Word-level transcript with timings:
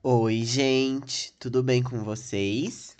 Oi, 0.00 0.44
gente, 0.44 1.34
tudo 1.40 1.60
bem 1.60 1.82
com 1.82 2.04
vocês? 2.04 2.96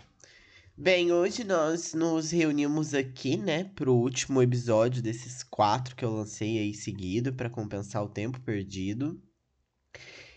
Bem, 0.77 1.13
hoje 1.13 1.45
nós 1.45 1.95
nos 1.95 2.33
reunimos 2.33 2.93
aqui, 2.93 3.37
né, 3.37 3.71
pro 3.77 3.95
último 3.95 4.43
episódio 4.43 5.01
desses 5.01 5.45
quatro 5.45 5.95
que 5.95 6.05
eu 6.05 6.11
lancei 6.11 6.59
aí 6.59 6.75
seguido 6.75 7.33
para 7.33 7.49
compensar 7.49 8.03
o 8.03 8.09
tempo 8.09 8.41
perdido. 8.41 9.23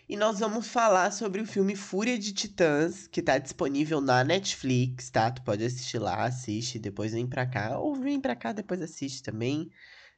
E 0.07 0.15
nós 0.15 0.37
vamos 0.37 0.67
falar 0.67 1.11
sobre 1.11 1.41
o 1.41 1.47
filme 1.47 1.75
Fúria 1.75 2.17
de 2.17 2.31
Titãs, 2.31 3.07
que 3.07 3.23
tá 3.23 3.39
disponível 3.39 3.99
na 3.99 4.23
Netflix, 4.23 5.09
tá? 5.09 5.31
Tu 5.31 5.41
pode 5.41 5.65
assistir 5.65 5.97
lá, 5.97 6.25
assiste, 6.25 6.78
depois 6.78 7.12
vem 7.12 7.25
pra 7.25 7.47
cá, 7.47 7.79
ou 7.79 7.96
vem 7.96 8.21
pra 8.21 8.35
cá, 8.35 8.53
depois 8.53 8.79
assiste 8.83 9.23
também, 9.23 9.67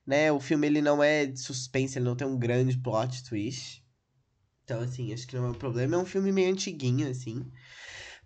né? 0.06 0.30
O 0.30 0.42
filme 0.42 0.68
ele 0.68 0.82
não 0.82 1.02
é 1.02 1.26
de 1.26 1.40
suspense, 1.40 1.98
ele 1.98 2.06
não 2.06 2.18
tem 2.18 2.28
um 2.28 2.38
grande 2.38 2.78
plot 2.78 3.24
twist. 3.24 3.83
Então, 4.64 4.82
assim, 4.82 5.14
acho 5.14 5.28
que 5.28 5.36
não 5.36 5.46
é 5.46 5.50
um 5.50 5.54
problema. 5.54 5.96
É 5.96 6.00
um 6.00 6.06
filme 6.06 6.32
meio 6.32 6.52
antiguinho, 6.52 7.10
assim. 7.10 7.46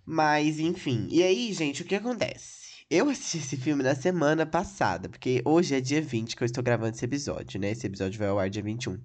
Mas, 0.05 0.59
enfim. 0.59 1.07
E 1.09 1.23
aí, 1.23 1.51
gente, 1.53 1.81
o 1.81 1.85
que 1.85 1.95
acontece? 1.95 2.67
Eu 2.89 3.09
assisti 3.09 3.39
esse 3.39 3.57
filme 3.57 3.83
na 3.83 3.95
semana 3.95 4.45
passada, 4.45 5.09
porque 5.09 5.41
hoje 5.43 5.75
é 5.75 5.81
dia 5.81 6.01
20 6.01 6.35
que 6.37 6.43
eu 6.43 6.45
estou 6.45 6.63
gravando 6.63 6.95
esse 6.95 7.03
episódio, 7.03 7.59
né? 7.59 7.71
Esse 7.71 7.85
episódio 7.85 8.17
vai 8.17 8.29
ao 8.29 8.39
ar 8.39 8.49
dia 8.49 8.63
21. 8.63 8.97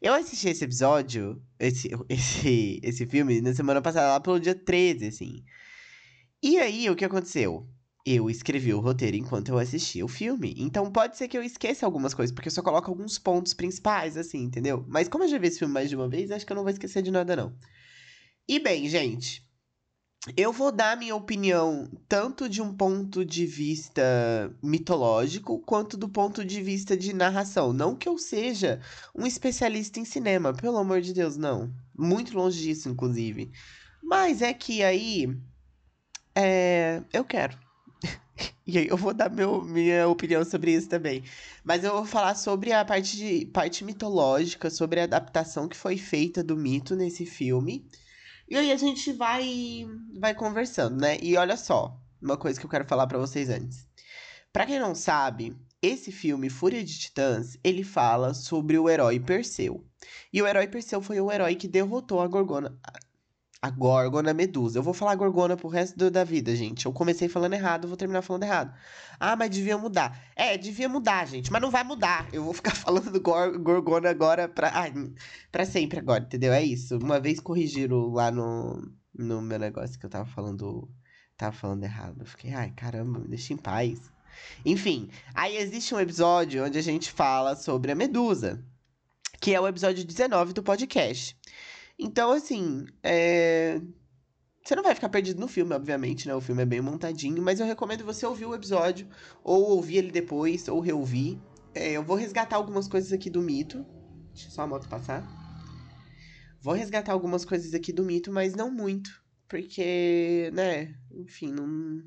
Eu 0.00 0.14
assisti 0.14 0.48
esse 0.48 0.64
episódio, 0.64 1.42
esse, 1.58 1.90
esse, 2.08 2.80
esse 2.82 3.06
filme, 3.06 3.40
na 3.40 3.52
semana 3.52 3.82
passada, 3.82 4.08
lá 4.12 4.20
pelo 4.20 4.38
dia 4.38 4.54
13, 4.54 5.06
assim. 5.06 5.44
E 6.40 6.58
aí, 6.58 6.88
o 6.88 6.94
que 6.94 7.04
aconteceu? 7.04 7.66
Eu 8.06 8.28
escrevi 8.28 8.74
o 8.74 8.80
roteiro 8.80 9.16
enquanto 9.16 9.48
eu 9.48 9.58
assistia 9.58 10.04
o 10.04 10.08
filme. 10.08 10.54
Então 10.58 10.90
pode 10.90 11.16
ser 11.16 11.26
que 11.26 11.38
eu 11.38 11.42
esqueça 11.42 11.86
algumas 11.86 12.12
coisas, 12.12 12.34
porque 12.34 12.48
eu 12.48 12.52
só 12.52 12.62
coloco 12.62 12.90
alguns 12.90 13.18
pontos 13.18 13.54
principais, 13.54 14.16
assim, 14.16 14.42
entendeu? 14.42 14.84
Mas 14.88 15.08
como 15.08 15.24
eu 15.24 15.28
já 15.28 15.38
vi 15.38 15.46
esse 15.46 15.58
filme 15.58 15.72
mais 15.72 15.88
de 15.88 15.96
uma 15.96 16.08
vez, 16.08 16.30
acho 16.30 16.44
que 16.44 16.52
eu 16.52 16.56
não 16.56 16.62
vou 16.62 16.72
esquecer 16.72 17.02
de 17.02 17.10
nada, 17.10 17.34
não. 17.34 17.56
E 18.46 18.60
bem, 18.60 18.86
gente. 18.88 19.42
Eu 20.36 20.52
vou 20.52 20.72
dar 20.72 20.96
minha 20.96 21.14
opinião 21.14 21.90
tanto 22.08 22.48
de 22.48 22.62
um 22.62 22.74
ponto 22.74 23.24
de 23.24 23.44
vista 23.44 24.02
mitológico 24.62 25.58
quanto 25.60 25.98
do 25.98 26.08
ponto 26.08 26.42
de 26.44 26.62
vista 26.62 26.96
de 26.96 27.12
narração. 27.12 27.74
Não 27.74 27.94
que 27.94 28.08
eu 28.08 28.16
seja 28.16 28.80
um 29.14 29.26
especialista 29.26 30.00
em 30.00 30.04
cinema, 30.04 30.54
pelo 30.54 30.78
amor 30.78 31.02
de 31.02 31.12
Deus, 31.12 31.36
não. 31.36 31.70
Muito 31.96 32.36
longe 32.36 32.60
disso, 32.62 32.88
inclusive. 32.88 33.52
Mas 34.02 34.40
é 34.40 34.54
que 34.54 34.82
aí. 34.82 35.28
É, 36.34 37.02
eu 37.12 37.24
quero. 37.24 37.63
E 38.66 38.78
aí 38.78 38.88
eu 38.88 38.96
vou 38.96 39.12
dar 39.12 39.30
meu, 39.30 39.62
minha 39.62 40.08
opinião 40.08 40.42
sobre 40.42 40.72
isso 40.72 40.88
também. 40.88 41.22
Mas 41.62 41.84
eu 41.84 41.92
vou 41.92 42.06
falar 42.06 42.34
sobre 42.34 42.72
a 42.72 42.82
parte, 42.82 43.16
de, 43.16 43.46
parte 43.46 43.84
mitológica, 43.84 44.70
sobre 44.70 45.00
a 45.00 45.04
adaptação 45.04 45.68
que 45.68 45.76
foi 45.76 45.98
feita 45.98 46.42
do 46.42 46.56
mito 46.56 46.96
nesse 46.96 47.26
filme. 47.26 47.86
E 48.48 48.56
aí 48.56 48.72
a 48.72 48.76
gente 48.76 49.12
vai, 49.12 49.86
vai 50.18 50.34
conversando, 50.34 50.98
né? 50.98 51.18
E 51.20 51.36
olha 51.36 51.58
só, 51.58 51.94
uma 52.20 52.38
coisa 52.38 52.58
que 52.58 52.64
eu 52.64 52.70
quero 52.70 52.86
falar 52.86 53.06
para 53.06 53.18
vocês 53.18 53.50
antes. 53.50 53.86
Para 54.50 54.66
quem 54.66 54.78
não 54.78 54.94
sabe, 54.94 55.54
esse 55.82 56.10
filme, 56.10 56.48
Fúria 56.48 56.82
de 56.82 56.98
Titãs, 56.98 57.58
ele 57.62 57.84
fala 57.84 58.32
sobre 58.32 58.78
o 58.78 58.88
herói 58.88 59.20
Perseu. 59.20 59.84
E 60.32 60.40
o 60.40 60.46
herói 60.46 60.66
Perseu 60.66 61.02
foi 61.02 61.20
o 61.20 61.30
herói 61.30 61.54
que 61.54 61.68
derrotou 61.68 62.20
a 62.20 62.26
Gorgona, 62.26 62.78
a 63.64 63.70
Gorgona 63.70 64.34
Medusa. 64.34 64.78
Eu 64.78 64.82
vou 64.82 64.92
falar 64.92 65.14
Gorgona 65.14 65.56
pro 65.56 65.68
resto 65.68 65.96
do, 65.96 66.10
da 66.10 66.22
vida, 66.22 66.54
gente. 66.54 66.84
Eu 66.84 66.92
comecei 66.92 67.30
falando 67.30 67.54
errado, 67.54 67.88
vou 67.88 67.96
terminar 67.96 68.20
falando 68.20 68.42
errado. 68.42 68.74
Ah, 69.18 69.34
mas 69.36 69.48
devia 69.48 69.78
mudar. 69.78 70.22
É, 70.36 70.58
devia 70.58 70.86
mudar, 70.86 71.26
gente. 71.26 71.50
Mas 71.50 71.62
não 71.62 71.70
vai 71.70 71.82
mudar. 71.82 72.28
Eu 72.30 72.44
vou 72.44 72.52
ficar 72.52 72.72
falando 72.76 73.18
Gor 73.22 73.58
Gorgona 73.58 74.10
agora 74.10 74.46
pra, 74.46 74.68
ah, 74.68 74.92
pra 75.50 75.64
sempre 75.64 75.98
agora, 75.98 76.24
entendeu? 76.24 76.52
É 76.52 76.62
isso. 76.62 76.98
Uma 76.98 77.18
vez 77.18 77.40
corrigiram 77.40 78.12
lá 78.12 78.30
no, 78.30 78.86
no 79.14 79.40
meu 79.40 79.58
negócio 79.58 79.98
que 79.98 80.04
eu 80.04 80.10
tava 80.10 80.26
falando. 80.26 80.86
Tava 81.34 81.56
falando 81.56 81.84
errado. 81.84 82.16
Eu 82.20 82.26
fiquei, 82.26 82.52
ai, 82.52 82.70
caramba, 82.76 83.18
me 83.18 83.28
deixa 83.28 83.54
em 83.54 83.56
paz. 83.56 83.98
Enfim, 84.62 85.08
aí 85.34 85.56
existe 85.56 85.94
um 85.94 86.00
episódio 86.00 86.66
onde 86.66 86.76
a 86.76 86.82
gente 86.82 87.10
fala 87.10 87.56
sobre 87.56 87.92
a 87.92 87.94
Medusa. 87.94 88.62
Que 89.40 89.54
é 89.54 89.60
o 89.60 89.66
episódio 89.66 90.04
19 90.04 90.52
do 90.52 90.62
podcast. 90.62 91.34
Então, 92.04 92.32
assim, 92.32 92.84
é... 93.02 93.80
Você 94.62 94.76
não 94.76 94.82
vai 94.82 94.94
ficar 94.94 95.08
perdido 95.08 95.40
no 95.40 95.48
filme, 95.48 95.74
obviamente, 95.74 96.28
né? 96.28 96.34
O 96.34 96.40
filme 96.40 96.62
é 96.62 96.66
bem 96.66 96.80
montadinho, 96.80 97.42
mas 97.42 97.60
eu 97.60 97.66
recomendo 97.66 98.04
você 98.04 98.26
ouvir 98.26 98.44
o 98.44 98.54
episódio, 98.54 99.08
ou 99.42 99.70
ouvir 99.70 99.96
ele 99.96 100.10
depois, 100.10 100.68
ou 100.68 100.80
reouvir. 100.80 101.40
É, 101.74 101.92
eu 101.92 102.02
vou 102.02 102.16
resgatar 102.16 102.56
algumas 102.56 102.86
coisas 102.88 103.10
aqui 103.10 103.30
do 103.30 103.40
mito. 103.40 103.86
Deixa 104.34 104.50
só 104.50 104.62
a 104.62 104.66
moto 104.66 104.86
passar. 104.86 105.26
Vou 106.60 106.74
resgatar 106.74 107.12
algumas 107.12 107.44
coisas 107.44 107.72
aqui 107.72 107.92
do 107.92 108.04
mito, 108.04 108.30
mas 108.30 108.54
não 108.54 108.70
muito. 108.70 109.10
Porque, 109.48 110.50
né, 110.52 110.94
enfim, 111.10 111.52
não, 111.52 112.02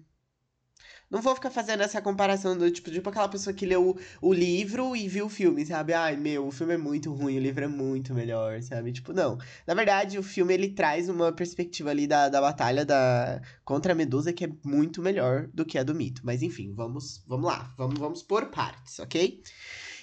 não 1.09 1.21
vou 1.21 1.33
ficar 1.33 1.49
fazendo 1.49 1.81
essa 1.83 2.01
comparação 2.01 2.57
do 2.57 2.69
tipo, 2.69 2.91
tipo 2.91 3.09
aquela 3.09 3.29
pessoa 3.29 3.53
que 3.53 3.65
leu 3.65 3.89
o, 4.21 4.29
o 4.29 4.33
livro 4.33 4.95
e 4.95 5.07
viu 5.07 5.27
o 5.27 5.29
filme, 5.29 5.65
sabe? 5.65 5.93
Ai, 5.93 6.17
meu, 6.17 6.47
o 6.47 6.51
filme 6.51 6.73
é 6.73 6.77
muito 6.77 7.13
ruim, 7.13 7.37
o 7.37 7.41
livro 7.41 7.63
é 7.63 7.67
muito 7.67 8.13
melhor, 8.13 8.61
sabe? 8.61 8.91
Tipo, 8.91 9.13
não. 9.13 9.37
Na 9.65 9.73
verdade, 9.73 10.19
o 10.19 10.23
filme 10.23 10.53
ele 10.53 10.69
traz 10.69 11.07
uma 11.07 11.31
perspectiva 11.31 11.91
ali 11.91 12.07
da, 12.07 12.27
da 12.27 12.41
batalha 12.41 12.85
da 12.85 13.41
contra 13.63 13.93
a 13.93 13.95
Medusa 13.95 14.33
que 14.33 14.45
é 14.45 14.49
muito 14.63 15.01
melhor 15.01 15.47
do 15.53 15.65
que 15.65 15.77
a 15.77 15.83
do 15.83 15.95
mito. 15.95 16.21
Mas 16.25 16.43
enfim, 16.43 16.73
vamos, 16.73 17.23
vamos 17.25 17.45
lá, 17.45 17.73
vamos, 17.77 17.97
vamos 17.97 18.23
por 18.23 18.47
partes, 18.47 18.99
ok? 18.99 19.41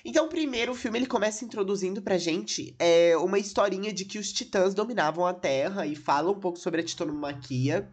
Então, 0.07 0.29
primeiro, 0.29 0.73
o 0.73 0.75
filme 0.75 0.99
ele 0.99 1.07
começa 1.07 1.45
introduzindo 1.45 2.03
pra 2.03 2.19
gente 2.19 2.75
é, 2.79 3.17
uma 3.17 3.39
historinha 3.39 3.91
de 3.91 4.05
que 4.05 4.19
os 4.19 4.31
titãs 4.33 4.75
dominavam 4.75 5.27
a 5.27 5.33
Terra 5.33 5.87
e 5.87 5.95
fala 5.95 6.31
um 6.31 6.39
pouco 6.39 6.59
sobre 6.59 6.83
a 6.83 6.85
titanomaquia 6.85 7.89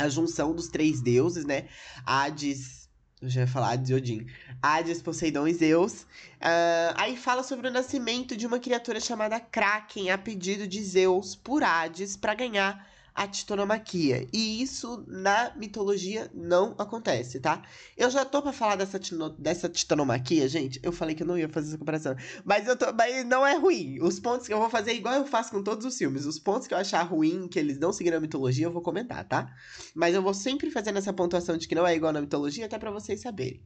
a 0.00 0.08
junção 0.08 0.54
dos 0.54 0.68
três 0.68 1.00
deuses, 1.00 1.44
né? 1.44 1.68
Hades. 2.04 2.88
Eu 3.20 3.28
já 3.28 3.42
ia 3.42 3.46
falar 3.46 3.78
Odin. 3.78 4.26
Hades, 4.62 5.02
Poseidon 5.02 5.46
e 5.46 5.54
Zeus. 5.54 6.02
Uh, 6.02 6.96
aí 6.96 7.16
fala 7.16 7.42
sobre 7.42 7.68
o 7.68 7.70
nascimento 7.70 8.36
de 8.36 8.46
uma 8.46 8.58
criatura 8.58 8.98
chamada 8.98 9.38
Kraken 9.38 10.10
a 10.10 10.16
pedido 10.16 10.66
de 10.66 10.82
Zeus 10.82 11.36
por 11.36 11.62
Hades 11.62 12.16
para 12.16 12.34
ganhar 12.34 12.89
a 13.14 13.26
titanomaquia. 13.26 14.26
E 14.32 14.62
isso 14.62 15.04
na 15.06 15.52
mitologia 15.56 16.30
não 16.34 16.74
acontece, 16.78 17.40
tá? 17.40 17.62
Eu 17.96 18.10
já 18.10 18.24
tô 18.24 18.42
pra 18.42 18.52
falar 18.52 18.76
dessa, 18.76 18.98
tino, 18.98 19.30
dessa 19.30 19.68
titanomaquia, 19.68 20.48
gente. 20.48 20.80
Eu 20.82 20.92
falei 20.92 21.14
que 21.14 21.22
eu 21.22 21.26
não 21.26 21.38
ia 21.38 21.48
fazer 21.48 21.68
essa 21.68 21.78
comparação. 21.78 22.14
Mas, 22.44 22.66
eu 22.66 22.76
tô, 22.76 22.92
mas 22.92 23.24
não 23.26 23.46
é 23.46 23.56
ruim. 23.56 23.98
Os 24.00 24.18
pontos 24.18 24.46
que 24.46 24.52
eu 24.52 24.58
vou 24.58 24.70
fazer, 24.70 24.92
igual 24.94 25.14
eu 25.14 25.26
faço 25.26 25.50
com 25.50 25.62
todos 25.62 25.84
os 25.84 25.96
filmes. 25.96 26.26
Os 26.26 26.38
pontos 26.38 26.66
que 26.66 26.74
eu 26.74 26.78
achar 26.78 27.02
ruim, 27.02 27.48
que 27.48 27.58
eles 27.58 27.78
não 27.78 27.92
seguiram 27.92 28.18
a 28.18 28.20
mitologia, 28.20 28.66
eu 28.66 28.72
vou 28.72 28.82
comentar, 28.82 29.24
tá? 29.24 29.54
Mas 29.94 30.14
eu 30.14 30.22
vou 30.22 30.34
sempre 30.34 30.70
fazendo 30.70 30.98
essa 30.98 31.12
pontuação 31.12 31.56
de 31.56 31.66
que 31.66 31.74
não 31.74 31.86
é 31.86 31.94
igual 31.94 32.12
na 32.12 32.20
mitologia, 32.20 32.66
até 32.66 32.78
para 32.78 32.90
vocês 32.90 33.20
saberem. 33.20 33.62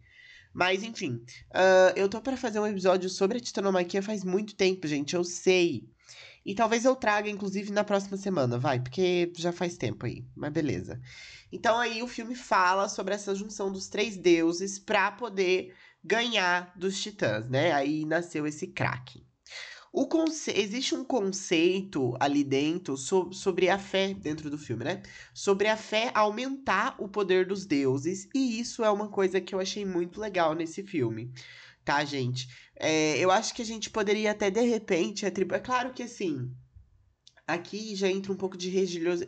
Mas, 0.55 0.85
enfim, 0.85 1.21
uh, 1.51 1.93
eu 1.97 2.09
tô 2.09 2.21
para 2.21 2.37
fazer 2.37 2.61
um 2.61 2.67
episódio 2.67 3.11
sobre 3.11 3.39
a 3.39 3.41
titanomaquia 3.41 4.01
faz 4.01 4.23
muito 4.23 4.55
tempo, 4.55 4.87
gente. 4.87 5.15
Eu 5.17 5.25
sei. 5.25 5.89
E 6.45 6.55
talvez 6.55 6.85
eu 6.85 6.95
traga, 6.95 7.29
inclusive, 7.31 7.73
na 7.73 7.85
próxima 7.85 8.17
semana, 8.17 8.59
vai, 8.59 8.79
porque 8.81 9.33
já 9.37 9.51
faz 9.51 9.77
tempo 9.77 10.05
aí, 10.05 10.25
mas 10.37 10.53
beleza. 10.53 11.01
Então 11.51 11.79
aí 11.79 12.03
o 12.03 12.09
filme 12.09 12.35
fala 12.35 12.89
sobre 12.89 13.15
essa 13.15 13.35
junção 13.35 13.73
dos 13.73 13.89
três 13.89 14.17
deuses 14.17 14.79
para 14.79 15.13
poder 15.13 15.75
ganhar 16.03 16.73
dos 16.77 17.01
titãs, 17.01 17.49
né? 17.49 17.73
Aí 17.73 18.05
nasceu 18.05 18.47
esse 18.47 18.67
Kraken. 18.67 19.25
Conce... 20.11 20.51
Existe 20.51 20.95
um 20.95 21.05
conceito 21.05 22.17
ali 22.19 22.43
dentro 22.43 22.97
so... 22.97 23.33
sobre 23.33 23.71
a 23.71 23.79
fé 23.79 24.13
dentro 24.13 24.51
do 24.51 24.59
filme, 24.59 24.85
né? 24.85 25.03
Sobre 25.33 25.69
a 25.69 25.77
fé 25.77 26.11
aumentar 26.13 26.97
o 26.99 27.09
poder 27.09 27.47
dos 27.47 27.65
deuses, 27.65 28.29
e 28.35 28.59
isso 28.59 28.85
é 28.85 28.91
uma 28.91 29.09
coisa 29.09 29.41
que 29.41 29.55
eu 29.55 29.61
achei 29.61 29.85
muito 29.85 30.21
legal 30.21 30.55
nesse 30.55 30.83
filme 30.83 31.33
tá, 31.85 32.05
gente? 32.05 32.49
É, 32.77 33.19
eu 33.19 33.31
acho 33.31 33.55
que 33.55 33.63
a 33.63 33.65
gente 33.65 33.91
poderia 33.91 34.31
até, 34.31 34.51
de 34.51 34.63
repente, 34.63 35.27
atribuir. 35.27 35.57
É 35.57 35.61
claro 35.61 35.93
que 35.93 36.03
assim. 36.03 36.51
Aqui 37.47 37.95
já 37.95 38.09
entra 38.09 38.33
um 38.33 38.37
pouco 38.37 38.57
de 38.57 38.71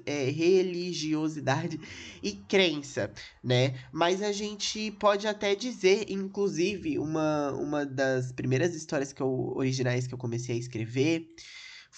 é, 0.06 0.30
religiosidade 0.30 1.78
e 2.22 2.32
crença, 2.32 3.12
né? 3.44 3.74
Mas 3.92 4.22
a 4.22 4.32
gente 4.32 4.90
pode 4.92 5.26
até 5.26 5.54
dizer, 5.54 6.10
inclusive, 6.10 6.98
uma, 6.98 7.52
uma 7.52 7.84
das 7.84 8.32
primeiras 8.32 8.74
histórias 8.74 9.12
que 9.12 9.20
eu, 9.20 9.52
originais 9.54 10.06
que 10.06 10.14
eu 10.14 10.18
comecei 10.18 10.56
a 10.56 10.58
escrever 10.58 11.28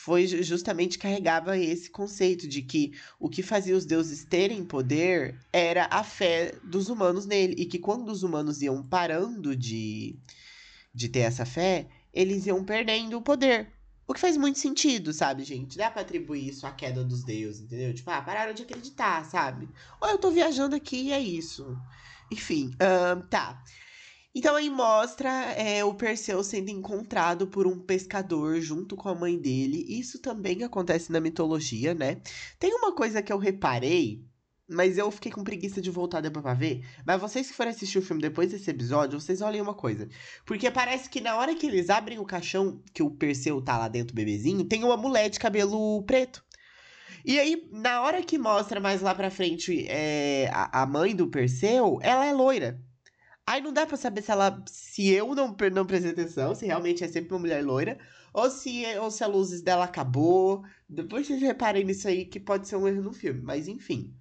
foi 0.01 0.29
justamente 0.29 0.97
carregava 0.97 1.59
esse 1.59 1.91
conceito 1.91 2.47
de 2.47 2.63
que 2.63 2.93
o 3.19 3.29
que 3.29 3.43
fazia 3.43 3.77
os 3.77 3.85
deuses 3.85 4.25
terem 4.25 4.65
poder 4.65 5.37
era 5.53 5.89
a 5.91 6.05
fé 6.05 6.55
dos 6.63 6.89
humanos 6.89 7.27
nele 7.27 7.57
e 7.59 7.67
que 7.67 7.81
quando 7.81 8.09
os 8.11 8.23
humanos 8.23 8.63
iam 8.63 8.81
parando 8.81 9.57
de 9.57 10.17
de 10.99 11.09
ter 11.09 11.21
essa 11.21 11.47
fé, 11.47 11.87
eles 12.13 12.45
iam 12.47 12.65
perdendo 12.65 13.17
o 13.17 13.23
poder. 13.23 13.73
O 14.07 14.13
que 14.13 14.21
faz 14.21 14.37
muito 14.37 14.59
sentido, 14.59 15.13
sabe, 15.13 15.45
gente? 15.45 15.79
Dá 15.79 15.91
pra 15.91 16.03
atribuir 16.03 16.49
isso 16.49 16.67
à 16.67 16.73
queda 16.73 17.05
dos 17.05 17.23
deuses, 17.23 17.63
entendeu? 17.63 17.95
Tipo, 17.95 18.11
ah, 18.11 18.21
pararam 18.21 18.53
de 18.53 18.63
acreditar, 18.63 19.25
sabe? 19.25 19.69
Ou 20.01 20.09
eu 20.09 20.19
tô 20.19 20.31
viajando 20.31 20.75
aqui 20.75 20.97
e 21.05 21.13
é 21.13 21.21
isso. 21.21 21.77
Enfim, 22.33 22.73
tá. 23.31 23.63
Então 24.35 24.57
aí 24.57 24.69
mostra 24.69 25.31
é, 25.53 25.85
o 25.85 25.95
Perseu 25.95 26.43
sendo 26.43 26.71
encontrado 26.71 27.47
por 27.47 27.67
um 27.67 27.79
pescador 27.79 28.61
junto 28.61 28.97
com 28.97 29.09
a 29.09 29.15
mãe 29.15 29.39
dele. 29.39 29.87
Isso 29.89 30.19
também 30.19 30.65
acontece 30.65 31.13
na 31.13 31.21
mitologia, 31.21 31.95
né? 31.95 32.21
Tem 32.59 32.75
uma 32.75 32.95
coisa 32.95 33.23
que 33.23 33.33
eu 33.33 33.39
reparei, 33.39 34.25
mas 34.69 34.99
eu 34.99 35.11
fiquei 35.11 35.33
com 35.33 35.43
preguiça 35.43 35.81
de 35.81 35.91
voltar 35.91 36.21
depois 36.21 36.43
pra 36.43 36.55
ver. 36.55 36.85
Mas 37.07 37.21
vocês 37.21 37.49
que 37.49 37.57
forem 37.57 37.73
assistir 37.73 37.99
o 37.99 38.03
filme 38.03 38.21
depois 38.21 38.51
desse 38.51 38.71
episódio, 38.71 39.19
vocês 39.19 39.41
olhem 39.41 39.63
uma 39.63 39.75
coisa. 39.75 40.09
Porque 40.45 40.71
parece 40.71 41.09
que 41.09 41.21
na 41.21 41.37
hora 41.37 41.55
que 41.55 41.67
eles 41.67 41.89
abrem 41.89 42.19
o 42.19 42.25
caixão, 42.25 42.83
que 42.93 43.03
o 43.03 43.11
Perseu 43.11 43.63
tá 43.63 43.79
lá 43.79 43.89
dentro, 43.89 44.15
bebezinho, 44.15 44.65
tem 44.65 44.85
uma 44.85 44.97
mulher 44.97 45.31
de 45.31 45.39
cabelo 45.39 46.03
preto. 46.03 46.45
E 47.25 47.39
aí, 47.39 47.69
na 47.73 48.03
hora 48.03 48.23
que 48.23 48.39
mostra 48.39 48.81
mais 48.81 49.01
lá 49.01 49.15
pra 49.15 49.31
frente 49.31 49.87
é, 49.89 50.49
a, 50.53 50.83
a 50.83 50.87
mãe 50.87 51.17
do 51.17 51.29
Perseu, 51.29 51.99
ela 52.03 52.27
é 52.27 52.33
loira. 52.33 52.81
Aí 53.47 53.63
não 53.63 53.73
dá 53.73 53.87
pra 53.87 53.97
saber 53.97 54.21
se 54.23 54.31
ela. 54.31 54.63
Se 54.67 55.09
eu 55.09 55.35
não, 55.35 55.57
não 55.73 55.87
prestei 55.87 56.13
atenção, 56.13 56.55
se 56.55 56.67
realmente 56.67 57.03
é 57.03 57.09
sempre 57.09 57.33
uma 57.33 57.41
mulher 57.41 57.65
loira, 57.65 57.99
ou 58.33 58.51
se, 58.51 58.85
ou 58.99 59.11
se 59.11 59.25
a 59.25 59.27
luzes 59.27 59.63
dela 59.63 59.85
acabou. 59.85 60.63
Depois 60.89 61.27
vocês 61.27 61.41
reparem 61.41 61.85
nisso 61.85 62.07
aí 62.09 62.27
que 62.27 62.39
pode 62.39 62.69
ser 62.69 62.77
um 62.77 62.87
erro 62.87 63.03
no 63.03 63.13
filme, 63.13 63.41
mas 63.41 63.67
enfim. 63.67 64.15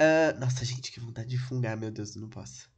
Uh, 0.00 0.38
nossa, 0.38 0.64
gente, 0.64 0.92
que 0.92 1.00
vontade 1.00 1.28
de 1.28 1.38
fungar, 1.38 1.76
meu 1.76 1.90
Deus, 1.90 2.14
eu 2.14 2.22
não 2.22 2.28
posso. 2.28 2.70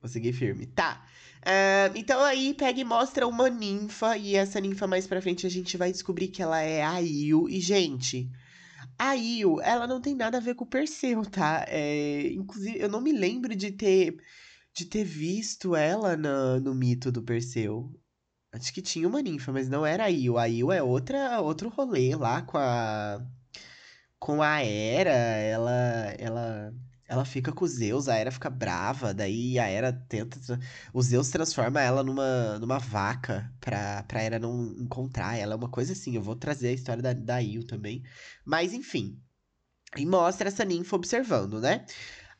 Vou 0.00 0.08
seguir 0.08 0.32
firme. 0.32 0.66
Tá. 0.66 1.06
Uh, 1.38 1.96
então 1.96 2.22
aí 2.22 2.52
pega 2.54 2.80
e 2.80 2.84
mostra 2.84 3.26
uma 3.26 3.48
ninfa, 3.48 4.16
e 4.16 4.34
essa 4.34 4.60
ninfa 4.60 4.86
mais 4.86 5.06
pra 5.06 5.22
frente 5.22 5.46
a 5.46 5.50
gente 5.50 5.76
vai 5.76 5.90
descobrir 5.90 6.28
que 6.28 6.42
ela 6.42 6.60
é 6.60 6.82
a 6.82 6.98
Io. 7.00 7.48
E, 7.48 7.60
gente, 7.60 8.30
a 8.98 9.14
Io, 9.14 9.60
ela 9.62 9.86
não 9.86 10.00
tem 10.00 10.14
nada 10.14 10.38
a 10.38 10.40
ver 10.40 10.54
com 10.54 10.64
o 10.64 10.68
Perseu, 10.68 11.24
tá? 11.24 11.64
É, 11.68 12.32
inclusive, 12.32 12.78
eu 12.78 12.88
não 12.88 13.00
me 13.00 13.12
lembro 13.12 13.54
de 13.54 13.70
ter, 13.70 14.16
de 14.74 14.84
ter 14.84 15.04
visto 15.04 15.74
ela 15.74 16.16
no, 16.16 16.60
no 16.60 16.74
mito 16.74 17.10
do 17.10 17.22
Perseu. 17.22 17.92
Acho 18.52 18.72
que 18.72 18.80
tinha 18.82 19.06
uma 19.06 19.22
ninfa, 19.22 19.52
mas 19.52 19.68
não 19.68 19.84
era 19.84 20.04
a 20.04 20.10
Io. 20.10 20.38
A 20.38 20.48
Io 20.48 20.72
é 20.72 20.82
outra, 20.82 21.40
outro 21.40 21.68
rolê 21.68 22.14
lá 22.14 22.42
com 22.42 22.58
a. 22.58 23.20
Com 24.26 24.42
a 24.42 24.60
Hera. 24.60 25.12
Ela. 25.12 26.14
Ela. 26.18 26.74
Ela 27.08 27.24
fica 27.24 27.52
com 27.52 27.64
os 27.64 27.70
Zeus, 27.70 28.08
a 28.08 28.16
Hera 28.16 28.32
fica 28.32 28.50
brava, 28.50 29.14
daí 29.14 29.60
a 29.60 29.68
Hera 29.68 29.92
tenta. 29.92 30.40
O 30.92 31.00
Zeus 31.00 31.28
transforma 31.28 31.80
ela 31.80 32.02
numa, 32.02 32.58
numa 32.58 32.80
vaca 32.80 33.48
pra, 33.60 34.02
pra 34.02 34.20
Hera 34.20 34.40
não 34.40 34.74
encontrar 34.76 35.38
ela. 35.38 35.54
É 35.54 35.56
uma 35.56 35.68
coisa 35.68 35.92
assim. 35.92 36.16
Eu 36.16 36.22
vou 36.22 36.34
trazer 36.34 36.70
a 36.70 36.72
história 36.72 37.00
da, 37.00 37.12
da 37.12 37.40
Io 37.40 37.64
também. 37.64 38.02
Mas 38.44 38.74
enfim. 38.74 39.16
E 39.96 40.04
mostra 40.04 40.48
essa 40.48 40.64
ninfa 40.64 40.96
observando, 40.96 41.60
né? 41.60 41.86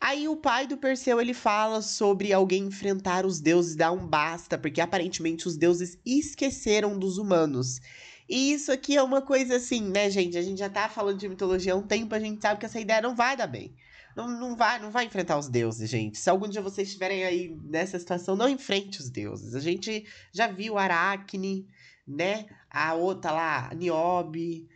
Aí 0.00 0.26
o 0.26 0.36
pai 0.36 0.66
do 0.66 0.76
Perseu 0.76 1.20
ele 1.20 1.32
fala 1.32 1.80
sobre 1.80 2.32
alguém 2.32 2.64
enfrentar 2.64 3.24
os 3.24 3.40
deuses 3.40 3.76
dar 3.76 3.92
um 3.92 4.04
basta, 4.04 4.58
porque 4.58 4.80
aparentemente 4.80 5.46
os 5.46 5.56
deuses 5.56 5.96
esqueceram 6.04 6.98
dos 6.98 7.18
humanos. 7.18 7.80
E 8.28 8.52
isso 8.52 8.72
aqui 8.72 8.96
é 8.96 9.02
uma 9.02 9.22
coisa 9.22 9.56
assim, 9.56 9.82
né, 9.82 10.10
gente? 10.10 10.36
A 10.36 10.42
gente 10.42 10.58
já 10.58 10.68
tá 10.68 10.88
falando 10.88 11.18
de 11.18 11.28
mitologia 11.28 11.72
há 11.72 11.76
um 11.76 11.86
tempo, 11.86 12.14
a 12.14 12.18
gente 12.18 12.42
sabe 12.42 12.58
que 12.58 12.66
essa 12.66 12.80
ideia 12.80 13.00
não 13.00 13.14
vai 13.14 13.36
dar 13.36 13.46
bem. 13.46 13.74
Não, 14.16 14.26
não, 14.26 14.56
vai, 14.56 14.80
não 14.80 14.90
vai 14.90 15.04
enfrentar 15.04 15.38
os 15.38 15.48
deuses, 15.48 15.90
gente. 15.90 16.18
Se 16.18 16.30
algum 16.30 16.48
dia 16.48 16.62
vocês 16.62 16.88
estiverem 16.88 17.24
aí 17.24 17.54
nessa 17.64 17.98
situação, 17.98 18.34
não 18.34 18.48
enfrente 18.48 18.98
os 18.98 19.10
deuses. 19.10 19.54
A 19.54 19.60
gente 19.60 20.06
já 20.32 20.46
viu 20.48 20.78
Aracne, 20.78 21.68
né? 22.06 22.46
A 22.70 22.94
outra 22.94 23.30
lá, 23.30 23.74
Niobe. 23.74 24.68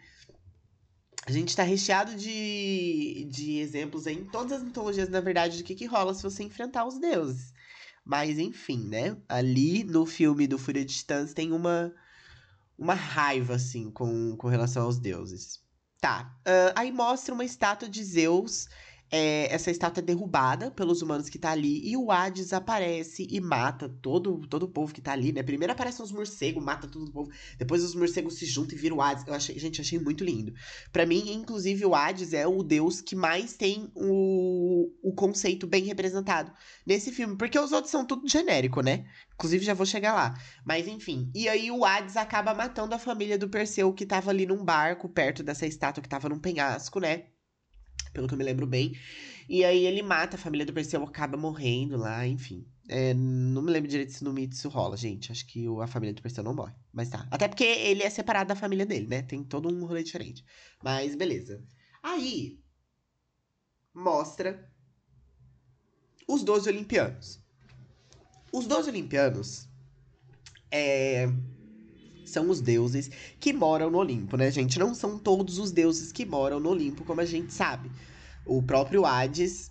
A 1.26 1.32
gente 1.32 1.56
tá 1.56 1.62
recheado 1.62 2.14
de, 2.16 3.26
de 3.30 3.58
exemplos 3.58 4.06
aí 4.06 4.16
em 4.16 4.24
todas 4.24 4.52
as 4.52 4.62
mitologias, 4.62 5.08
na 5.08 5.20
verdade, 5.20 5.58
do 5.58 5.64
que, 5.64 5.74
que 5.74 5.86
rola 5.86 6.14
se 6.14 6.22
você 6.22 6.42
enfrentar 6.42 6.84
os 6.84 6.98
deuses. 6.98 7.52
Mas, 8.04 8.38
enfim, 8.38 8.88
né? 8.88 9.16
Ali 9.28 9.84
no 9.84 10.04
filme 10.04 10.46
do 10.46 10.58
Fúria 10.58 10.84
de 10.84 10.94
Titãs 10.94 11.32
tem 11.32 11.52
uma, 11.52 11.94
uma 12.80 12.94
raiva, 12.94 13.54
assim, 13.54 13.90
com, 13.90 14.34
com 14.38 14.48
relação 14.48 14.84
aos 14.84 14.98
deuses. 14.98 15.60
Tá. 16.00 16.34
Uh, 16.40 16.72
aí 16.74 16.90
mostra 16.90 17.34
uma 17.34 17.44
estátua 17.44 17.86
de 17.86 18.02
Zeus 18.02 18.66
é, 19.10 19.52
essa 19.52 19.70
estátua 19.70 20.00
é 20.00 20.04
derrubada 20.04 20.70
pelos 20.70 21.02
humanos 21.02 21.28
que 21.28 21.38
tá 21.38 21.50
ali 21.50 21.80
e 21.84 21.96
o 21.96 22.12
Hades 22.12 22.52
aparece 22.52 23.26
e 23.28 23.40
mata 23.40 23.88
todo, 23.88 24.46
todo 24.46 24.64
o 24.64 24.68
povo 24.68 24.94
que 24.94 25.00
tá 25.00 25.12
ali, 25.12 25.32
né? 25.32 25.42
Primeiro 25.42 25.72
aparecem 25.72 26.04
os 26.04 26.12
morcegos, 26.12 26.62
mata 26.62 26.86
todo 26.86 27.06
o 27.06 27.10
povo, 27.10 27.30
depois 27.58 27.82
os 27.82 27.94
morcegos 27.94 28.34
se 28.34 28.46
juntam 28.46 28.76
e 28.76 28.80
viram 28.80 28.98
o 28.98 29.02
Hades. 29.02 29.26
Eu 29.26 29.34
achei, 29.34 29.58
gente, 29.58 29.80
achei 29.80 29.98
muito 29.98 30.22
lindo. 30.22 30.54
Para 30.92 31.04
mim, 31.04 31.32
inclusive, 31.32 31.84
o 31.84 31.94
Hades 31.94 32.32
é 32.32 32.46
o 32.46 32.62
deus 32.62 33.00
que 33.00 33.16
mais 33.16 33.54
tem 33.54 33.90
o, 33.96 34.92
o 35.02 35.12
conceito 35.12 35.66
bem 35.66 35.84
representado 35.84 36.52
nesse 36.86 37.10
filme, 37.10 37.36
porque 37.36 37.58
os 37.58 37.72
outros 37.72 37.90
são 37.90 38.04
tudo 38.04 38.28
genérico, 38.28 38.80
né? 38.80 39.06
Inclusive, 39.34 39.64
já 39.64 39.74
vou 39.74 39.86
chegar 39.86 40.14
lá. 40.14 40.34
Mas 40.64 40.86
enfim. 40.86 41.30
E 41.34 41.48
aí 41.48 41.70
o 41.70 41.84
Hades 41.84 42.16
acaba 42.16 42.54
matando 42.54 42.94
a 42.94 42.98
família 42.98 43.38
do 43.38 43.48
Perseu 43.48 43.92
que 43.92 44.06
tava 44.06 44.30
ali 44.30 44.46
num 44.46 44.64
barco 44.64 45.08
perto 45.08 45.42
dessa 45.42 45.66
estátua 45.66 46.02
que 46.02 46.08
tava 46.08 46.28
num 46.28 46.38
penhasco, 46.38 47.00
né? 47.00 47.24
Pelo 48.12 48.28
que 48.28 48.34
eu 48.34 48.38
me 48.38 48.44
lembro 48.44 48.66
bem. 48.66 48.94
E 49.48 49.64
aí 49.64 49.84
ele 49.84 50.02
mata 50.02 50.36
a 50.36 50.38
família 50.38 50.64
do 50.64 50.72
Perseu, 50.72 51.02
acaba 51.02 51.36
morrendo 51.36 51.96
lá, 51.96 52.26
enfim. 52.26 52.66
É, 52.88 53.14
não 53.14 53.62
me 53.62 53.70
lembro 53.70 53.88
direito 53.88 54.12
se 54.12 54.24
no 54.24 54.32
mito 54.32 54.68
rola, 54.68 54.96
gente. 54.96 55.30
Acho 55.30 55.46
que 55.46 55.64
a 55.82 55.86
família 55.86 56.14
do 56.14 56.22
Perseu 56.22 56.42
não 56.42 56.54
morre. 56.54 56.74
Mas 56.92 57.08
tá. 57.08 57.26
Até 57.30 57.48
porque 57.48 57.64
ele 57.64 58.02
é 58.02 58.10
separado 58.10 58.48
da 58.48 58.56
família 58.56 58.86
dele, 58.86 59.06
né? 59.06 59.22
Tem 59.22 59.42
todo 59.44 59.68
um 59.68 59.84
rolê 59.84 60.02
diferente. 60.02 60.44
Mas 60.82 61.14
beleza. 61.14 61.64
Aí 62.02 62.60
mostra 63.94 64.68
os 66.26 66.42
12 66.42 66.68
olimpianos. 66.68 67.40
Os 68.52 68.66
12 68.66 68.90
olimpianos 68.90 69.68
é, 70.70 71.26
são 72.30 72.48
os 72.48 72.60
deuses 72.60 73.10
que 73.38 73.52
moram 73.52 73.90
no 73.90 73.98
Olimpo, 73.98 74.36
né, 74.36 74.50
gente? 74.50 74.78
Não 74.78 74.94
são 74.94 75.18
todos 75.18 75.58
os 75.58 75.70
deuses 75.70 76.12
que 76.12 76.24
moram 76.24 76.58
no 76.58 76.70
Olimpo, 76.70 77.04
como 77.04 77.20
a 77.20 77.26
gente 77.26 77.52
sabe. 77.52 77.90
O 78.46 78.62
próprio 78.62 79.04
Hades 79.04 79.70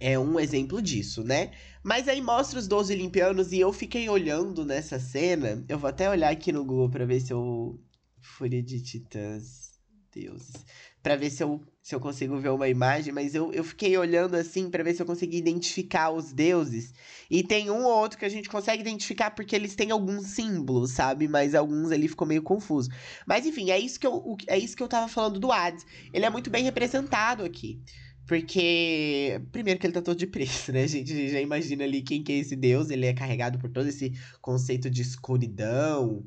é 0.00 0.18
um 0.18 0.40
exemplo 0.40 0.82
disso, 0.82 1.22
né? 1.22 1.52
Mas 1.82 2.08
aí 2.08 2.20
mostra 2.20 2.58
os 2.58 2.66
12 2.66 2.92
olimpianos 2.94 3.52
e 3.52 3.60
eu 3.60 3.72
fiquei 3.72 4.08
olhando 4.08 4.64
nessa 4.64 4.98
cena. 4.98 5.64
Eu 5.68 5.78
vou 5.78 5.88
até 5.88 6.10
olhar 6.10 6.30
aqui 6.30 6.52
no 6.52 6.64
Google 6.64 6.90
para 6.90 7.06
ver 7.06 7.20
se 7.20 7.32
eu. 7.32 7.78
Fúria 8.20 8.62
de 8.62 8.82
Titãs. 8.82 9.70
Deuses 10.12 10.64
para 11.02 11.16
ver 11.16 11.30
se 11.30 11.42
eu, 11.42 11.60
se 11.82 11.94
eu 11.94 12.00
consigo 12.00 12.38
ver 12.38 12.50
uma 12.50 12.68
imagem, 12.68 13.12
mas 13.12 13.34
eu, 13.34 13.52
eu 13.52 13.64
fiquei 13.64 13.96
olhando 13.96 14.34
assim 14.34 14.68
para 14.68 14.84
ver 14.84 14.94
se 14.94 15.00
eu 15.00 15.06
consegui 15.06 15.38
identificar 15.38 16.10
os 16.10 16.32
deuses. 16.32 16.92
E 17.30 17.42
tem 17.42 17.70
um 17.70 17.84
ou 17.84 17.92
outro 17.92 18.18
que 18.18 18.24
a 18.24 18.28
gente 18.28 18.50
consegue 18.50 18.82
identificar 18.82 19.30
porque 19.30 19.56
eles 19.56 19.74
têm 19.74 19.90
alguns 19.90 20.26
símbolos, 20.26 20.92
sabe? 20.92 21.26
Mas 21.26 21.54
alguns 21.54 21.90
ali 21.90 22.06
ficou 22.06 22.26
meio 22.26 22.42
confuso. 22.42 22.90
Mas 23.26 23.46
enfim, 23.46 23.70
é 23.70 23.78
isso 23.78 23.98
que 23.98 24.06
eu, 24.06 24.36
é 24.46 24.58
isso 24.58 24.76
que 24.76 24.82
eu 24.82 24.88
tava 24.88 25.08
falando 25.08 25.40
do 25.40 25.50
Hades. 25.50 25.86
Ele 26.12 26.26
é 26.26 26.30
muito 26.30 26.50
bem 26.50 26.64
representado 26.64 27.44
aqui. 27.44 27.80
Porque, 28.26 29.40
primeiro 29.50 29.80
que 29.80 29.86
ele 29.86 29.92
tá 29.92 30.00
todo 30.00 30.16
de 30.16 30.26
preço, 30.26 30.70
né? 30.70 30.84
A 30.84 30.86
gente 30.86 31.28
já 31.30 31.40
imagina 31.40 31.82
ali 31.82 32.00
quem 32.02 32.22
que 32.22 32.30
é 32.30 32.36
esse 32.36 32.54
deus. 32.54 32.90
Ele 32.90 33.06
é 33.06 33.12
carregado 33.12 33.58
por 33.58 33.70
todo 33.70 33.88
esse 33.88 34.12
conceito 34.40 34.88
de 34.88 35.02
escuridão. 35.02 36.24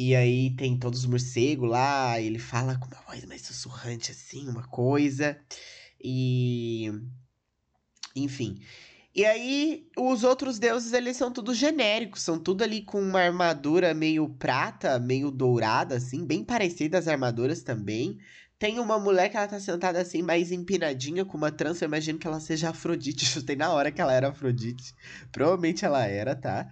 E 0.00 0.14
aí 0.14 0.50
tem 0.50 0.78
todos 0.78 1.00
os 1.00 1.06
morcegos 1.06 1.68
lá, 1.68 2.20
ele 2.20 2.38
fala 2.38 2.78
com 2.78 2.86
uma 2.86 3.02
voz 3.02 3.24
mais 3.24 3.42
sussurrante 3.42 4.12
assim, 4.12 4.48
uma 4.48 4.62
coisa. 4.62 5.36
E. 6.00 6.88
Enfim. 8.14 8.60
E 9.12 9.24
aí, 9.24 9.88
os 9.98 10.22
outros 10.22 10.60
deuses, 10.60 10.92
eles 10.92 11.16
são 11.16 11.32
tudo 11.32 11.52
genéricos, 11.52 12.22
são 12.22 12.38
tudo 12.38 12.62
ali 12.62 12.82
com 12.82 13.00
uma 13.00 13.22
armadura 13.22 13.92
meio 13.92 14.28
prata, 14.28 15.00
meio 15.00 15.32
dourada, 15.32 15.96
assim, 15.96 16.24
bem 16.24 16.44
parecida 16.44 16.96
às 16.96 17.08
armaduras 17.08 17.62
também. 17.62 18.20
Tem 18.56 18.78
uma 18.78 19.00
mulher 19.00 19.28
que 19.28 19.36
ela 19.36 19.48
tá 19.48 19.58
sentada 19.58 20.00
assim, 20.00 20.22
mais 20.22 20.52
empinadinha, 20.52 21.24
com 21.24 21.36
uma 21.36 21.50
trança. 21.50 21.84
Eu 21.84 21.88
imagino 21.88 22.20
que 22.20 22.26
ela 22.28 22.38
seja 22.38 22.70
Afrodite. 22.70 23.26
Chutei 23.26 23.56
na 23.56 23.70
hora 23.72 23.90
que 23.90 24.00
ela 24.00 24.12
era 24.12 24.28
Afrodite. 24.28 24.94
Provavelmente 25.32 25.84
ela 25.84 26.06
era, 26.06 26.36
tá? 26.36 26.68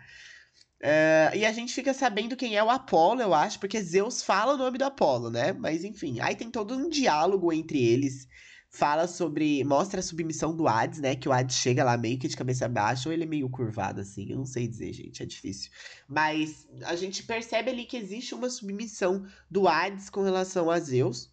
Uh, 0.87 1.35
e 1.35 1.45
a 1.45 1.51
gente 1.51 1.75
fica 1.75 1.93
sabendo 1.93 2.37
quem 2.37 2.57
é 2.57 2.63
o 2.63 2.71
Apolo, 2.71 3.21
eu 3.21 3.35
acho, 3.35 3.59
porque 3.59 3.83
Zeus 3.83 4.23
fala 4.23 4.55
o 4.55 4.57
nome 4.57 4.79
do 4.79 4.85
Apolo, 4.85 5.31
né? 5.31 5.53
Mas 5.53 5.83
enfim, 5.83 6.21
aí 6.21 6.37
tem 6.37 6.49
todo 6.49 6.77
um 6.77 6.89
diálogo 6.89 7.53
entre 7.53 7.83
eles. 7.85 8.29
Fala 8.71 9.09
sobre. 9.09 9.65
Mostra 9.65 9.99
a 9.99 10.03
submissão 10.03 10.55
do 10.55 10.69
Hades, 10.69 11.01
né? 11.01 11.17
Que 11.17 11.29
o 11.29 11.33
Hades 11.33 11.57
chega 11.57 11.83
lá 11.83 11.97
meio 11.97 12.21
que 12.21 12.29
de 12.29 12.37
cabeça 12.37 12.69
baixa, 12.69 13.09
ou 13.09 13.13
ele 13.13 13.25
é 13.25 13.27
meio 13.27 13.51
curvado 13.51 14.01
assim. 14.01 14.31
Eu 14.31 14.37
não 14.37 14.47
sei 14.47 14.69
dizer, 14.69 14.93
gente, 14.93 15.25
é 15.25 15.27
difícil. 15.27 15.73
Mas 16.07 16.69
a 16.85 16.95
gente 16.95 17.25
percebe 17.25 17.69
ali 17.69 17.85
que 17.85 17.97
existe 17.97 18.33
uma 18.33 18.49
submissão 18.49 19.27
do 19.51 19.67
Hades 19.67 20.09
com 20.09 20.23
relação 20.23 20.71
a 20.71 20.79
Zeus. 20.79 21.33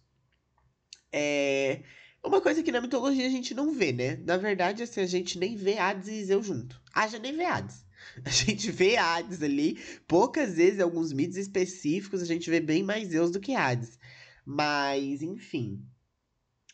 É. 1.12 1.82
Uma 2.24 2.40
coisa 2.40 2.60
que 2.60 2.72
na 2.72 2.80
mitologia 2.80 3.26
a 3.26 3.30
gente 3.30 3.54
não 3.54 3.72
vê, 3.72 3.92
né? 3.92 4.16
Na 4.16 4.36
verdade, 4.36 4.82
assim, 4.82 5.00
a 5.00 5.06
gente 5.06 5.38
nem 5.38 5.54
vê 5.54 5.78
Hades 5.78 6.08
e 6.08 6.24
Zeus 6.24 6.46
junto. 6.46 6.80
Haja 6.92 7.20
nem 7.20 7.36
vê 7.36 7.44
Hades. 7.44 7.83
A 8.24 8.30
gente 8.30 8.70
vê 8.70 8.96
Hades 8.96 9.42
ali, 9.42 9.78
poucas 10.06 10.56
vezes, 10.56 10.80
alguns 10.80 11.12
mitos 11.12 11.36
específicos, 11.36 12.22
a 12.22 12.26
gente 12.26 12.48
vê 12.48 12.60
bem 12.60 12.82
mais 12.82 13.08
Zeus 13.08 13.30
do 13.30 13.40
que 13.40 13.54
Hades. 13.54 13.98
Mas, 14.44 15.22
enfim. 15.22 15.82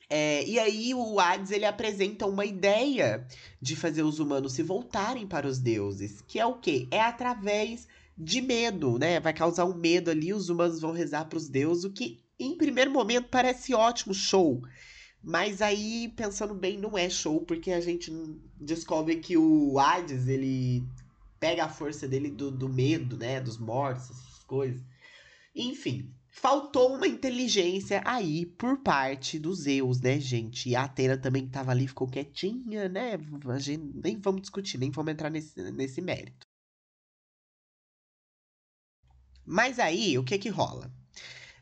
É, 0.08 0.44
e 0.44 0.58
aí 0.58 0.92
o 0.92 1.20
Hades 1.20 1.52
ele 1.52 1.64
apresenta 1.64 2.26
uma 2.26 2.44
ideia 2.44 3.24
de 3.62 3.76
fazer 3.76 4.02
os 4.02 4.18
humanos 4.18 4.54
se 4.54 4.62
voltarem 4.62 5.26
para 5.26 5.46
os 5.46 5.60
deuses, 5.60 6.20
que 6.26 6.40
é 6.40 6.44
o 6.44 6.58
quê? 6.58 6.88
É 6.90 7.00
através 7.00 7.86
de 8.18 8.40
medo, 8.40 8.98
né? 8.98 9.20
Vai 9.20 9.32
causar 9.32 9.64
um 9.64 9.74
medo 9.74 10.10
ali, 10.10 10.32
os 10.32 10.48
humanos 10.48 10.80
vão 10.80 10.92
rezar 10.92 11.26
para 11.26 11.38
os 11.38 11.48
deuses, 11.48 11.84
o 11.84 11.92
que 11.92 12.18
em 12.38 12.56
primeiro 12.56 12.90
momento 12.90 13.28
parece 13.30 13.72
ótimo, 13.72 14.12
show. 14.12 14.60
Mas 15.22 15.62
aí, 15.62 16.12
pensando 16.16 16.54
bem, 16.54 16.78
não 16.78 16.96
é 16.96 17.08
show, 17.08 17.42
porque 17.42 17.70
a 17.70 17.80
gente 17.80 18.10
descobre 18.58 19.16
que 19.16 19.36
o 19.36 19.78
Hades, 19.78 20.26
ele 20.26 20.82
pega 21.40 21.64
a 21.64 21.68
força 21.68 22.06
dele 22.06 22.30
do, 22.30 22.50
do 22.50 22.68
medo, 22.68 23.16
né? 23.16 23.40
Dos 23.40 23.58
mortos, 23.58 24.10
essas 24.10 24.44
coisas. 24.44 24.84
Enfim, 25.54 26.14
faltou 26.28 26.94
uma 26.94 27.08
inteligência 27.08 28.02
aí 28.04 28.46
por 28.46 28.78
parte 28.82 29.38
dos 29.38 29.62
Zeus, 29.62 30.00
né, 30.00 30.20
gente? 30.20 30.68
E 30.68 30.76
a 30.76 30.84
Atena 30.84 31.16
também 31.16 31.46
que 31.46 31.52
tava 31.52 31.72
ali, 31.72 31.88
ficou 31.88 32.06
quietinha, 32.06 32.88
né? 32.88 33.18
A 33.48 33.58
gente 33.58 33.90
nem 33.94 34.20
vamos 34.20 34.42
discutir, 34.42 34.78
nem 34.78 34.90
vamos 34.90 35.12
entrar 35.12 35.30
nesse, 35.30 35.60
nesse 35.72 36.00
mérito. 36.00 36.46
Mas 39.44 39.78
aí, 39.78 40.16
o 40.18 40.22
que 40.22 40.38
que 40.38 40.48
rola? 40.48 40.92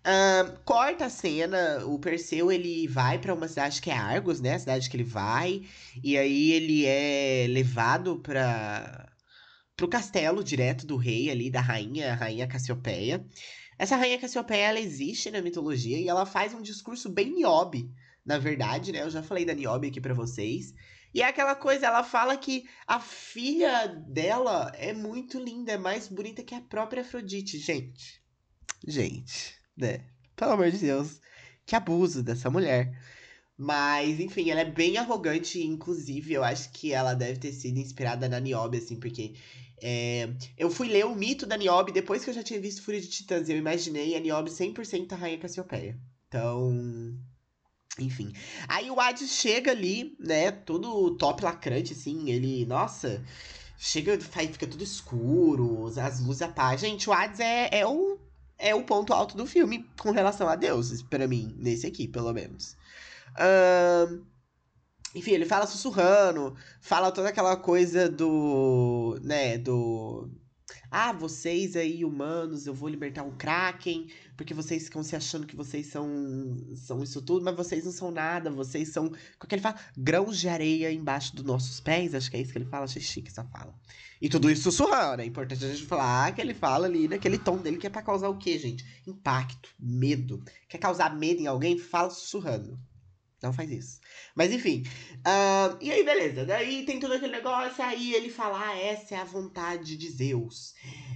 Uh, 0.01 0.59
corta 0.65 1.07
a 1.07 1.11
cena, 1.11 1.85
o 1.87 1.99
Perseu 1.99 2.51
ele 2.53 2.87
vai 2.87 3.19
para 3.19 3.35
uma 3.35 3.49
cidade 3.49 3.81
que 3.81 3.91
é 3.91 3.95
Argos, 3.97 4.41
né? 4.41 4.55
A 4.55 4.59
cidade 4.59 4.89
que 4.91 4.97
ele 4.97 5.05
vai, 5.05 5.63
e 6.03 6.17
aí 6.17 6.53
ele 6.53 6.87
é 6.87 7.47
levado 7.49 8.19
para 8.21 9.08
pro 9.79 9.87
castelo 9.87 10.43
direto 10.43 10.85
do 10.85 10.97
rei 10.97 11.31
ali, 11.31 11.49
da 11.49 11.61
rainha, 11.61 12.11
a 12.11 12.17
rainha 12.17 12.49
Cassiopeia. 12.49 13.25
Essa 13.79 13.95
rainha 13.95 14.19
Cassiopeia, 14.19 14.71
ela 14.71 14.81
existe 14.81 15.31
na 15.31 15.41
mitologia 15.41 15.97
e 15.97 16.09
ela 16.09 16.27
faz 16.27 16.53
um 16.53 16.61
discurso 16.61 17.09
bem 17.09 17.33
Niobe, 17.33 17.89
na 18.27 18.39
verdade, 18.39 18.91
né? 18.91 19.03
Eu 19.03 19.11
já 19.11 19.23
falei 19.23 19.45
da 19.45 19.55
Niobe 19.55 19.87
aqui 19.87 20.01
para 20.01 20.13
vocês. 20.13 20.75
E 21.15 21.23
é 21.23 21.27
aquela 21.29 21.55
coisa, 21.55 21.87
ela 21.87 22.03
fala 22.03 22.37
que 22.37 22.69
a 22.89 22.99
filha 22.99 23.87
dela 23.87 24.73
é 24.75 24.93
muito 24.93 25.39
linda, 25.39 25.71
é 25.71 25.79
mais 25.79 26.09
bonita 26.09 26.43
que 26.43 26.57
a 26.57 26.61
própria 26.61 27.03
Afrodite, 27.03 27.57
gente. 27.57 28.21
Gente, 28.85 29.55
né? 29.77 30.05
Pelo 30.35 30.53
amor 30.53 30.73
de 30.73 30.79
Deus, 30.79 31.21
que 31.65 31.77
abuso 31.77 32.21
dessa 32.21 32.51
mulher. 32.51 32.93
Mas, 33.59 34.21
enfim, 34.21 34.51
ela 34.51 34.61
é 34.61 34.65
bem 34.65 34.99
arrogante, 34.99 35.61
inclusive, 35.61 36.33
eu 36.33 36.45
acho 36.45 36.71
que 36.71 36.93
ela 36.93 37.13
deve 37.13 37.41
ter 37.41 37.53
sido 37.53 37.79
inspirada 37.79 38.29
na 38.29 38.39
Niobe, 38.39 38.79
assim, 38.79 38.95
porque 38.95 39.35
é, 39.83 40.29
eu 40.57 40.71
fui 40.71 40.89
ler 40.89 41.07
o 41.07 41.15
mito 41.15 41.47
da 41.47 41.57
Niobe 41.57 41.93
depois 41.93 42.25
que 42.25 42.31
eu 42.31 42.35
já 42.35 42.43
tinha 42.43 42.61
visto 42.61 42.83
Fúria 42.83 43.01
de 43.01 43.09
Titãs. 43.09 43.49
Eu 43.49 43.57
imaginei 43.57 44.17
a 44.17 44.21
Niobe 44.21 44.51
100% 44.51 45.13
a 45.13 45.17
Rainha 45.17 45.39
Cassiopeia. 45.39 45.99
Então. 46.29 47.17
Enfim. 47.99 48.33
Aí 48.69 48.91
o 48.91 49.01
Hades 49.01 49.31
chega 49.31 49.73
ali, 49.73 50.17
né? 50.21 50.51
Todo 50.53 51.17
top 51.17 51.43
lacrante, 51.43 51.93
assim. 51.93 52.31
Ele. 52.31 52.65
Nossa. 52.67 53.25
Chega, 53.77 54.19
fica 54.21 54.67
tudo 54.67 54.83
escuro, 54.83 55.87
as 56.01 56.21
luzes 56.21 56.43
apagam. 56.43 56.79
Gente, 56.79 57.09
o 57.09 57.13
Hades 57.13 57.39
é, 57.39 57.69
é, 57.73 57.87
o, 57.87 58.19
é 58.59 58.75
o 58.75 58.83
ponto 58.83 59.13
alto 59.13 59.37
do 59.37 59.47
filme 59.47 59.89
com 60.01 60.11
relação 60.11 60.49
a 60.49 60.57
deuses, 60.57 61.01
para 61.01 61.29
mim, 61.29 61.55
nesse 61.57 61.87
aqui, 61.87 62.09
pelo 62.09 62.33
menos. 62.33 62.77
Enfim, 65.15 65.33
ele 65.33 65.47
fala 65.47 65.67
sussurrando, 65.67 66.55
fala 66.81 67.11
toda 67.11 67.29
aquela 67.31 67.57
coisa 67.57 68.09
do. 68.09 69.19
né, 69.23 69.59
do. 69.59 70.31
Ah, 70.91 71.13
vocês 71.13 71.77
aí, 71.77 72.05
humanos, 72.05 72.67
eu 72.67 72.75
vou 72.75 72.89
libertar 72.89 73.23
um 73.23 73.37
Kraken, 73.37 74.09
porque 74.37 74.55
vocês 74.55 74.85
ficam 74.85 75.03
se 75.03 75.17
achando 75.17 75.47
que 75.47 75.57
vocês 75.57 75.87
são, 75.87 76.07
são 76.77 77.03
isso 77.03 77.21
tudo, 77.23 77.45
mas 77.45 77.57
vocês 77.57 77.85
não 77.85 77.93
são 77.93 78.11
nada, 78.11 78.51
vocês 78.51 78.91
são. 78.91 79.07
O 79.07 79.47
que 79.47 79.55
ele 79.55 79.63
fala? 79.63 79.77
Grãos 79.97 80.39
de 80.39 80.49
areia 80.49 80.93
embaixo 80.93 81.35
dos 81.35 81.45
nossos 81.45 81.81
pés, 81.81 82.15
acho 82.15 82.31
que 82.31 82.37
é 82.37 82.41
isso 82.41 82.53
que 82.53 82.59
ele 82.59 82.65
fala, 82.67 82.85
achei 82.85 83.03
chique 83.03 83.29
essa 83.29 83.45
fala. 83.45 83.75
E 84.21 84.29
tudo 84.29 84.51
isso 84.51 84.63
sussurrando, 84.63 85.23
é 85.23 85.27
importante 85.27 85.65
a 85.65 85.69
gente 85.69 85.87
falar 85.87 86.35
que 86.35 86.41
ele 86.41 86.55
fala 86.55 86.87
ali 86.87 87.09
naquele 87.09 87.39
tom 87.39 87.59
dele 87.59 87.77
que 87.77 87.87
é 87.87 87.91
pra 87.91 88.03
causar 88.03 88.29
o 88.29 88.39
quê, 88.39 88.59
gente? 88.59 88.85
Impacto, 89.07 89.71
medo. 89.79 90.43
Quer 90.69 90.79
causar 90.79 91.17
medo 91.17 91.41
em 91.41 91.47
alguém? 91.47 91.79
Fala 91.79 92.11
sussurrando. 92.11 92.79
Não 93.41 93.53
faz 93.53 93.71
isso. 93.71 94.01
Mas 94.35 94.51
enfim. 94.51 94.83
Uh, 95.19 95.79
e 95.81 95.93
aí, 95.93 96.05
beleza. 96.05 96.45
Daí 96.45 96.85
tem 96.85 96.99
todo 96.99 97.15
aquele 97.15 97.33
negócio. 97.33 97.83
Aí 97.85 98.13
ele 98.15 98.31
fala: 98.31 98.71
ah, 98.71 98.77
essa 98.77 99.15
é 99.15 99.19
a 99.19 99.25
vontade 99.25 99.97
de 99.97 100.11
Zeus. 100.11 100.75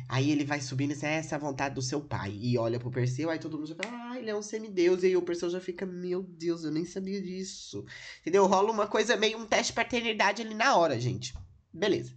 Aí 0.09 0.31
ele 0.31 0.45
vai 0.45 0.61
subindo 0.61 0.93
e 0.93 1.05
essa 1.05 1.35
é 1.35 1.37
a 1.37 1.41
vontade 1.41 1.75
do 1.75 1.83
seu 1.83 2.01
pai. 2.01 2.39
E 2.41 2.57
olha 2.57 2.79
pro 2.79 2.91
Perseu. 2.91 3.29
Aí 3.29 3.41
todo 3.41 3.57
mundo 3.57 3.67
já 3.67 3.75
fala: 3.75 4.13
ah, 4.13 4.19
ele 4.19 4.31
é 4.31 4.37
um 4.37 4.43
semideus. 4.43 5.03
E 5.03 5.07
aí 5.07 5.17
o 5.17 5.23
Perseu 5.23 5.51
já 5.51 5.61
fica: 5.61 5.85
meu 5.85 6.23
Deus, 6.23 6.63
eu 6.63 6.71
nem 6.71 6.85
sabia 6.85 7.21
disso. 7.21 7.85
Entendeu? 8.21 8.47
Rola 8.47 8.71
uma 8.71 8.87
coisa 8.87 9.17
meio 9.17 9.39
um 9.39 9.47
teste 9.47 9.73
de 9.73 9.77
paternidade 9.77 10.43
ali 10.43 10.55
na 10.55 10.77
hora, 10.77 11.01
gente. 11.01 11.35
Beleza. 11.73 12.15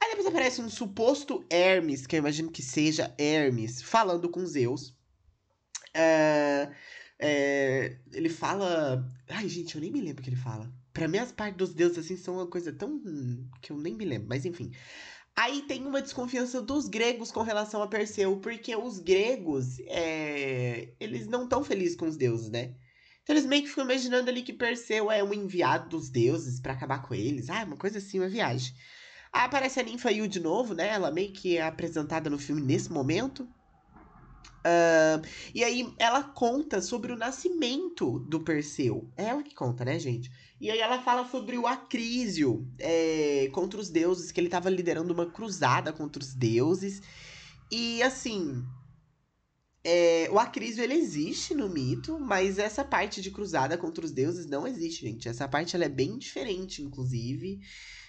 Aí 0.00 0.10
depois 0.10 0.26
aparece 0.26 0.60
um 0.62 0.70
suposto 0.70 1.44
Hermes, 1.50 2.06
que 2.06 2.16
eu 2.16 2.18
imagino 2.18 2.50
que 2.50 2.62
seja 2.62 3.14
Hermes, 3.18 3.82
falando 3.82 4.28
com 4.28 4.44
Zeus. 4.46 4.88
Uh, 5.96 6.72
é, 7.26 7.96
ele 8.12 8.28
fala. 8.28 9.02
Ai, 9.30 9.48
gente, 9.48 9.74
eu 9.74 9.80
nem 9.80 9.90
me 9.90 10.00
lembro 10.00 10.20
o 10.20 10.24
que 10.24 10.28
ele 10.28 10.36
fala. 10.36 10.70
Pra 10.92 11.08
mim, 11.08 11.18
as 11.18 11.32
partes 11.32 11.56
dos 11.56 11.74
deuses, 11.74 11.98
assim, 11.98 12.16
são 12.16 12.34
uma 12.34 12.46
coisa 12.46 12.70
tão. 12.70 13.00
que 13.62 13.72
eu 13.72 13.78
nem 13.78 13.94
me 13.94 14.04
lembro, 14.04 14.28
mas 14.28 14.44
enfim. 14.44 14.70
Aí 15.34 15.62
tem 15.62 15.84
uma 15.86 16.02
desconfiança 16.02 16.60
dos 16.60 16.86
gregos 16.86 17.32
com 17.32 17.42
relação 17.42 17.82
a 17.82 17.88
Perseu, 17.88 18.36
porque 18.36 18.76
os 18.76 19.00
gregos, 19.00 19.80
é, 19.86 20.92
eles 21.00 21.26
não 21.26 21.44
estão 21.44 21.64
felizes 21.64 21.96
com 21.96 22.06
os 22.06 22.16
deuses, 22.16 22.50
né? 22.50 22.74
Então 23.22 23.34
eles 23.34 23.46
meio 23.46 23.62
que 23.62 23.70
ficam 23.70 23.84
imaginando 23.84 24.28
ali 24.28 24.42
que 24.42 24.52
Perseu 24.52 25.10
é 25.10 25.24
um 25.24 25.32
enviado 25.32 25.88
dos 25.88 26.10
deuses 26.10 26.60
para 26.60 26.74
acabar 26.74 27.00
com 27.02 27.14
eles. 27.14 27.48
Ah, 27.48 27.64
uma 27.64 27.76
coisa 27.76 27.98
assim, 27.98 28.20
uma 28.20 28.28
viagem. 28.28 28.74
Aí 29.32 29.44
aparece 29.46 29.80
a 29.80 29.82
ninfa 29.82 30.12
Yu 30.12 30.28
de 30.28 30.40
novo, 30.40 30.74
né? 30.74 30.88
Ela 30.88 31.10
meio 31.10 31.32
que 31.32 31.56
é 31.56 31.62
apresentada 31.62 32.28
no 32.28 32.38
filme 32.38 32.60
nesse 32.60 32.92
momento. 32.92 33.48
Uh, 34.64 35.26
e 35.54 35.62
aí 35.62 35.92
ela 35.98 36.22
conta 36.22 36.80
sobre 36.80 37.12
o 37.12 37.16
nascimento 37.16 38.18
do 38.20 38.40
Perseu. 38.40 39.08
É 39.16 39.24
ela 39.24 39.42
que 39.42 39.54
conta, 39.54 39.84
né, 39.84 39.98
gente? 39.98 40.30
E 40.60 40.70
aí 40.70 40.78
ela 40.78 41.02
fala 41.02 41.28
sobre 41.28 41.58
o 41.58 41.66
Acrísio 41.66 42.66
é, 42.78 43.50
contra 43.52 43.78
os 43.78 43.90
deuses, 43.90 44.32
que 44.32 44.40
ele 44.40 44.46
estava 44.46 44.70
liderando 44.70 45.12
uma 45.12 45.26
cruzada 45.26 45.92
contra 45.92 46.22
os 46.22 46.34
deuses. 46.34 47.02
E 47.70 48.02
assim. 48.02 48.64
É, 49.86 50.28
o 50.30 50.38
Acrísio 50.38 50.82
ele 50.82 50.94
existe 50.94 51.54
no 51.54 51.68
mito, 51.68 52.18
mas 52.18 52.58
essa 52.58 52.82
parte 52.82 53.20
de 53.20 53.30
cruzada 53.30 53.76
contra 53.76 54.02
os 54.02 54.10
deuses 54.10 54.46
não 54.46 54.66
existe, 54.66 55.02
gente. 55.06 55.28
Essa 55.28 55.46
parte 55.46 55.76
ela 55.76 55.84
é 55.84 55.90
bem 55.90 56.16
diferente, 56.16 56.82
inclusive. 56.82 57.60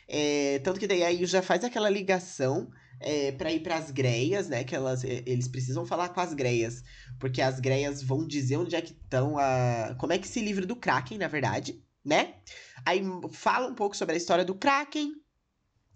É, 0.07 0.59
tanto 0.59 0.79
que 0.79 0.87
daí 0.87 1.03
aí 1.03 1.25
já 1.25 1.41
faz 1.41 1.63
aquela 1.63 1.89
ligação 1.89 2.71
é, 2.99 3.31
para 3.33 3.51
ir 3.51 3.61
para 3.61 3.75
as 3.75 3.91
greias, 3.91 4.47
né? 4.47 4.63
Que 4.63 4.73
elas, 4.73 5.03
eles 5.03 5.49
precisam 5.49 5.85
falar 5.85 6.09
com 6.09 6.21
as 6.21 6.33
greias, 6.33 6.81
porque 7.19 7.41
as 7.41 7.59
greias 7.59 8.01
vão 8.01 8.25
dizer 8.25 8.57
onde 8.57 8.75
é 8.75 8.81
que 8.81 8.93
estão 8.93 9.37
a, 9.37 9.95
como 9.99 10.13
é 10.13 10.17
que 10.17 10.27
se 10.27 10.39
livra 10.41 10.65
do 10.65 10.77
Kraken, 10.77 11.17
na 11.17 11.27
verdade, 11.27 11.83
né? 12.03 12.35
Aí 12.85 13.01
fala 13.31 13.67
um 13.67 13.75
pouco 13.75 13.97
sobre 13.97 14.15
a 14.15 14.17
história 14.17 14.45
do 14.45 14.55
Kraken, 14.55 15.13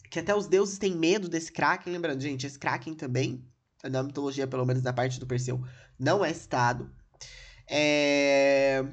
que 0.10 0.20
até 0.20 0.36
os 0.36 0.48
deuses 0.48 0.78
têm 0.78 0.98
medo 0.98 1.30
desse 1.30 1.52
Kraken, 1.52 1.94
lembrando, 1.94 2.22
gente, 2.22 2.48
esse 2.48 2.58
Kraken 2.58 2.96
também, 2.96 3.46
na 3.84 4.04
mitologia, 4.04 4.48
pelo 4.48 4.66
menos 4.66 4.84
na 4.84 4.94
parte 4.94 5.20
do 5.20 5.28
Perseu, 5.28 5.64
não 5.98 6.24
é 6.24 6.34
citado. 6.34 6.92
É... 7.68 8.84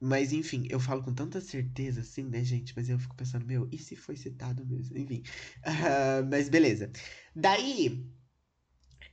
Mas 0.00 0.32
enfim, 0.32 0.66
eu 0.68 0.80
falo 0.80 1.02
com 1.02 1.14
tanta 1.14 1.40
certeza 1.40 2.00
assim, 2.00 2.24
né, 2.24 2.42
gente? 2.44 2.74
Mas 2.76 2.88
eu 2.88 2.98
fico 2.98 3.14
pensando, 3.16 3.46
meu, 3.46 3.68
e 3.72 3.78
se 3.78 3.96
foi 3.96 4.16
citado 4.16 4.64
mesmo? 4.66 4.98
Enfim. 4.98 5.22
Uh, 5.66 6.24
mas 6.30 6.48
beleza. 6.48 6.90
Daí. 7.34 8.06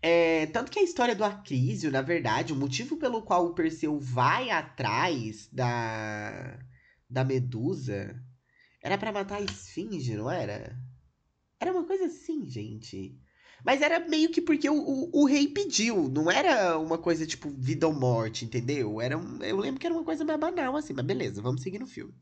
É, 0.04 0.48
tanto 0.48 0.72
que 0.72 0.80
a 0.80 0.84
história 0.84 1.16
do 1.16 1.24
Acrísio, 1.24 1.92
na 1.92 2.02
verdade, 2.02 2.54
o 2.54 2.56
motivo 2.56 2.98
pelo 2.98 3.22
qual 3.22 3.46
o 3.46 3.54
Perseu 3.54 4.00
vai 4.00 4.50
atrás 4.50 5.48
da. 5.52 6.60
da 7.10 7.24
Medusa 7.24 8.20
era 8.84 8.98
para 8.98 9.12
matar 9.12 9.38
a 9.38 9.42
Esfinge, 9.42 10.16
não 10.16 10.30
era? 10.30 10.76
Era 11.60 11.72
uma 11.72 11.86
coisa 11.86 12.06
assim, 12.06 12.46
gente. 12.50 13.18
Mas 13.64 13.82
era 13.82 14.00
meio 14.00 14.30
que 14.30 14.42
porque 14.42 14.70
o, 14.70 14.76
o, 14.76 15.22
o, 15.22 15.26
rei 15.26 15.48
pediu, 15.48 16.10
não 16.10 16.32
era 16.32 16.78
uma 16.80 16.98
coisa 16.98 17.26
tipo 17.28 17.50
vida 17.50 17.88
ou 17.88 17.94
morte, 17.94 18.44
entendeu? 18.44 19.00
Era 19.00 19.18
um, 19.18 19.44
eu 19.44 19.58
lembro 19.58 19.80
que 19.80 19.86
era 19.86 19.96
uma 19.96 20.04
coisa 20.04 20.26
mais 20.26 20.40
banal, 20.40 20.76
assim, 20.76 20.94
mas 20.94 21.06
beleza, 21.06 21.42
vamos 21.42 21.62
seguir 21.62 21.80
no 21.80 21.86
filme. 21.86 22.14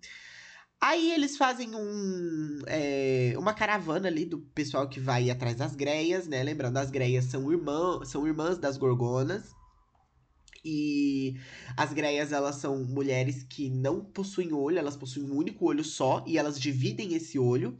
Aí 0.82 1.12
eles 1.12 1.36
fazem 1.38 1.76
um, 1.76 2.62
é, 2.68 3.34
uma 3.38 3.54
caravana 3.54 4.08
ali 4.08 4.26
do 4.26 4.40
pessoal 4.40 4.88
que 4.88 5.00
vai 5.00 5.30
atrás 5.30 5.56
das 5.58 5.76
greias, 5.76 6.28
né? 6.28 6.42
Lembrando, 6.42 6.78
as 6.78 6.90
greias 6.90 7.26
são, 7.26 7.52
irmã, 7.52 8.04
são 8.06 8.26
irmãs 8.26 8.58
das 8.58 8.78
gorgonas. 8.78 9.54
E 10.64 11.36
as 11.76 11.94
greias, 11.94 12.32
elas 12.32 12.56
são 12.56 12.84
mulheres 12.84 13.44
que 13.44 13.70
não 13.70 14.04
possuem 14.04 14.54
olho, 14.54 14.78
elas 14.78 14.96
possuem 14.96 15.26
um 15.30 15.36
único 15.36 15.66
olho 15.66 15.84
só, 15.84 16.24
e 16.28 16.38
elas 16.38 16.60
dividem 16.60 17.14
esse 17.14 17.38
olho. 17.40 17.76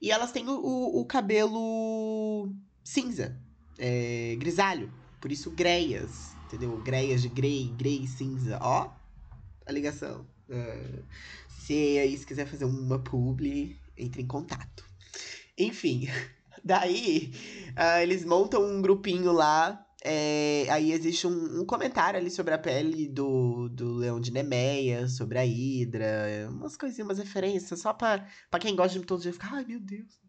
E 0.00 0.10
elas 0.10 0.32
têm 0.32 0.48
o, 0.48 0.54
o, 0.54 1.00
o 1.00 1.06
cabelo 1.06 2.52
cinza, 2.84 3.36
é, 3.78 4.36
grisalho. 4.38 4.92
Por 5.20 5.32
isso, 5.32 5.50
greias, 5.50 6.36
entendeu? 6.44 6.76
Greias 6.82 7.22
de 7.22 7.30
grey, 7.30 7.72
grey 7.78 8.06
cinza, 8.06 8.58
ó. 8.60 8.92
a 9.66 9.72
ligação. 9.72 10.26
Uh, 10.48 11.02
se 11.48 11.98
aí 11.98 12.16
se 12.16 12.26
quiser 12.26 12.46
fazer 12.46 12.66
uma 12.66 12.98
publi, 12.98 13.78
entre 13.96 14.20
em 14.20 14.26
contato. 14.26 14.84
Enfim, 15.56 16.08
daí 16.62 17.32
uh, 17.70 18.02
eles 18.02 18.24
montam 18.24 18.62
um 18.62 18.82
grupinho 18.82 19.32
lá. 19.32 19.80
É, 20.06 20.66
aí 20.68 20.92
existe 20.92 21.26
um, 21.26 21.62
um, 21.62 21.64
comentário 21.64 22.20
ali 22.20 22.30
sobre 22.30 22.52
a 22.52 22.58
pele 22.58 23.08
do, 23.08 23.70
do 23.70 23.94
Leão 23.94 24.20
de 24.20 24.30
Nemeia, 24.30 25.08
sobre 25.08 25.38
a 25.38 25.46
Hidra, 25.46 26.50
umas 26.50 26.76
coisinhas, 26.76 27.08
umas 27.08 27.18
referências, 27.18 27.80
só 27.80 27.94
pra 27.94 28.28
quem 28.60 28.76
gosta 28.76 28.92
de 28.92 28.98
mitologia 28.98 29.32
ficar, 29.32 29.54
ai 29.54 29.64
meu 29.64 29.80
Deus. 29.80 30.23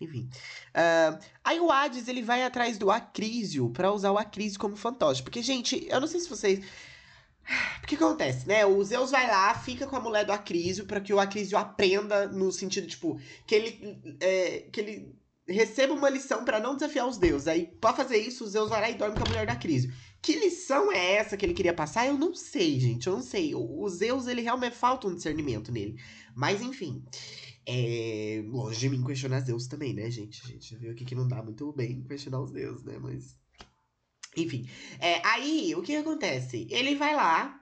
Enfim. 0.00 0.28
Uh, 0.70 1.18
aí 1.44 1.60
o 1.60 1.70
Hades, 1.70 2.08
ele 2.08 2.22
vai 2.22 2.42
atrás 2.42 2.78
do 2.78 2.90
Acrísio 2.90 3.70
para 3.70 3.92
usar 3.92 4.10
o 4.10 4.18
Acrísio 4.18 4.58
como 4.58 4.76
fantoche. 4.76 5.22
Porque, 5.22 5.42
gente, 5.42 5.86
eu 5.88 6.00
não 6.00 6.08
sei 6.08 6.20
se 6.20 6.28
vocês. 6.28 6.60
O 7.82 7.86
que 7.86 7.96
acontece, 7.96 8.46
né? 8.46 8.64
O 8.64 8.84
Zeus 8.84 9.10
vai 9.10 9.26
lá, 9.26 9.52
fica 9.54 9.84
com 9.84 9.96
a 9.96 10.00
mulher 10.00 10.24
do 10.24 10.30
Acrísio 10.30 10.86
para 10.86 11.00
que 11.00 11.12
o 11.12 11.18
Acrísio 11.18 11.58
aprenda 11.58 12.28
no 12.28 12.52
sentido, 12.52 12.86
tipo, 12.86 13.18
que 13.44 13.54
ele, 13.56 14.00
é, 14.20 14.68
que 14.70 14.80
ele 14.80 15.20
receba 15.48 15.92
uma 15.92 16.08
lição 16.08 16.44
para 16.44 16.60
não 16.60 16.74
desafiar 16.74 17.08
os 17.08 17.18
deuses. 17.18 17.48
Aí, 17.48 17.66
pra 17.80 17.92
fazer 17.92 18.18
isso, 18.18 18.44
o 18.44 18.46
Zeus 18.46 18.68
vai 18.68 18.80
lá 18.80 18.90
e 18.90 18.94
dorme 18.94 19.16
com 19.16 19.24
a 19.24 19.28
mulher 19.28 19.46
do 19.46 19.50
Acrísio. 19.50 19.92
Que 20.22 20.38
lição 20.38 20.92
é 20.92 21.14
essa 21.14 21.36
que 21.36 21.44
ele 21.44 21.54
queria 21.54 21.74
passar? 21.74 22.06
Eu 22.06 22.16
não 22.16 22.34
sei, 22.34 22.78
gente. 22.78 23.06
Eu 23.06 23.14
não 23.14 23.22
sei. 23.22 23.54
O, 23.54 23.82
o 23.82 23.88
Zeus, 23.88 24.26
ele 24.26 24.42
realmente 24.42 24.76
falta 24.76 25.08
um 25.08 25.14
discernimento 25.14 25.72
nele. 25.72 25.98
Mas, 26.34 26.60
enfim. 26.60 27.04
É, 27.66 28.42
longe 28.46 28.80
de 28.80 28.88
mim 28.88 29.04
questionar 29.04 29.40
Deus 29.40 29.66
também, 29.66 29.94
né, 29.94 30.10
gente? 30.10 30.42
A 30.44 30.48
gente 30.48 30.76
viu 30.76 30.92
aqui 30.92 31.04
que 31.04 31.14
não 31.14 31.28
dá 31.28 31.42
muito 31.42 31.72
bem 31.72 32.02
questionar 32.02 32.40
os 32.40 32.50
deuses, 32.50 32.84
né? 32.84 32.98
Mas. 32.98 33.36
Enfim. 34.36 34.68
É, 34.98 35.24
aí, 35.26 35.74
o 35.74 35.82
que 35.82 35.94
acontece? 35.96 36.66
Ele 36.70 36.94
vai 36.94 37.14
lá, 37.14 37.60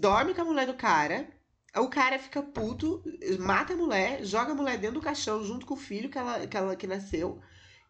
dorme 0.00 0.34
com 0.34 0.42
a 0.42 0.44
mulher 0.44 0.66
do 0.66 0.74
cara. 0.74 1.28
O 1.76 1.88
cara 1.88 2.18
fica 2.18 2.42
puto, 2.42 3.02
mata 3.38 3.74
a 3.74 3.76
mulher, 3.76 4.24
joga 4.24 4.52
a 4.52 4.54
mulher 4.54 4.78
dentro 4.78 4.98
do 4.98 5.04
caixão 5.04 5.44
junto 5.44 5.66
com 5.66 5.74
o 5.74 5.76
filho 5.76 6.08
que 6.08 6.16
ela 6.16 6.46
que, 6.46 6.56
ela, 6.56 6.74
que 6.74 6.86
nasceu. 6.86 7.40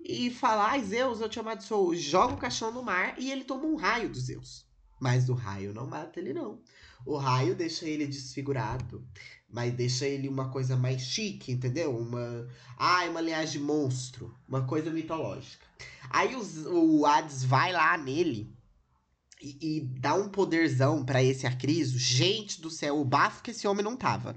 E 0.01 0.31
fala, 0.31 0.71
ai 0.71 0.83
Zeus, 0.83 1.21
eu 1.21 1.29
te 1.29 1.39
amaldiçoo. 1.39 1.95
Joga 1.95 2.35
o 2.35 2.39
caixão 2.39 2.73
no 2.73 2.83
mar 2.83 3.15
e 3.19 3.31
ele 3.31 3.45
toma 3.45 3.65
um 3.65 3.77
raio 3.77 4.09
do 4.09 4.19
Zeus. 4.19 4.67
Mas 5.01 5.29
o 5.29 5.35
raio 5.35 5.75
não 5.75 5.87
mata 5.87 6.19
ele, 6.19 6.33
não. 6.33 6.61
O 7.05 7.17
raio 7.17 7.55
deixa 7.55 7.87
ele 7.87 8.07
desfigurado 8.07 9.07
mas 9.49 9.73
deixa 9.73 10.07
ele 10.07 10.29
uma 10.29 10.51
coisa 10.51 10.77
mais 10.77 11.03
chique, 11.03 11.53
entendeu? 11.53 11.97
Uma. 11.97 12.49
Ah, 12.77 13.05
uma 13.09 13.21
linhagem 13.21 13.61
de 13.61 13.67
monstro. 13.67 14.35
Uma 14.49 14.67
coisa 14.67 14.91
mitológica. 14.91 15.65
Aí 16.11 16.35
os, 16.35 16.67
o 16.67 17.05
Hades 17.07 17.45
vai 17.45 17.73
lá 17.73 17.97
nele 17.97 18.53
e, 19.41 19.77
e 19.77 19.81
dá 19.81 20.15
um 20.15 20.29
poderzão 20.29 21.05
para 21.05 21.23
esse 21.23 21.47
Acriso. 21.47 21.99
Gente 21.99 22.61
do 22.61 22.71
céu, 22.71 23.01
o 23.01 23.05
bafo 23.05 23.43
que 23.43 23.51
esse 23.51 23.67
homem 23.67 23.85
não 23.85 23.97
tava. 23.97 24.37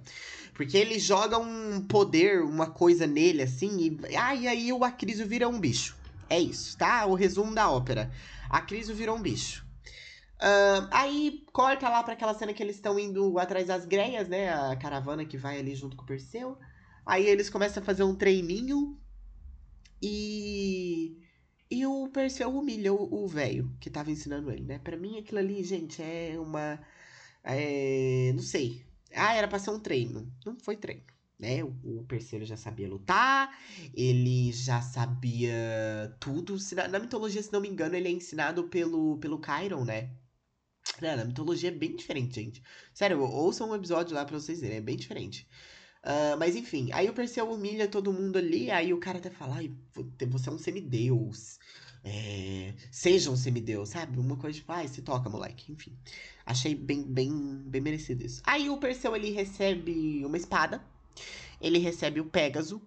Porque 0.53 0.77
ele 0.77 0.99
joga 0.99 1.37
um 1.37 1.81
poder, 1.81 2.41
uma 2.43 2.69
coisa 2.69 3.07
nele 3.07 3.41
assim, 3.41 3.77
e, 3.79 4.15
ah, 4.17 4.35
e 4.35 4.47
aí 4.47 4.73
o 4.73 4.83
Acriso 4.83 5.25
vira 5.25 5.47
um 5.47 5.59
bicho. 5.59 5.95
É 6.29 6.39
isso, 6.39 6.77
tá? 6.77 7.05
O 7.05 7.15
resumo 7.15 7.55
da 7.55 7.69
ópera. 7.69 8.11
Acriso 8.49 8.93
virou 8.93 9.15
um 9.15 9.21
bicho. 9.21 9.65
Uh, 10.41 10.87
aí 10.91 11.43
corta 11.51 11.89
lá 11.89 12.01
para 12.01 12.13
aquela 12.13 12.33
cena 12.33 12.53
que 12.53 12.63
eles 12.63 12.77
estão 12.77 12.97
indo 12.97 13.37
atrás 13.37 13.67
das 13.67 13.85
greias, 13.85 14.29
né? 14.29 14.53
A 14.53 14.75
caravana 14.77 15.25
que 15.25 15.37
vai 15.37 15.59
ali 15.59 15.75
junto 15.75 15.97
com 15.97 16.03
o 16.03 16.07
Perseu. 16.07 16.57
Aí 17.05 17.27
eles 17.27 17.49
começam 17.49 17.83
a 17.83 17.85
fazer 17.85 18.03
um 18.03 18.15
treininho 18.15 18.97
e. 20.01 21.17
E 21.71 21.85
o 21.85 22.07
Perseu 22.07 22.49
humilha 22.57 22.91
o 22.91 23.27
velho 23.27 23.71
que 23.79 23.91
tava 23.91 24.09
ensinando 24.09 24.49
ele, 24.49 24.63
né? 24.63 24.79
Pra 24.79 24.97
mim 24.97 25.19
aquilo 25.19 25.39
ali, 25.39 25.63
gente, 25.63 26.01
é 26.01 26.35
uma. 26.39 26.79
É, 27.43 28.31
não 28.33 28.41
sei. 28.41 28.85
Ah, 29.13 29.35
era 29.35 29.47
pra 29.47 29.59
ser 29.59 29.71
um 29.71 29.79
treino. 29.79 30.31
Não 30.45 30.57
foi 30.59 30.77
treino. 30.77 31.03
Né? 31.37 31.63
O, 31.63 32.03
Perseu 32.07 32.43
já 32.45 32.57
sabia 32.57 32.89
lutar, 32.89 33.57
ele 33.93 34.51
já 34.51 34.81
sabia 34.81 36.15
tudo. 36.19 36.57
Na, 36.75 36.87
na 36.87 36.99
mitologia, 36.99 37.41
se 37.41 37.53
não 37.53 37.61
me 37.61 37.69
engano, 37.69 37.95
ele 37.95 38.07
é 38.07 38.11
ensinado 38.11 38.63
pelo, 38.67 39.17
pelo 39.19 39.41
Chiron, 39.43 39.85
né? 39.85 40.09
Cara, 40.99 41.21
a 41.21 41.25
mitologia 41.25 41.69
é 41.69 41.73
bem 41.73 41.95
diferente, 41.95 42.35
gente. 42.35 42.63
Sério, 42.93 43.21
ouçam 43.21 43.69
um 43.69 43.75
episódio 43.75 44.15
lá 44.15 44.25
pra 44.25 44.39
vocês 44.39 44.59
verem, 44.61 44.77
é 44.77 44.81
bem 44.81 44.97
diferente. 44.97 45.47
Uh, 46.03 46.37
mas 46.37 46.55
enfim, 46.55 46.89
aí 46.93 47.09
o 47.09 47.13
Perseu 47.13 47.49
humilha 47.51 47.87
todo 47.87 48.13
mundo 48.13 48.37
ali, 48.37 48.71
aí 48.71 48.93
o 48.93 48.99
cara 48.99 49.17
até 49.17 49.29
fala, 49.29 49.57
ai, 49.57 49.71
você 50.29 50.49
é 50.49 50.51
um 50.51 50.57
semideus. 50.57 51.59
É, 52.03 52.73
seja 52.89 53.29
um 53.29 53.35
semideus, 53.35 53.89
sabe? 53.89 54.17
Uma 54.17 54.37
coisa 54.37 54.57
tipo, 54.57 54.71
ai, 54.71 54.87
se 54.87 55.01
toca, 55.01 55.29
moleque. 55.29 55.71
Enfim, 55.71 55.97
achei 56.45 56.73
bem, 56.73 57.03
bem, 57.03 57.31
bem 57.65 57.81
merecido 57.81 58.25
isso. 58.25 58.41
Aí 58.45 58.69
o 58.69 58.77
Perseu, 58.77 59.15
ele 59.15 59.31
recebe 59.31 60.23
uma 60.25 60.37
espada, 60.37 60.81
ele 61.59 61.77
recebe 61.77 62.21
o 62.21 62.25
Pégaso, 62.25 62.81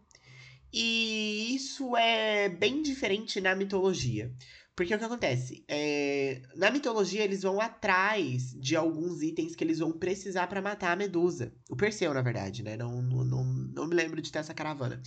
e 0.72 1.54
isso 1.54 1.94
é 1.96 2.48
bem 2.48 2.82
diferente 2.82 3.40
na 3.40 3.54
mitologia. 3.54 4.32
Porque 4.74 4.94
o 4.94 4.98
que 4.98 5.04
acontece? 5.04 5.64
É, 5.68 6.40
na 6.56 6.70
mitologia, 6.70 7.22
eles 7.22 7.42
vão 7.42 7.60
atrás 7.60 8.52
de 8.58 8.74
alguns 8.74 9.20
itens 9.20 9.54
que 9.54 9.62
eles 9.62 9.80
vão 9.80 9.92
precisar 9.92 10.46
para 10.46 10.62
matar 10.62 10.92
a 10.92 10.96
Medusa. 10.96 11.54
O 11.68 11.76
Perseu, 11.76 12.14
na 12.14 12.22
verdade, 12.22 12.62
né? 12.62 12.76
Não, 12.76 13.02
não, 13.02 13.44
não, 13.44 13.86
me 13.86 13.94
lembro 13.94 14.22
de 14.22 14.32
ter 14.32 14.38
essa 14.38 14.54
caravana. 14.54 15.02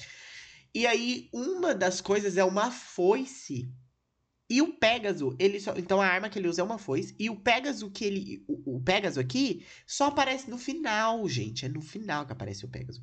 E 0.74 0.86
aí, 0.86 1.30
uma 1.34 1.74
das 1.74 2.00
coisas 2.00 2.38
é 2.38 2.44
uma 2.44 2.70
foice. 2.70 3.68
E 4.48 4.62
o 4.62 4.78
Pégaso, 4.78 5.36
ele 5.40 5.60
só, 5.60 5.74
então 5.76 6.00
a 6.00 6.06
arma 6.06 6.30
que 6.30 6.38
ele 6.38 6.48
usa 6.48 6.62
é 6.62 6.64
uma 6.64 6.78
foice. 6.78 7.16
E 7.18 7.28
o 7.32 7.42
Pégaso 7.42 7.90
que 7.90 8.06
ele. 8.06 8.46
O, 8.48 8.76
o 8.76 8.84
Pégaso 8.84 9.20
aqui 9.20 9.66
só 9.88 10.08
aparece 10.08 10.48
no 10.48 10.60
final, 10.60 11.28
gente. 11.28 11.66
É 11.66 11.70
no 11.70 11.82
final 11.82 12.28
que 12.28 12.34
aparece 12.34 12.66
o 12.66 12.70
Pégaso 12.70 13.02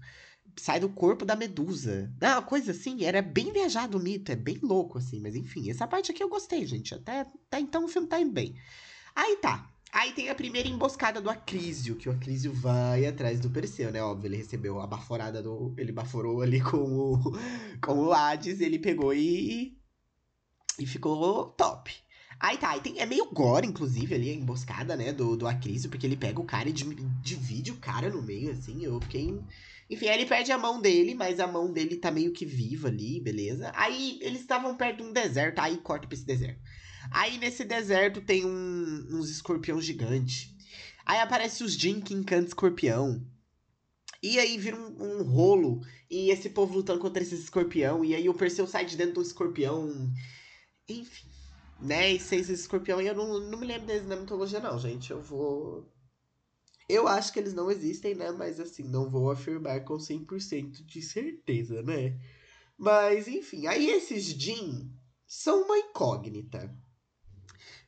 sai 0.57 0.81
do 0.81 0.89
corpo 0.89 1.25
da 1.25 1.37
medusa. 1.37 2.13
Uma 2.21 2.43
coisa 2.43 2.73
assim, 2.73 3.05
era 3.05 3.23
bem 3.23 3.53
viajado 3.53 3.99
o 3.99 4.01
mito, 4.01 4.33
é 4.33 4.37
bem 4.37 4.59
louco, 4.63 4.99
assim, 4.99 5.21
mas 5.21 5.35
enfim, 5.35 5.71
essa 5.71 5.87
parte 5.87 6.11
aqui 6.11 6.23
eu 6.23 6.29
gostei, 6.29 6.67
gente. 6.67 6.95
Até, 6.95 7.21
até 7.21 7.61
então 7.61 7.85
o 7.85 7.89
filme 7.89 8.09
tá 8.09 8.21
indo 8.21 8.33
bem. 8.33 8.55
Aí 9.15 9.37
tá. 9.37 9.69
Aí 9.93 10.13
tem 10.13 10.31
a 10.31 10.35
primeira 10.35 10.69
emboscada 10.69 11.21
do 11.21 11.29
Acrísio, 11.29 11.97
que 11.97 12.09
o 12.09 12.13
Acrísio 12.13 12.51
vai 12.51 13.05
atrás 13.05 13.39
do 13.41 13.51
Perseu, 13.51 13.93
né? 13.93 14.03
Óbvio, 14.03 14.29
ele 14.29 14.39
recebeu 14.39 14.81
a 14.81 14.87
baforada 14.87 15.43
do. 15.43 15.75
Ele 15.77 15.93
baforou 15.93 16.41
ali 16.41 16.61
com 16.65 16.79
o, 16.79 17.33
com 17.79 17.99
o 17.99 18.13
Hades, 18.13 18.61
ele 18.61 18.79
pegou 18.79 19.13
e. 19.13 19.77
E 20.79 20.87
ficou 20.87 21.47
top. 21.49 21.93
Aí 22.41 22.57
tá, 22.57 22.71
aí 22.71 22.81
tem, 22.81 22.99
é 22.99 23.07
meio 23.07 23.31
gore, 23.31 23.67
inclusive, 23.67 24.15
ali, 24.15 24.31
a 24.31 24.35
emboscada, 24.35 24.97
né, 24.97 25.13
do, 25.13 25.37
do 25.37 25.47
Acrísio, 25.47 25.91
porque 25.91 26.07
ele 26.07 26.17
pega 26.17 26.41
o 26.41 26.45
cara 26.45 26.69
e 26.69 26.73
divide 26.73 27.71
o 27.71 27.77
cara 27.77 28.09
no 28.11 28.23
meio, 28.23 28.51
assim. 28.51 28.83
Eu 28.83 29.01
fiquei 29.01 29.39
enfim, 29.91 30.09
aí 30.09 30.21
ele 30.21 30.27
perde 30.27 30.51
a 30.53 30.59
mão 30.59 30.81
dele, 30.81 31.15
mas 31.15 31.39
a 31.41 31.47
mão 31.47 31.73
dele 31.73 31.97
tá 31.97 32.11
meio 32.11 32.33
que 32.33 32.47
viva 32.47 32.89
ali, 32.89 33.21
beleza? 33.21 33.71
Aí 33.75 34.19
eles 34.23 34.41
estavam 34.41 34.77
perto 34.77 34.99
de 34.99 35.03
um 35.05 35.13
deserto, 35.13 35.59
aí 35.59 35.77
corta 35.79 36.07
pra 36.07 36.17
esse 36.17 36.25
deserto. 36.25 36.61
Aí 37.11 37.39
nesse 37.39 37.65
deserto 37.65 38.21
tem 38.21 38.45
um, 38.45 39.09
uns 39.11 39.29
escorpião 39.29 39.81
gigante. 39.81 40.57
Aí 41.05 41.19
aparece 41.19 41.65
os 41.65 41.75
Jin 41.75 42.01
que 42.01 42.15
encanta 42.15 42.49
escorpião. 42.49 43.27
E 44.23 44.39
aí 44.39 44.57
vira 44.57 44.77
um, 44.77 45.21
um, 45.21 45.23
rolo. 45.25 45.81
E 46.09 46.31
esse 46.31 46.51
povo 46.51 46.75
lutando 46.75 47.01
contra 47.01 47.23
esse 47.23 47.35
escorpião. 47.35 48.05
E 48.05 48.15
aí 48.15 48.29
o 48.29 48.35
Perseu 48.35 48.67
sai 48.67 48.87
de 48.87 48.97
dentro 48.97 49.15
do 49.15 49.23
escorpião. 49.23 49.91
Enfim. 50.89 51.27
Né? 51.81 52.13
E 52.13 52.21
seis 52.21 52.49
escorpião. 52.49 53.01
E 53.01 53.09
eu 53.09 53.15
não, 53.15 53.41
não 53.41 53.59
me 53.59 53.67
lembro 53.67 53.87
deles 53.87 54.07
na 54.07 54.17
mitologia, 54.17 54.61
não, 54.61 54.79
gente. 54.79 55.11
Eu 55.11 55.21
vou 55.21 55.92
eu 56.93 57.09
acho 57.09 57.33
que 57.33 57.39
eles 57.39 57.55
não 57.55 57.71
existem, 57.71 58.15
né? 58.15 58.31
Mas 58.31 58.61
assim, 58.61 58.83
não 58.85 59.11
vou 59.11 59.31
afirmar 59.31 59.85
com 59.85 59.99
100% 59.99 60.85
de 60.85 61.03
certeza, 61.03 61.83
né? 61.83 62.19
Mas 62.77 63.29
enfim, 63.29 63.67
aí 63.67 63.89
esses 63.91 64.25
Jin 64.25 64.93
são 65.27 65.65
uma 65.65 65.79
incógnita. 65.79 66.75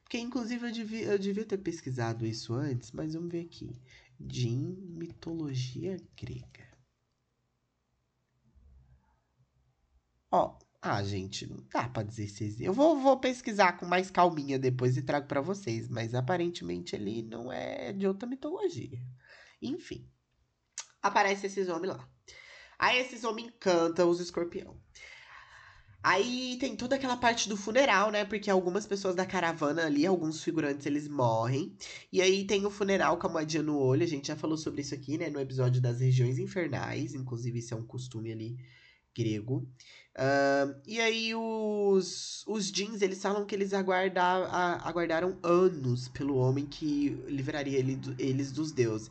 Porque 0.03 0.19
inclusive 0.19 0.67
eu 0.69 0.73
devia, 0.73 1.07
eu 1.07 1.19
devia 1.19 1.45
ter 1.45 1.59
pesquisado 1.59 2.27
isso 2.27 2.55
antes, 2.55 2.93
mas 2.93 3.15
vamos 3.15 3.31
ver 3.31 3.41
aqui. 3.41 3.81
Jin, 4.21 4.77
mitologia 4.97 5.97
grega. 6.17 6.69
Ó, 10.31 10.59
ah, 10.87 11.03
gente, 11.03 11.47
não 11.47 11.65
dá 11.73 11.89
pra 11.89 12.03
dizer 12.03 12.29
se. 12.29 12.63
Eu 12.63 12.75
vou, 12.75 13.01
vou 13.01 13.19
pesquisar 13.19 13.73
com 13.73 13.87
mais 13.87 14.11
calminha 14.11 14.59
depois 14.59 14.99
e 14.99 15.03
trago 15.03 15.27
para 15.27 15.41
vocês, 15.41 15.89
mas 15.89 16.15
aparentemente 16.15 16.95
ele 16.95 17.23
não 17.23 17.51
é 17.51 17.91
de 17.95 18.07
outra 18.07 18.29
mitologia. 18.29 19.01
Enfim, 19.63 20.07
aparece 21.03 21.47
esses 21.47 21.71
homens 21.71 21.97
lá. 21.97 22.09
Aí 22.79 22.99
esses 22.99 23.25
homens 23.25 23.49
encantam 23.49 24.11
os 24.11 24.21
escorpião. 24.21 24.79
Aí 26.03 26.59
tem 26.61 26.77
toda 26.77 26.97
aquela 26.97 27.17
parte 27.17 27.49
do 27.49 27.57
funeral, 27.57 28.11
né? 28.11 28.27
Porque 28.27 28.51
algumas 28.51 28.87
pessoas 28.87 29.15
da 29.15 29.25
caravana 29.25 29.87
ali, 29.87 30.05
alguns 30.05 30.45
figurantes, 30.45 30.85
eles 30.85 31.09
morrem. 31.09 31.75
E 32.13 32.21
aí 32.21 32.47
tem 32.47 32.67
o 32.67 32.71
funeral 32.71 33.17
com 33.17 33.27
a 33.27 33.31
moedinha 33.31 33.63
no 33.63 33.79
olho. 33.79 34.03
A 34.03 34.07
gente 34.07 34.29
já 34.29 34.37
falou 34.37 34.59
sobre 34.59 34.83
isso 34.83 34.95
aqui, 34.95 35.17
né? 35.17 35.31
No 35.31 35.41
episódio 35.41 35.81
das 35.81 36.01
regiões 36.01 36.39
infernais. 36.39 37.15
Inclusive, 37.15 37.59
isso 37.59 37.73
é 37.73 37.77
um 37.79 37.87
costume 37.87 38.31
ali 38.31 38.59
grego. 39.15 39.67
Uh, 40.17 40.81
e 40.87 41.01
aí 41.01 41.35
os, 41.35 42.45
os 42.47 42.71
jeans, 42.71 43.03
eles 43.03 43.21
falam 43.21 43.45
que 43.45 43.55
eles 43.55 43.73
aguarda, 43.73 44.23
a, 44.23 44.89
aguardaram 44.89 45.39
anos 45.43 46.09
pelo 46.09 46.37
homem 46.37 46.67
que 46.67 47.11
livraria 47.27 47.79
ele, 47.79 47.99
eles 48.19 48.53
dos 48.53 48.71
deuses. 48.71 49.11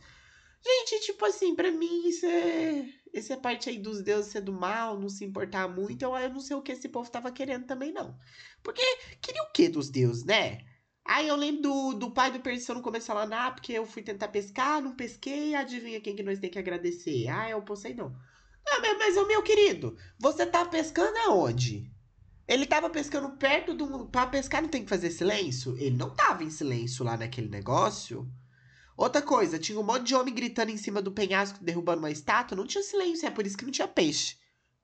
Gente, 0.66 1.06
tipo 1.06 1.26
assim, 1.26 1.56
para 1.56 1.72
mim 1.72 2.08
isso 2.08 2.26
é. 2.26 2.88
Essa 3.13 3.38
parte 3.38 3.70
aí 3.70 3.78
dos 3.78 4.02
deuses 4.02 4.32
ser 4.32 4.42
do 4.42 4.54
mal, 4.54 4.98
não 4.98 5.10
se 5.10 5.26
importar 5.26 5.68
muito, 5.68 6.02
eu, 6.04 6.16
eu 6.16 6.30
não 6.30 6.39
sei 6.39 6.56
o 6.56 6.62
que 6.62 6.72
esse 6.72 6.89
povo 6.89 7.12
tava 7.12 7.32
querendo 7.32 7.66
também, 7.66 7.92
não. 7.92 8.18
Porque 8.63 8.82
queria 9.22 9.44
o 9.44 9.52
que 9.52 9.68
dos 9.68 9.89
deuses, 9.89 10.24
né? 10.24 10.60
Aí 11.06 11.28
eu 11.28 11.36
lembro 11.36 11.62
do, 11.62 11.94
do 11.94 12.12
pai 12.12 12.32
do 12.32 12.39
Perseu 12.39 12.74
no 12.74 12.82
começo 12.82 13.08
falando, 13.08 13.34
ah, 13.34 13.52
porque 13.52 13.74
eu 13.74 13.86
fui 13.86 14.02
tentar 14.02 14.30
pescar, 14.30 14.82
não 14.82 14.96
pesquei, 14.96 15.54
adivinha 15.54 16.00
quem 16.00 16.16
que 16.16 16.24
nós 16.24 16.39
tem 16.39 16.50
que 16.50 16.58
agradecer? 16.58 17.28
Ah, 17.28 17.50
é 17.50 17.56
o 17.56 17.62
Poseidon. 17.62 18.16
Ah, 18.67 18.80
mas, 18.97 19.17
o 19.17 19.28
meu 19.28 19.41
querido, 19.43 19.97
você 20.17 20.45
tá 20.45 20.65
pescando 20.65 21.17
aonde? 21.19 21.91
Ele 22.47 22.65
tava 22.65 22.89
pescando 22.89 23.38
perto 23.38 23.73
do. 23.73 24.06
Pra 24.08 24.28
pescar 24.28 24.62
não 24.62 24.69
tem 24.69 24.84
que 24.84 24.89
fazer 24.89 25.12
silêncio? 25.12 25.78
Ele 25.78 25.95
não 25.95 26.10
tava 26.10 26.43
em 26.43 26.49
silêncio 26.49 27.06
lá 27.06 27.15
naquele 27.15 27.49
negócio. 27.49 28.30
Outra 28.95 29.21
coisa, 29.21 29.58
tinha 29.58 29.80
um 29.80 29.84
monte 29.84 30.04
de 30.04 30.15
homem 30.15 30.34
gritando 30.34 30.69
em 30.69 30.78
cima 30.78 31.02
do 31.02 31.12
penhasco, 31.12 31.63
derrubando 31.63 31.99
uma 31.99 32.12
estátua, 32.12 32.56
não 32.56 32.67
tinha 32.67 32.84
silêncio, 32.84 33.28
é 33.28 33.32
por 33.32 33.45
isso 33.45 33.58
que 33.58 33.65
não 33.65 33.71
tinha 33.71 33.88
peixe. 33.88 34.38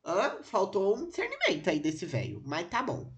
Hã? 0.04 0.38
Faltou 0.42 0.98
um 0.98 1.08
discernimento 1.08 1.70
aí 1.70 1.80
desse 1.80 2.06
velho, 2.06 2.42
mas 2.46 2.68
tá 2.68 2.82
bom. 2.82 3.12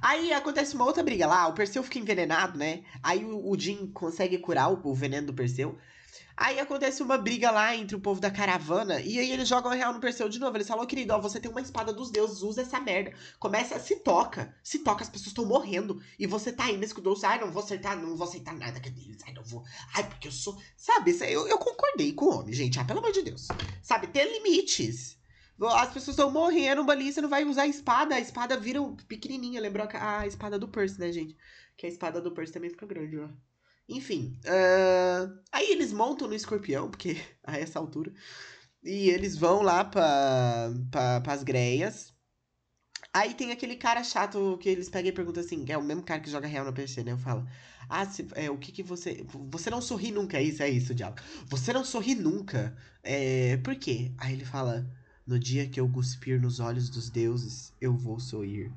Aí 0.00 0.32
acontece 0.32 0.74
uma 0.74 0.84
outra 0.84 1.02
briga 1.02 1.26
lá, 1.26 1.46
o 1.46 1.52
Perseu 1.52 1.82
fica 1.82 1.98
envenenado, 1.98 2.58
né? 2.58 2.82
Aí 3.02 3.24
o, 3.24 3.50
o 3.50 3.58
Jim 3.58 3.90
consegue 3.92 4.38
curar 4.38 4.72
o, 4.72 4.80
o 4.88 4.94
veneno 4.94 5.28
do 5.28 5.34
Perseu. 5.34 5.78
Aí 6.36 6.58
acontece 6.58 7.00
uma 7.00 7.16
briga 7.16 7.50
lá 7.50 7.76
entre 7.76 7.94
o 7.94 8.00
povo 8.00 8.20
da 8.20 8.30
caravana. 8.30 9.00
E 9.00 9.18
aí 9.18 9.30
eles 9.30 9.46
jogam 9.46 9.70
a 9.70 9.74
real 9.74 9.92
no 9.92 10.00
Perseu 10.00 10.28
de 10.28 10.40
novo. 10.40 10.56
Eles 10.56 10.66
falam, 10.66 10.84
querido, 10.84 11.12
ó, 11.14 11.20
você 11.20 11.38
tem 11.38 11.50
uma 11.50 11.60
espada 11.60 11.92
dos 11.92 12.10
deuses, 12.10 12.42
usa 12.42 12.62
essa 12.62 12.80
merda. 12.80 13.12
Começa, 13.38 13.78
se 13.78 13.96
toca. 13.96 14.52
Se 14.62 14.80
toca, 14.80 15.04
as 15.04 15.08
pessoas 15.08 15.28
estão 15.28 15.44
morrendo. 15.44 16.02
E 16.18 16.26
você 16.26 16.52
tá 16.52 16.64
aí 16.64 16.76
nesse 16.76 17.00
doce. 17.00 17.24
Ai, 17.24 17.40
não 17.40 17.52
vou 17.52 17.62
acertar, 17.62 17.96
não 17.96 18.16
vou 18.16 18.26
aceitar 18.26 18.52
nada 18.52 18.80
que 18.80 18.90
deles. 18.90 19.22
Ai, 19.24 19.32
não 19.32 19.44
vou. 19.44 19.62
Ai, 19.94 20.08
porque 20.08 20.26
eu 20.26 20.32
sou. 20.32 20.60
Sabe, 20.76 21.16
eu, 21.30 21.46
eu 21.46 21.58
concordei 21.58 22.12
com 22.12 22.24
o 22.24 22.40
homem, 22.40 22.52
gente. 22.52 22.80
Ah, 22.80 22.84
pelo 22.84 22.98
amor 22.98 23.12
de 23.12 23.22
Deus. 23.22 23.46
Sabe, 23.80 24.08
ter 24.08 24.24
limites. 24.24 25.16
As 25.60 25.92
pessoas 25.92 26.16
estão 26.16 26.32
morrendo 26.32 26.90
ali, 26.90 27.12
você 27.12 27.20
não 27.20 27.28
vai 27.28 27.44
usar 27.44 27.62
a 27.62 27.68
espada. 27.68 28.16
A 28.16 28.20
espada 28.20 28.58
vira 28.58 28.80
pequenininha. 29.06 29.60
Lembrou 29.60 29.86
a, 29.92 30.18
a 30.20 30.26
espada 30.26 30.58
do 30.58 30.66
Percy, 30.66 30.98
né, 30.98 31.12
gente? 31.12 31.36
Que 31.76 31.86
a 31.86 31.88
espada 31.88 32.20
do 32.20 32.32
Percy 32.32 32.52
também 32.52 32.70
fica 32.70 32.86
grande, 32.86 33.18
ó. 33.18 33.28
Enfim, 33.88 34.38
uh, 34.44 35.38
aí 35.52 35.70
eles 35.70 35.92
montam 35.92 36.26
no 36.28 36.34
escorpião, 36.34 36.90
porque 36.90 37.16
a 37.44 37.58
essa 37.58 37.78
altura. 37.78 38.12
E 38.82 39.10
eles 39.10 39.36
vão 39.36 39.62
lá 39.62 39.84
pra, 39.84 40.70
pra, 40.90 41.20
pras 41.20 41.42
greias. 41.42 42.12
Aí 43.12 43.32
tem 43.34 43.52
aquele 43.52 43.76
cara 43.76 44.02
chato 44.02 44.58
que 44.60 44.68
eles 44.68 44.88
pegam 44.88 45.10
e 45.10 45.12
perguntam 45.14 45.42
assim, 45.42 45.64
é 45.68 45.78
o 45.78 45.82
mesmo 45.82 46.02
cara 46.02 46.20
que 46.20 46.30
joga 46.30 46.48
real 46.48 46.64
no 46.64 46.72
PC, 46.72 47.04
né? 47.04 47.12
Eu 47.12 47.18
falo, 47.18 47.46
ah, 47.88 48.04
se, 48.06 48.26
é, 48.34 48.50
o 48.50 48.58
que 48.58 48.72
que 48.72 48.82
você... 48.82 49.24
Você 49.50 49.70
não 49.70 49.80
sorri 49.80 50.10
nunca, 50.10 50.38
é 50.38 50.42
isso, 50.42 50.62
é 50.62 50.68
isso, 50.68 50.94
diabo. 50.94 51.20
Você 51.46 51.72
não 51.72 51.84
sorri 51.84 52.14
nunca. 52.14 52.76
É, 53.02 53.56
por 53.58 53.76
quê? 53.76 54.12
Aí 54.18 54.32
ele 54.34 54.44
fala, 54.44 54.84
no 55.26 55.38
dia 55.38 55.68
que 55.68 55.78
eu 55.80 55.88
cuspir 55.88 56.40
nos 56.40 56.60
olhos 56.60 56.90
dos 56.90 57.08
deuses, 57.08 57.72
eu 57.80 57.94
vou 57.96 58.18
sorrir. 58.18 58.72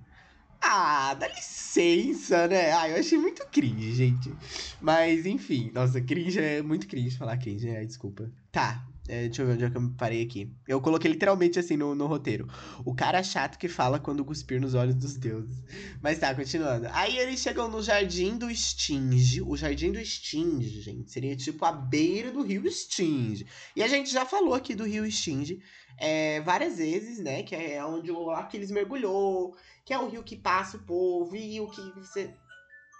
Ah, 0.69 1.13
dá 1.13 1.29
licença, 1.29 2.45
né? 2.45 2.73
Ah, 2.73 2.89
eu 2.89 2.97
achei 2.97 3.17
muito 3.17 3.45
cringe, 3.47 3.93
gente. 3.93 4.33
Mas, 4.81 5.25
enfim. 5.25 5.71
Nossa, 5.73 6.01
cringe 6.01 6.37
é 6.37 6.61
muito 6.61 6.87
cringe 6.87 7.17
falar 7.17 7.37
cringe, 7.37 7.69
é, 7.69 7.85
desculpa. 7.85 8.29
Tá, 8.51 8.85
é, 9.07 9.27
deixa 9.27 9.41
eu 9.43 9.47
ver 9.47 9.53
onde 9.53 9.63
é 9.63 9.69
que 9.69 9.77
eu 9.77 9.81
me 9.81 9.91
parei 9.91 10.21
aqui. 10.21 10.51
Eu 10.67 10.81
coloquei 10.81 11.09
literalmente 11.09 11.57
assim 11.57 11.77
no, 11.77 11.95
no 11.95 12.05
roteiro. 12.05 12.49
O 12.83 12.93
cara 12.93 13.23
chato 13.23 13.57
que 13.57 13.69
fala 13.69 13.97
quando 13.97 14.25
cuspir 14.25 14.59
nos 14.59 14.73
olhos 14.73 14.95
dos 14.95 15.15
deuses. 15.15 15.63
Mas 16.01 16.19
tá, 16.19 16.35
continuando. 16.35 16.89
Aí 16.91 17.17
eles 17.17 17.39
chegam 17.39 17.69
no 17.69 17.81
Jardim 17.81 18.37
do 18.37 18.53
Stinge. 18.53 19.41
O 19.41 19.55
Jardim 19.55 19.93
do 19.93 20.03
Stinge, 20.03 20.81
gente, 20.81 21.09
seria 21.09 21.35
tipo 21.37 21.63
a 21.63 21.71
beira 21.71 22.29
do 22.29 22.41
rio 22.41 22.69
Stinge. 22.69 23.47
E 23.73 23.81
a 23.81 23.87
gente 23.87 24.11
já 24.11 24.25
falou 24.25 24.53
aqui 24.53 24.75
do 24.75 24.83
rio 24.83 25.09
Stinge 25.09 25.61
é, 25.97 26.41
várias 26.41 26.77
vezes, 26.77 27.19
né? 27.19 27.43
Que 27.43 27.55
é 27.55 27.83
onde 27.83 28.11
o 28.11 28.29
Aquiles 28.31 28.71
mergulhou, 28.71 29.55
que 29.83 29.93
é 29.93 29.99
o 29.99 30.07
rio 30.07 30.23
que 30.23 30.35
passa 30.35 30.77
o 30.77 30.83
povo 30.83 31.35
e 31.35 31.59
o 31.59 31.67
que 31.67 31.81
você. 31.99 32.33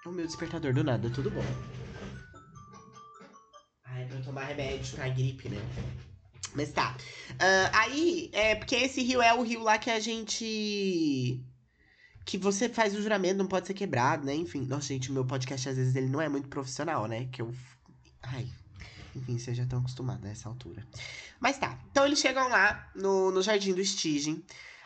O 0.06 0.12
meu 0.12 0.26
despertador 0.26 0.74
do 0.74 0.84
nada, 0.84 1.10
tudo 1.10 1.30
bom. 1.30 1.44
Ai, 3.84 4.06
pra 4.06 4.22
tomar 4.22 4.46
remédio 4.46 4.96
pra 4.96 5.10
gripe, 5.10 5.50
né? 5.50 5.58
Mas 6.56 6.72
tá. 6.72 6.96
Uh, 7.32 7.70
aí, 7.74 8.30
é 8.34 8.56
porque 8.56 8.76
esse 8.76 9.04
rio 9.04 9.22
é 9.22 9.34
o 9.34 9.44
rio 9.44 9.62
lá 9.62 9.78
que 9.78 9.90
a 9.90 10.00
gente. 10.00 11.44
Que 12.26 12.38
você 12.38 12.68
faz 12.68 12.96
o 12.96 13.02
juramento, 13.02 13.38
não 13.38 13.48
pode 13.48 13.68
ser 13.68 13.74
quebrado, 13.74 14.26
né? 14.26 14.34
Enfim. 14.34 14.66
Nossa, 14.66 14.88
gente, 14.88 15.10
o 15.10 15.14
meu 15.14 15.26
podcast 15.26 15.70
às 15.70 15.78
vezes 15.78 15.96
ele 15.96 16.10
não 16.10 16.22
é 16.22 16.28
muito 16.28 16.50
profissional, 16.50 17.08
né? 17.08 17.28
Que 17.32 17.42
eu. 17.42 17.54
Ai. 18.24 18.48
Enfim, 19.18 19.38
já 19.40 19.64
estão 19.64 19.80
acostumados 19.80 20.26
a 20.26 20.30
essa 20.30 20.50
altura. 20.50 20.86
Mas 21.40 21.58
tá. 21.58 21.80
Então 21.92 22.06
eles 22.06 22.20
chegam 22.20 22.48
lá 22.50 22.90
no, 22.96 23.32
no 23.32 23.42
Jardim 23.42 23.74
do 23.74 23.82
Stygian. 23.82 24.42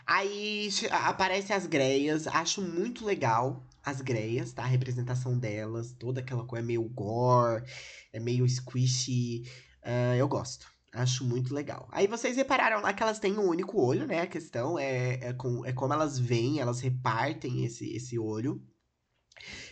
Aí 0.05 0.69
aparecem 0.89 1.55
as 1.55 1.65
greias. 1.65 2.27
Acho 2.27 2.61
muito 2.61 3.05
legal 3.05 3.63
as 3.83 4.01
greias, 4.01 4.53
tá? 4.53 4.63
A 4.63 4.67
representação 4.67 5.37
delas. 5.37 5.91
Toda 5.93 6.21
aquela 6.21 6.43
coisa 6.45 6.65
é 6.65 6.67
meio 6.67 6.83
gore, 6.83 7.63
é 8.11 8.19
meio 8.19 8.47
squishy. 8.47 9.43
Uh, 9.83 10.15
eu 10.17 10.27
gosto. 10.27 10.71
Acho 10.93 11.23
muito 11.23 11.53
legal. 11.53 11.87
Aí 11.91 12.05
vocês 12.05 12.35
repararam 12.35 12.81
lá 12.81 12.91
que 12.93 13.01
elas 13.01 13.19
têm 13.19 13.37
um 13.37 13.47
único 13.47 13.81
olho, 13.81 14.05
né? 14.05 14.21
A 14.21 14.27
questão 14.27 14.77
é, 14.77 15.19
é, 15.21 15.33
com, 15.33 15.65
é 15.65 15.71
como 15.71 15.93
elas 15.93 16.19
veem, 16.19 16.59
elas 16.59 16.81
repartem 16.81 17.63
esse, 17.63 17.95
esse 17.95 18.19
olho. 18.19 18.61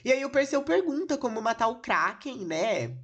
E 0.04 0.12
aí 0.12 0.24
o 0.24 0.30
Perseu 0.30 0.63
pergunta 0.63 1.17
como 1.17 1.41
matar 1.41 1.67
o 1.67 1.82
Kraken, 1.82 2.45
né? 2.45 2.98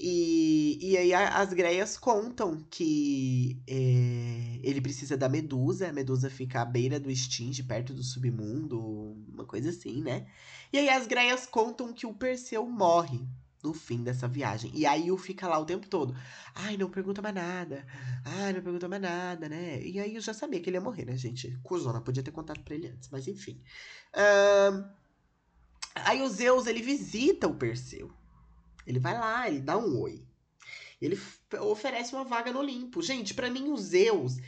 E, 0.00 0.78
e 0.80 0.96
aí 0.96 1.12
as 1.12 1.52
greias 1.52 1.98
contam 1.98 2.64
que 2.70 3.60
é, 3.66 4.60
ele 4.62 4.80
precisa 4.80 5.16
da 5.16 5.28
Medusa, 5.28 5.88
a 5.88 5.92
Medusa 5.92 6.30
fica 6.30 6.62
à 6.62 6.64
beira 6.64 7.00
do 7.00 7.14
Stinge, 7.14 7.64
perto 7.64 7.92
do 7.92 8.04
submundo, 8.04 8.80
uma 9.28 9.44
coisa 9.44 9.70
assim, 9.70 10.00
né? 10.00 10.28
E 10.72 10.78
aí 10.78 10.88
as 10.88 11.08
greias 11.08 11.46
contam 11.46 11.92
que 11.92 12.06
o 12.06 12.14
Perseu 12.14 12.64
morre 12.64 13.26
no 13.60 13.74
fim 13.74 14.04
dessa 14.04 14.28
viagem. 14.28 14.70
E 14.72 14.86
aí 14.86 15.10
o 15.10 15.18
fica 15.18 15.48
lá 15.48 15.58
o 15.58 15.64
tempo 15.64 15.88
todo. 15.88 16.14
Ai, 16.54 16.76
não 16.76 16.88
pergunta 16.88 17.20
mais 17.20 17.34
nada. 17.34 17.84
Ai, 18.24 18.52
não 18.52 18.62
pergunta 18.62 18.86
mais 18.86 19.02
nada, 19.02 19.48
né? 19.48 19.82
E 19.82 19.98
aí 19.98 20.14
eu 20.14 20.20
já 20.20 20.32
sabia 20.32 20.60
que 20.60 20.70
ele 20.70 20.76
ia 20.76 20.80
morrer, 20.80 21.06
né, 21.06 21.16
gente? 21.16 21.58
Cusona, 21.64 22.00
podia 22.00 22.22
ter 22.22 22.30
contado 22.30 22.60
pra 22.60 22.76
ele 22.76 22.86
antes, 22.86 23.08
mas 23.10 23.26
enfim. 23.26 23.60
Uh... 24.14 24.96
Aí 26.04 26.22
o 26.22 26.28
Zeus, 26.28 26.68
ele 26.68 26.80
visita 26.80 27.48
o 27.48 27.54
Perseu. 27.56 28.12
Ele 28.88 28.98
vai 28.98 29.12
lá, 29.12 29.46
ele 29.46 29.60
dá 29.60 29.76
um 29.76 30.00
oi. 30.00 30.24
Ele 31.00 31.20
oferece 31.60 32.14
uma 32.14 32.24
vaga 32.24 32.50
no 32.50 32.60
Olimpo. 32.60 33.02
Gente, 33.02 33.34
para 33.34 33.50
mim, 33.50 33.70
os 33.70 33.82
Zeus 33.82 34.38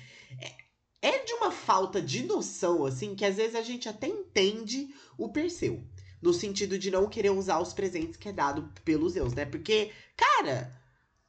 é, 0.41 0.55
é 1.03 1.19
de 1.25 1.35
uma 1.35 1.53
falta 1.53 2.01
de 2.01 2.25
noção, 2.25 2.87
assim, 2.87 3.15
que 3.15 3.25
às 3.25 3.37
vezes 3.37 3.55
a 3.55 3.61
gente 3.61 3.87
até 3.87 4.09
entende 4.09 4.93
o 5.19 5.29
Perseu. 5.29 5.85
No 6.23 6.33
sentido 6.33 6.79
de 6.79 6.91
não 6.91 7.09
querer 7.09 7.31
usar 7.31 7.61
os 7.61 7.75
presentes 7.75 8.17
que 8.17 8.31
é 8.31 8.33
dado 8.33 8.73
pelos 8.83 9.13
Zeus, 9.13 9.35
né? 9.35 9.45
Porque, 9.45 9.93
cara, 10.17 10.75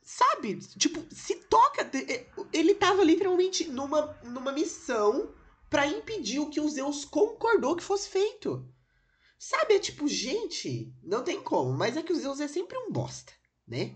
sabe? 0.02 0.58
Tipo, 0.78 1.04
se 1.14 1.36
toca. 1.36 1.90
É, 1.94 2.26
ele 2.54 2.74
tava 2.74 3.04
literalmente 3.04 3.68
numa, 3.68 4.18
numa 4.24 4.54
missão 4.54 5.34
para 5.70 5.88
impedir 5.88 6.40
o 6.40 6.50
que 6.50 6.60
o 6.60 6.70
Zeus 6.70 7.06
concordou 7.06 7.76
que 7.76 7.84
fosse 7.84 8.10
feito. 8.10 8.66
Sabe, 9.44 9.74
é 9.74 9.80
tipo, 9.80 10.08
gente, 10.08 10.94
não 11.02 11.24
tem 11.24 11.42
como, 11.42 11.74
mas 11.74 11.98
é 11.98 12.04
que 12.04 12.14
o 12.14 12.16
Zeus 12.16 12.40
é 12.40 12.48
sempre 12.48 12.78
um 12.78 12.92
bosta, 12.92 13.34
né? 13.68 13.96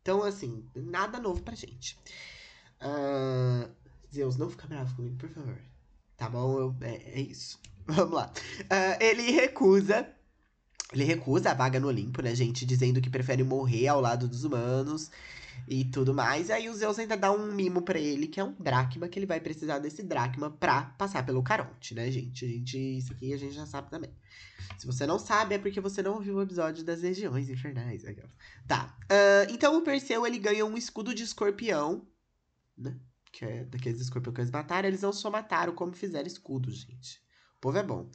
Então, 0.00 0.22
assim, 0.22 0.66
nada 0.74 1.20
novo 1.20 1.42
pra 1.42 1.54
gente. 1.54 1.98
Uh, 2.80 3.70
Zeus, 4.10 4.38
não 4.38 4.48
fica 4.48 4.66
bravo 4.66 4.96
comigo, 4.96 5.18
por 5.18 5.28
favor. 5.28 5.60
Tá 6.16 6.30
bom? 6.30 6.58
Eu, 6.58 6.76
é, 6.80 7.18
é, 7.18 7.20
isso. 7.20 7.60
Vamos 7.86 8.14
lá. 8.14 8.32
Uh, 8.62 9.04
ele 9.04 9.30
recusa. 9.30 10.10
Ele 10.92 11.04
recusa 11.04 11.50
a 11.50 11.54
vaga 11.54 11.78
no 11.78 11.88
Olimpo, 11.88 12.22
né, 12.22 12.34
gente? 12.34 12.64
Dizendo 12.64 13.00
que 13.00 13.10
prefere 13.10 13.44
morrer 13.44 13.88
ao 13.88 14.00
lado 14.00 14.26
dos 14.26 14.44
humanos 14.44 15.10
e 15.66 15.84
tudo 15.84 16.14
mais. 16.14 16.50
Aí 16.50 16.68
o 16.68 16.74
Zeus 16.74 16.98
ainda 16.98 17.16
dá 17.16 17.30
um 17.30 17.52
mimo 17.52 17.82
para 17.82 17.98
ele, 17.98 18.26
que 18.26 18.40
é 18.40 18.44
um 18.44 18.54
dracma, 18.58 19.06
que 19.06 19.18
ele 19.18 19.26
vai 19.26 19.38
precisar 19.38 19.78
desse 19.78 20.02
dracma 20.02 20.50
pra 20.50 20.82
passar 20.98 21.24
pelo 21.26 21.42
Caronte, 21.42 21.94
né, 21.94 22.10
gente? 22.10 22.44
A 22.44 22.48
gente, 22.48 22.78
isso 22.78 23.12
aqui 23.12 23.34
a 23.34 23.36
gente 23.36 23.54
já 23.54 23.66
sabe 23.66 23.90
também. 23.90 24.10
Se 24.78 24.86
você 24.86 25.06
não 25.06 25.18
sabe, 25.18 25.56
é 25.56 25.58
porque 25.58 25.80
você 25.80 26.02
não 26.02 26.14
ouviu 26.14 26.36
o 26.36 26.42
episódio 26.42 26.84
das 26.84 27.02
regiões 27.02 27.50
infernais. 27.50 28.04
Tá. 28.66 28.96
Uh, 29.04 29.52
então 29.52 29.76
o 29.76 29.82
Perseu, 29.82 30.26
ele 30.26 30.38
ganha 30.38 30.64
um 30.64 30.76
escudo 30.76 31.14
de 31.14 31.22
escorpião, 31.22 32.06
né? 32.76 32.96
Que 33.30 33.44
é 33.44 33.64
daqueles 33.64 34.00
escorpiões 34.00 34.34
que 34.34 34.40
eles 34.40 34.50
mataram. 34.50 34.88
Eles 34.88 35.02
não 35.02 35.12
só 35.12 35.30
mataram, 35.30 35.74
como 35.74 35.92
fizeram 35.92 36.26
escudo, 36.26 36.70
gente. 36.70 37.20
O 37.58 37.60
povo 37.60 37.78
é 37.78 37.82
bom. 37.82 38.08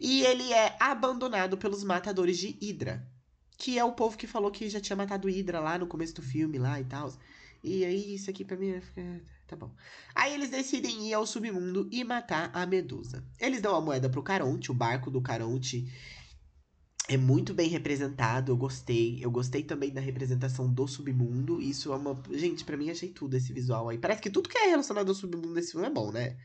E 0.00 0.22
ele 0.22 0.52
é 0.52 0.76
abandonado 0.78 1.58
pelos 1.58 1.82
matadores 1.82 2.38
de 2.38 2.56
Hidra. 2.60 3.06
Que 3.58 3.78
é 3.78 3.84
o 3.84 3.92
povo 3.92 4.16
que 4.16 4.26
falou 4.26 4.50
que 4.50 4.68
já 4.68 4.80
tinha 4.80 4.96
matado 4.96 5.28
Hydra 5.28 5.60
lá 5.60 5.78
no 5.78 5.86
começo 5.86 6.14
do 6.14 6.22
filme 6.22 6.58
lá 6.58 6.80
e 6.80 6.84
tal. 6.84 7.12
E 7.62 7.84
aí, 7.84 8.14
isso 8.14 8.30
aqui 8.30 8.44
pra 8.44 8.56
mim 8.56 8.80
fica. 8.80 9.22
Tá 9.46 9.56
bom. 9.56 9.70
Aí 10.14 10.32
eles 10.32 10.50
decidem 10.50 11.08
ir 11.08 11.14
ao 11.14 11.26
submundo 11.26 11.88
e 11.90 12.02
matar 12.04 12.50
a 12.54 12.64
Medusa. 12.64 13.24
Eles 13.38 13.60
dão 13.60 13.74
a 13.74 13.80
moeda 13.80 14.08
pro 14.08 14.22
Caronte, 14.22 14.70
o 14.70 14.74
barco 14.74 15.10
do 15.10 15.20
Caronte 15.20 15.86
é 17.08 17.16
muito 17.16 17.52
bem 17.52 17.68
representado, 17.68 18.52
eu 18.52 18.56
gostei. 18.56 19.18
Eu 19.22 19.30
gostei 19.30 19.62
também 19.62 19.90
da 19.90 20.00
representação 20.00 20.72
do 20.72 20.86
submundo. 20.88 21.60
Isso 21.60 21.92
é 21.92 21.96
uma. 21.96 22.20
Gente, 22.30 22.64
para 22.64 22.76
mim 22.76 22.90
achei 22.90 23.10
tudo 23.10 23.36
esse 23.36 23.52
visual 23.52 23.88
aí. 23.88 23.98
Parece 23.98 24.22
que 24.22 24.30
tudo 24.30 24.48
que 24.48 24.56
é 24.56 24.68
relacionado 24.68 25.08
ao 25.08 25.14
submundo 25.14 25.52
nesse 25.52 25.72
filme 25.72 25.86
é 25.86 25.90
bom, 25.90 26.10
né? 26.10 26.36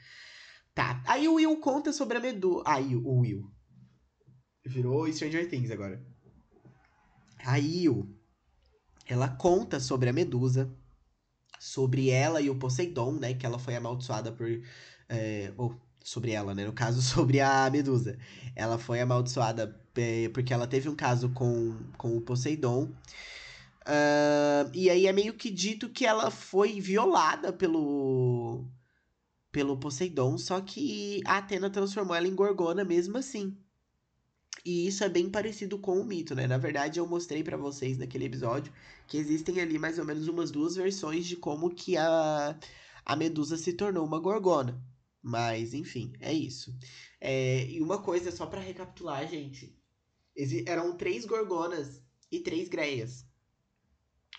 Tá. 0.79 1.03
Aí 1.05 1.27
o 1.27 1.33
Will 1.33 1.57
conta 1.57 1.91
sobre 1.91 2.17
a 2.17 2.21
Medusa. 2.21 2.63
Aí 2.65 2.95
o 2.95 3.19
Will. 3.19 3.51
Virou 4.65 5.11
Stranger 5.11 5.49
Things 5.49 5.71
agora. 5.71 6.01
Aí 7.45 7.89
o. 7.89 8.07
Ela 9.05 9.27
conta 9.27 9.77
sobre 9.77 10.07
a 10.07 10.13
Medusa. 10.13 10.73
Sobre 11.59 12.09
ela 12.09 12.39
e 12.39 12.49
o 12.49 12.55
Poseidon, 12.55 13.11
né? 13.11 13.33
Que 13.33 13.45
ela 13.45 13.59
foi 13.59 13.75
amaldiçoada 13.75 14.31
por. 14.31 14.47
É, 15.09 15.51
ou, 15.57 15.75
sobre 16.01 16.31
ela, 16.31 16.55
né? 16.55 16.63
No 16.63 16.71
caso, 16.71 17.01
sobre 17.03 17.41
a 17.41 17.69
Medusa. 17.69 18.17
Ela 18.55 18.77
foi 18.77 19.01
amaldiçoada 19.01 19.77
é, 19.97 20.29
porque 20.29 20.53
ela 20.53 20.65
teve 20.65 20.87
um 20.87 20.95
caso 20.95 21.27
com, 21.31 21.77
com 21.97 22.15
o 22.15 22.21
Poseidon. 22.21 22.85
Uh, 23.81 24.71
e 24.73 24.89
aí 24.89 25.07
é 25.07 25.11
meio 25.11 25.33
que 25.33 25.49
dito 25.49 25.89
que 25.89 26.05
ela 26.05 26.31
foi 26.31 26.79
violada 26.79 27.51
pelo 27.51 28.63
pelo 29.51 29.77
Poseidon, 29.77 30.37
só 30.37 30.61
que 30.61 31.21
a 31.25 31.37
Atena 31.37 31.69
transformou 31.69 32.15
ela 32.15 32.27
em 32.27 32.35
Gorgona 32.35 32.83
mesmo 32.83 33.17
assim. 33.17 33.57
E 34.65 34.87
isso 34.87 35.03
é 35.03 35.09
bem 35.09 35.29
parecido 35.29 35.79
com 35.79 35.99
o 35.99 36.05
mito, 36.05 36.35
né? 36.35 36.45
Na 36.45 36.57
verdade, 36.57 36.99
eu 36.99 37.07
mostrei 37.07 37.43
para 37.43 37.57
vocês 37.57 37.97
naquele 37.97 38.25
episódio 38.25 38.73
que 39.07 39.17
existem 39.17 39.61
ali 39.61 39.79
mais 39.79 39.97
ou 39.97 40.05
menos 40.05 40.27
umas 40.27 40.51
duas 40.51 40.75
versões 40.75 41.25
de 41.25 41.35
como 41.35 41.69
que 41.73 41.97
a, 41.97 42.59
a 43.05 43.15
Medusa 43.15 43.57
se 43.57 43.73
tornou 43.73 44.05
uma 44.05 44.19
Gorgona. 44.19 44.81
Mas, 45.21 45.73
enfim, 45.73 46.13
é 46.19 46.31
isso. 46.33 46.75
É, 47.19 47.65
e 47.65 47.81
uma 47.81 48.01
coisa, 48.01 48.31
só 48.31 48.45
para 48.45 48.61
recapitular, 48.61 49.27
gente. 49.27 49.75
Eram 50.65 50.95
três 50.95 51.25
Gorgonas 51.25 52.01
e 52.31 52.39
três 52.39 52.69
Greias. 52.69 53.25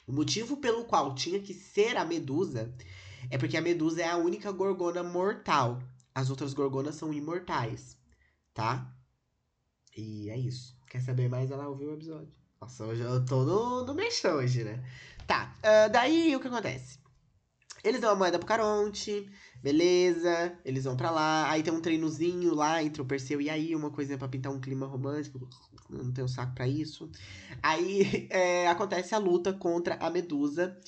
O 0.06 0.12
motivo 0.12 0.56
pelo 0.56 0.84
qual 0.84 1.14
tinha 1.14 1.40
que 1.40 1.52
ser 1.52 1.96
a 1.96 2.04
Medusa 2.04 2.74
é 3.28 3.36
porque 3.36 3.56
a 3.56 3.60
Medusa 3.60 4.02
é 4.02 4.08
a 4.08 4.16
única 4.16 4.50
Gorgona 4.52 5.02
mortal. 5.02 5.82
As 6.14 6.30
outras 6.30 6.54
Gorgonas 6.54 6.94
são 6.94 7.12
imortais, 7.12 7.96
tá? 8.54 8.94
E 9.96 10.30
é 10.30 10.38
isso. 10.38 10.76
Quer 10.88 11.00
saber 11.00 11.28
mais? 11.28 11.50
Ela 11.50 11.68
ouviu 11.68 11.90
o 11.90 11.94
episódio. 11.94 12.32
Nossa, 12.60 12.84
hoje 12.84 13.02
eu 13.02 13.24
tô 13.24 13.44
no, 13.44 13.84
no 13.84 13.94
mexão 13.94 14.36
hoje, 14.36 14.64
né? 14.64 14.84
Tá, 15.26 15.54
uh, 15.58 15.90
daí 15.90 16.34
o 16.36 16.40
que 16.40 16.48
acontece? 16.48 16.98
Eles 17.82 18.00
dão 18.00 18.10
a 18.10 18.14
moeda 18.14 18.38
pro 18.38 18.46
Caronte, 18.46 19.26
beleza, 19.62 20.58
eles 20.64 20.84
vão 20.84 20.96
para 20.96 21.10
lá, 21.10 21.50
aí 21.50 21.62
tem 21.62 21.72
um 21.72 21.80
treinozinho 21.80 22.54
lá 22.54 22.82
entre 22.82 23.00
o 23.00 23.06
Perseu 23.06 23.40
e 23.40 23.48
aí, 23.48 23.74
uma 23.74 23.90
coisinha 23.90 24.18
pra 24.18 24.28
pintar 24.28 24.52
um 24.52 24.60
clima 24.60 24.86
romântico, 24.86 25.48
não 25.88 26.12
tenho 26.12 26.28
saco 26.28 26.54
para 26.54 26.68
isso. 26.68 27.10
Aí 27.62 28.28
é, 28.30 28.68
acontece 28.68 29.14
a 29.14 29.18
luta 29.18 29.52
contra 29.52 29.94
a 29.94 30.10
Medusa, 30.10 30.78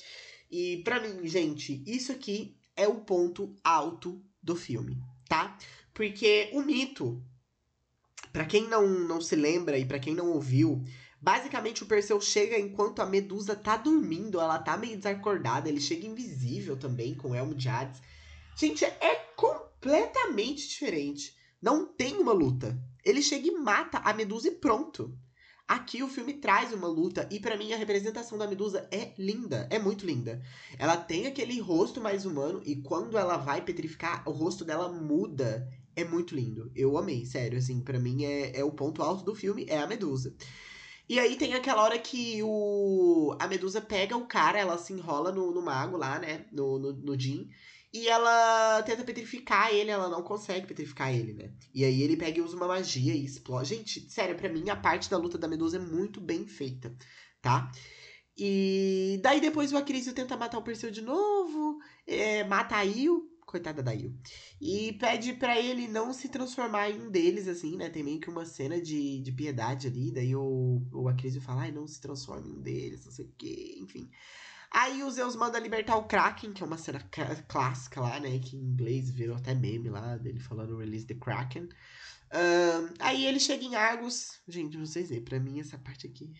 e 0.53 0.83
para 0.83 0.99
mim, 0.99 1.27
gente, 1.27 1.81
isso 1.83 2.11
aqui 2.11 2.55
é 2.75 2.87
o 2.87 3.01
ponto 3.01 3.55
alto 3.63 4.23
do 4.41 4.55
filme, 4.55 5.01
tá? 5.27 5.57
Porque 5.95 6.51
o 6.53 6.61
mito, 6.61 7.23
para 8.31 8.45
quem 8.45 8.67
não, 8.67 8.87
não 8.87 9.19
se 9.19 9.35
lembra 9.35 9.79
e 9.79 9.85
para 9.85 9.97
quem 9.97 10.13
não 10.13 10.31
ouviu, 10.31 10.83
Basicamente, 11.19 11.83
o 11.83 11.85
Perseu 11.85 12.19
chega 12.19 12.59
enquanto 12.59 13.01
a 13.01 13.05
Medusa 13.05 13.55
tá 13.55 13.77
dormindo, 13.77 14.41
ela 14.41 14.59
tá 14.59 14.75
meio 14.75 14.97
desacordada, 14.97 15.69
ele 15.69 15.79
chega 15.79 16.05
invisível 16.05 16.75
também 16.75 17.15
com 17.15 17.29
o 17.29 17.33
Elmo 17.33 17.55
de 17.55 17.69
Hades. 17.69 18.01
Gente, 18.57 18.83
é 18.83 19.15
completamente 19.37 20.67
diferente. 20.67 21.33
Não 21.61 21.85
tem 21.85 22.17
uma 22.17 22.33
luta. 22.33 22.77
Ele 23.05 23.21
chega 23.21 23.47
e 23.47 23.51
mata 23.51 23.99
a 23.99 24.13
Medusa 24.13 24.49
e 24.49 24.51
pronto. 24.51 25.17
Aqui 25.67 26.03
o 26.03 26.09
filme 26.09 26.33
traz 26.33 26.73
uma 26.73 26.87
luta 26.87 27.27
e 27.31 27.39
para 27.39 27.57
mim 27.57 27.71
a 27.71 27.77
representação 27.77 28.37
da 28.37 28.47
Medusa 28.47 28.87
é 28.91 29.13
linda, 29.17 29.67
é 29.71 29.79
muito 29.79 30.05
linda. 30.05 30.41
Ela 30.77 30.97
tem 30.97 31.25
aquele 31.25 31.59
rosto 31.59 32.01
mais 32.01 32.25
humano 32.25 32.61
e 32.65 32.75
quando 32.75 33.17
ela 33.17 33.37
vai 33.37 33.61
petrificar, 33.61 34.27
o 34.27 34.31
rosto 34.31 34.65
dela 34.65 34.89
muda. 34.89 35.67
É 35.95 36.03
muito 36.03 36.35
lindo. 36.35 36.71
Eu 36.75 36.97
amei, 36.97 37.23
sério, 37.23 37.57
assim, 37.57 37.79
para 37.79 37.99
mim 37.99 38.25
é, 38.25 38.59
é 38.59 38.63
o 38.63 38.71
ponto 38.71 39.03
alto 39.03 39.23
do 39.23 39.35
filme, 39.35 39.65
é 39.69 39.77
a 39.77 39.85
Medusa. 39.85 40.35
E 41.07 41.19
aí 41.19 41.35
tem 41.35 41.53
aquela 41.53 41.83
hora 41.83 41.99
que 41.99 42.41
o 42.41 43.35
a 43.39 43.47
Medusa 43.47 43.79
pega 43.79 44.17
o 44.17 44.25
cara, 44.25 44.59
ela 44.59 44.77
se 44.77 44.93
enrola 44.93 45.31
no, 45.31 45.51
no 45.51 45.61
mago 45.61 45.95
lá, 45.95 46.17
né? 46.17 46.45
No, 46.51 46.79
no, 46.79 46.93
no 46.93 47.19
Jin. 47.19 47.47
E 47.93 48.07
ela 48.07 48.81
tenta 48.81 49.03
petrificar 49.03 49.71
ele, 49.71 49.91
ela 49.91 50.09
não 50.09 50.23
consegue 50.23 50.65
petrificar 50.65 51.13
ele, 51.13 51.33
né? 51.33 51.53
E 51.71 51.85
aí 51.85 52.01
ele 52.01 52.17
pega 52.17 52.39
e 52.39 52.41
usa 52.41 52.55
uma 52.57 52.67
magia 52.67 53.13
e 53.13 53.23
explode. 53.23 53.69
Gente, 53.69 54.09
sério, 54.09 54.35
para 54.35 54.49
mim 54.49 54.67
a 54.69 54.75
parte 54.75 55.09
da 55.09 55.17
luta 55.17 55.37
da 55.37 55.47
Medusa 55.47 55.77
é 55.77 55.79
muito 55.79 56.19
bem 56.19 56.47
feita, 56.47 56.95
tá? 57.39 57.71
E 58.35 59.19
daí 59.21 59.39
depois 59.39 59.71
o 59.71 59.77
Acrisio 59.77 60.11
tenta 60.13 60.35
matar 60.35 60.57
o 60.57 60.63
Perseu 60.63 60.89
de 60.89 61.01
novo, 61.01 61.77
é, 62.07 62.43
mata 62.43 62.77
a 62.77 62.83
Io, 62.83 63.29
coitada 63.45 63.83
da 63.83 63.91
Yu. 63.91 64.11
E 64.59 64.93
pede 64.93 65.33
para 65.33 65.59
ele 65.59 65.87
não 65.87 66.11
se 66.11 66.27
transformar 66.29 66.89
em 66.89 66.99
um 66.99 67.11
deles, 67.11 67.47
assim, 67.47 67.77
né? 67.77 67.89
Tem 67.89 68.01
meio 68.01 68.19
que 68.19 68.29
uma 68.29 68.45
cena 68.45 68.81
de, 68.81 69.19
de 69.21 69.31
piedade 69.31 69.85
ali. 69.87 70.11
Daí 70.11 70.35
o, 70.35 70.81
o 70.91 71.07
Acrisio 71.07 71.41
fala, 71.41 71.61
ai, 71.61 71.71
não 71.71 71.85
se 71.87 72.01
transforme 72.01 72.49
em 72.49 72.53
um 72.53 72.61
deles, 72.61 73.05
não 73.05 73.11
sei 73.11 73.25
o 73.25 73.33
quê, 73.37 73.75
enfim. 73.79 74.09
Aí 74.73 75.03
o 75.03 75.11
Zeus 75.11 75.35
manda 75.35 75.59
libertar 75.59 75.95
o 75.97 76.07
Kraken, 76.07 76.51
que 76.51 76.63
é 76.63 76.65
uma 76.65 76.77
cena 76.77 76.99
clássica 77.47 78.01
lá, 78.01 78.19
né? 78.19 78.39
Que 78.39 78.57
em 78.57 78.59
inglês 78.59 79.11
virou 79.11 79.35
até 79.35 79.53
meme 79.53 79.89
lá, 79.89 80.17
dele 80.17 80.39
falando 80.39 80.77
release 80.77 81.05
the 81.05 81.13
Kraken. 81.13 81.69
Um, 82.33 82.93
aí 82.99 83.25
ele 83.27 83.39
chega 83.39 83.63
em 83.63 83.75
Argos. 83.75 84.41
Gente, 84.47 84.75
vocês 84.77 85.09
verem, 85.09 85.23
pra 85.23 85.39
mim 85.39 85.59
essa 85.59 85.77
parte 85.77 86.07
aqui 86.07 86.33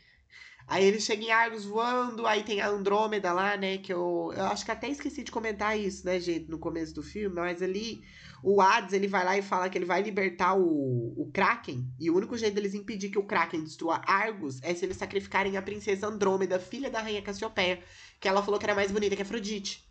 Aí 0.67 0.85
ele 0.85 0.99
chega 0.99 1.23
em 1.23 1.31
Argos 1.31 1.65
voando, 1.65 2.25
aí 2.25 2.43
tem 2.43 2.61
a 2.61 2.69
Andrômeda 2.69 3.33
lá, 3.33 3.57
né? 3.57 3.77
Que 3.77 3.93
eu, 3.93 4.31
eu 4.35 4.45
acho 4.45 4.63
que 4.63 4.71
até 4.71 4.87
esqueci 4.87 5.23
de 5.23 5.31
comentar 5.31 5.77
isso, 5.77 6.05
né, 6.05 6.19
gente, 6.19 6.49
no 6.49 6.57
começo 6.57 6.93
do 6.93 7.03
filme, 7.03 7.35
mas 7.35 7.61
ali 7.61 8.01
o 8.41 8.61
Hades 8.61 8.93
ele 8.93 9.07
vai 9.07 9.23
lá 9.23 9.37
e 9.37 9.41
fala 9.41 9.69
que 9.69 9.77
ele 9.77 9.85
vai 9.85 10.01
libertar 10.01 10.55
o, 10.55 11.13
o 11.17 11.29
Kraken, 11.33 11.87
e 11.99 12.09
o 12.09 12.15
único 12.15 12.37
jeito 12.37 12.55
deles 12.55 12.73
impedir 12.73 13.09
que 13.09 13.19
o 13.19 13.25
Kraken 13.25 13.63
destrua 13.63 14.01
Argos 14.05 14.61
é 14.61 14.73
se 14.73 14.85
eles 14.85 14.97
sacrificarem 14.97 15.55
a 15.55 15.61
princesa 15.61 16.07
Andrômeda, 16.07 16.59
filha 16.59 16.89
da 16.89 17.01
rainha 17.01 17.21
Cassiopeia, 17.21 17.81
que 18.19 18.27
ela 18.27 18.43
falou 18.43 18.59
que 18.59 18.65
era 18.65 18.75
mais 18.75 18.91
bonita 18.91 19.15
que 19.15 19.21
Afrodite. 19.21 19.83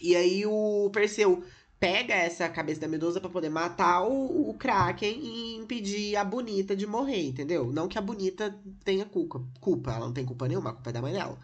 E 0.00 0.14
aí 0.16 0.44
o 0.46 0.90
Perseu 0.92 1.44
pega 1.78 2.14
essa 2.14 2.48
cabeça 2.48 2.80
da 2.80 2.88
Medusa 2.88 3.20
para 3.20 3.30
poder 3.30 3.50
matar 3.50 4.02
o, 4.02 4.50
o, 4.50 4.54
Kraken 4.54 5.18
e 5.20 5.56
impedir 5.56 6.16
a 6.16 6.24
Bonita 6.24 6.74
de 6.74 6.86
morrer, 6.86 7.22
entendeu? 7.26 7.72
Não 7.72 7.88
que 7.88 7.98
a 7.98 8.02
Bonita 8.02 8.58
tenha 8.84 9.04
culpa, 9.04 9.42
culpa, 9.60 9.92
ela 9.92 10.06
não 10.06 10.12
tem 10.12 10.24
culpa 10.24 10.48
nenhuma, 10.48 10.70
a 10.70 10.72
culpa 10.72 10.90
é 10.90 10.92
da 10.92 11.02
mãe 11.02 11.12
dela. 11.12 11.38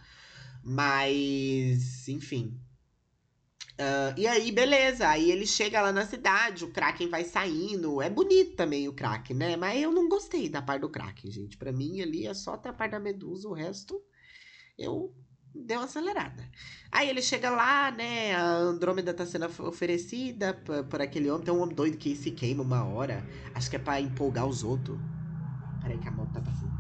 Mas, 0.62 2.08
enfim. 2.08 2.58
Uh, 3.80 4.12
e 4.18 4.26
aí, 4.26 4.52
beleza. 4.52 5.08
Aí 5.08 5.30
ele 5.30 5.46
chega 5.46 5.80
lá 5.80 5.90
na 5.90 6.04
cidade, 6.06 6.64
o 6.64 6.72
Kraken 6.72 7.08
vai 7.08 7.24
saindo. 7.24 8.02
É 8.02 8.10
bonito 8.10 8.56
também 8.56 8.88
o 8.88 8.92
Kraken, 8.92 9.36
né? 9.36 9.56
Mas 9.56 9.80
eu 9.80 9.90
não 9.90 10.08
gostei 10.08 10.48
da 10.48 10.60
parte 10.60 10.82
do 10.82 10.90
Kraken, 10.90 11.30
gente. 11.30 11.56
Para 11.56 11.72
mim 11.72 12.00
ali 12.00 12.26
é 12.26 12.34
só 12.34 12.54
até 12.54 12.68
a 12.68 12.72
parte 12.74 12.92
da 12.92 13.00
Medusa, 13.00 13.48
o 13.48 13.54
resto 13.54 14.02
eu 14.80 15.14
deu 15.54 15.80
acelerada. 15.80 16.48
Aí 16.90 17.08
ele 17.08 17.22
chega 17.22 17.50
lá, 17.50 17.90
né? 17.90 18.34
A 18.34 18.42
Andrômeda 18.42 19.14
tá 19.14 19.24
sendo 19.26 19.46
oferecida 19.66 20.54
por, 20.54 20.84
por 20.84 21.00
aquele 21.00 21.30
homem. 21.30 21.44
Tem 21.44 21.54
um 21.54 21.62
homem 21.62 21.74
doido 21.74 21.96
que 21.96 22.16
se 22.16 22.30
queima 22.30 22.62
uma 22.62 22.84
hora. 22.84 23.26
Acho 23.54 23.70
que 23.70 23.76
é 23.76 23.78
pra 23.78 24.00
empolgar 24.00 24.46
os 24.46 24.62
outros. 24.62 24.98
Peraí 25.82 25.98
que 25.98 26.08
a 26.08 26.10
moto 26.10 26.32
tá 26.32 26.40
passando. 26.40 26.70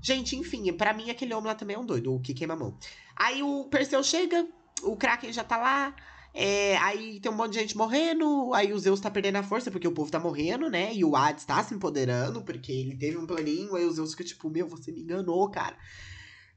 Gente, 0.00 0.36
enfim, 0.36 0.72
para 0.72 0.92
mim 0.92 1.10
aquele 1.10 1.34
homem 1.34 1.48
lá 1.48 1.54
também 1.54 1.76
é 1.76 1.78
um 1.78 1.84
doido, 1.84 2.14
o 2.14 2.20
que 2.20 2.32
queima 2.32 2.54
a 2.54 2.56
mão. 2.56 2.76
Aí 3.16 3.42
o 3.42 3.64
Perseu 3.64 4.02
chega, 4.02 4.46
o 4.82 4.96
Kraken 4.96 5.32
já 5.32 5.42
tá 5.42 5.56
lá. 5.56 5.94
É, 6.32 6.76
aí 6.76 7.18
tem 7.18 7.32
um 7.32 7.34
monte 7.34 7.54
de 7.54 7.60
gente 7.60 7.76
morrendo, 7.76 8.52
aí 8.54 8.72
o 8.72 8.78
Zeus 8.78 9.00
tá 9.00 9.10
perdendo 9.10 9.36
a 9.36 9.42
força 9.42 9.70
porque 9.70 9.88
o 9.88 9.92
povo 9.92 10.10
tá 10.10 10.20
morrendo, 10.20 10.70
né? 10.70 10.94
E 10.94 11.04
o 11.04 11.16
Hades 11.16 11.44
tá 11.44 11.62
se 11.64 11.74
empoderando 11.74 12.42
porque 12.42 12.70
ele 12.70 12.96
teve 12.96 13.16
um 13.16 13.26
planinho, 13.26 13.74
aí 13.74 13.84
o 13.84 13.90
Zeus 13.90 14.12
fica 14.12 14.22
tipo, 14.22 14.48
meu, 14.48 14.68
você 14.68 14.92
me 14.92 15.00
enganou, 15.00 15.50
cara. 15.50 15.76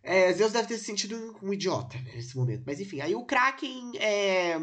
É, 0.03 0.33
Zeus 0.33 0.51
deve 0.51 0.67
ter 0.67 0.77
se 0.77 0.85
sentido 0.85 1.37
um, 1.41 1.53
idiota 1.53 1.97
né, 1.99 2.13
nesse 2.15 2.35
momento. 2.35 2.63
Mas 2.65 2.79
enfim, 2.79 3.01
aí 3.01 3.15
o 3.15 3.25
Kraken. 3.25 3.97
É... 3.97 4.57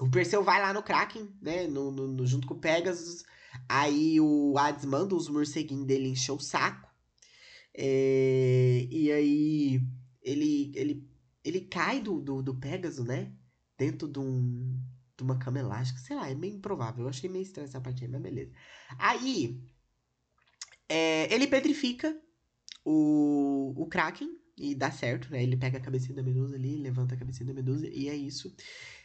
O 0.00 0.10
Perseu 0.10 0.42
vai 0.42 0.60
lá 0.60 0.72
no 0.72 0.82
Kraken, 0.82 1.28
né? 1.40 1.66
No, 1.66 1.90
no, 1.90 2.08
no, 2.08 2.26
junto 2.26 2.46
com 2.46 2.54
o 2.54 2.60
Pegasus. 2.60 3.24
Aí 3.68 4.20
o 4.20 4.58
Hades 4.58 4.84
manda 4.84 5.14
os 5.14 5.28
morceguinhos 5.28 5.86
dele 5.86 6.08
encher 6.08 6.32
o 6.32 6.40
saco. 6.40 6.88
É... 7.72 8.86
E 8.90 9.10
aí 9.12 9.80
ele, 10.22 10.72
ele, 10.74 11.08
ele 11.44 11.60
cai 11.62 12.00
do, 12.00 12.20
do, 12.20 12.42
do 12.42 12.54
Pegasus, 12.56 13.06
né? 13.06 13.32
Dentro 13.78 14.08
de, 14.08 14.18
um, 14.18 14.78
de 15.16 15.22
uma 15.22 15.38
cama 15.38 15.58
elástica. 15.58 16.00
Sei 16.00 16.16
lá, 16.16 16.28
é 16.28 16.34
meio 16.34 16.56
improvável. 16.56 17.04
Eu 17.04 17.08
achei 17.08 17.30
meio 17.30 17.42
estranha 17.42 17.66
essa 17.66 17.80
parte 17.80 18.04
aí, 18.04 18.10
mas 18.10 18.20
beleza. 18.20 18.52
Aí 18.98 19.62
é, 20.88 21.32
ele 21.32 21.46
petrifica 21.46 22.14
o, 22.84 23.72
o 23.76 23.86
Kraken, 23.86 24.28
e 24.56 24.74
dá 24.74 24.90
certo, 24.90 25.30
né? 25.30 25.42
Ele 25.42 25.56
pega 25.56 25.78
a 25.78 25.80
cabecinha 25.80 26.14
da 26.14 26.22
Medusa 26.22 26.54
ali, 26.54 26.76
levanta 26.76 27.14
a 27.14 27.18
cabecinha 27.18 27.46
da 27.46 27.54
Medusa 27.54 27.88
e 27.88 28.08
é 28.08 28.14
isso. 28.14 28.54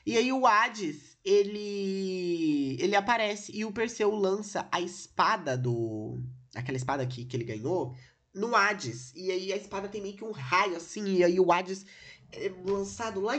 E 0.05 0.17
aí 0.17 0.31
o 0.31 0.45
Hades, 0.45 1.17
ele 1.23 2.77
ele 2.79 2.95
aparece 2.95 3.51
e 3.55 3.65
o 3.65 3.71
Perseu 3.71 4.11
lança 4.11 4.67
a 4.71 4.79
espada 4.79 5.57
do 5.57 6.21
aquela 6.55 6.77
espada 6.77 7.05
que, 7.05 7.25
que 7.25 7.35
ele 7.35 7.43
ganhou 7.43 7.95
no 8.33 8.55
Hades. 8.55 9.11
E 9.15 9.31
aí 9.31 9.51
a 9.51 9.57
espada 9.57 9.87
tem 9.87 10.01
meio 10.01 10.15
que 10.15 10.23
um 10.23 10.31
raio 10.31 10.75
assim, 10.75 11.17
e 11.17 11.23
aí 11.23 11.39
o 11.39 11.51
Hades 11.51 11.85
é 12.31 12.49
lançado 12.65 13.19
lá 13.19 13.35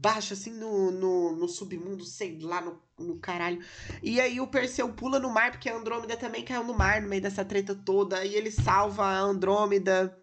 embaixo 0.00 0.32
assim 0.32 0.50
no, 0.52 0.90
no, 0.90 1.36
no 1.36 1.46
submundo, 1.46 2.06
sei 2.06 2.38
lá, 2.40 2.62
no, 2.62 2.80
no 2.98 3.18
caralho. 3.18 3.62
E 4.02 4.18
aí 4.18 4.40
o 4.40 4.46
Perseu 4.46 4.90
pula 4.94 5.20
no 5.20 5.28
mar 5.28 5.50
porque 5.50 5.68
a 5.68 5.76
Andrômeda 5.76 6.16
também 6.16 6.42
caiu 6.42 6.64
no 6.64 6.72
mar 6.72 7.02
no 7.02 7.08
meio 7.08 7.20
dessa 7.20 7.44
treta 7.44 7.74
toda 7.74 8.24
e 8.24 8.34
ele 8.34 8.50
salva 8.50 9.04
a 9.04 9.18
Andrômeda. 9.18 10.18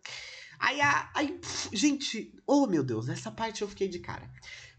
Aí, 0.59 0.81
a, 0.81 1.11
aí 1.13 1.33
pff, 1.33 1.69
gente, 1.71 2.33
oh 2.47 2.65
meu 2.65 2.83
Deus, 2.83 3.05
nessa 3.05 3.29
parte 3.29 3.61
eu 3.61 3.67
fiquei 3.67 3.87
de 3.87 3.99
cara. 3.99 4.27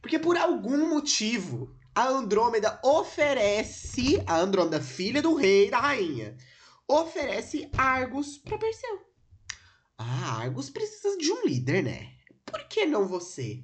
Porque 0.02 0.18
por 0.18 0.36
algum 0.36 0.90
motivo, 0.90 1.72
a 1.94 2.08
Andrômeda 2.08 2.80
oferece, 2.82 4.20
a 4.26 4.36
Andrômeda, 4.36 4.80
filha 4.82 5.22
do 5.22 5.34
rei 5.34 5.68
e 5.68 5.70
da 5.70 5.78
rainha, 5.78 6.36
oferece 6.88 7.70
Argos 7.78 8.36
pra 8.38 8.58
Perseu. 8.58 8.98
Ah, 9.96 10.40
Argos 10.40 10.68
precisa 10.70 11.16
de 11.16 11.30
um 11.30 11.46
líder, 11.46 11.84
né? 11.84 12.08
Por 12.44 12.66
que 12.66 12.84
não 12.84 13.06
você? 13.06 13.62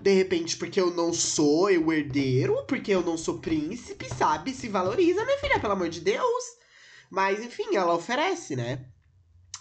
De 0.00 0.12
repente, 0.12 0.56
porque 0.56 0.80
eu 0.80 0.90
não 0.90 1.12
sou 1.12 1.64
o 1.64 1.92
herdeiro, 1.92 2.64
porque 2.66 2.92
eu 2.92 3.02
não 3.02 3.16
sou 3.18 3.38
príncipe, 3.38 4.08
sabe? 4.08 4.52
Se 4.52 4.68
valoriza, 4.68 5.24
minha 5.24 5.38
filha, 5.38 5.58
pelo 5.58 5.72
amor 5.72 5.88
de 5.88 6.00
Deus. 6.00 6.44
Mas, 7.10 7.44
enfim, 7.44 7.74
ela 7.74 7.94
oferece, 7.94 8.54
né? 8.54 8.86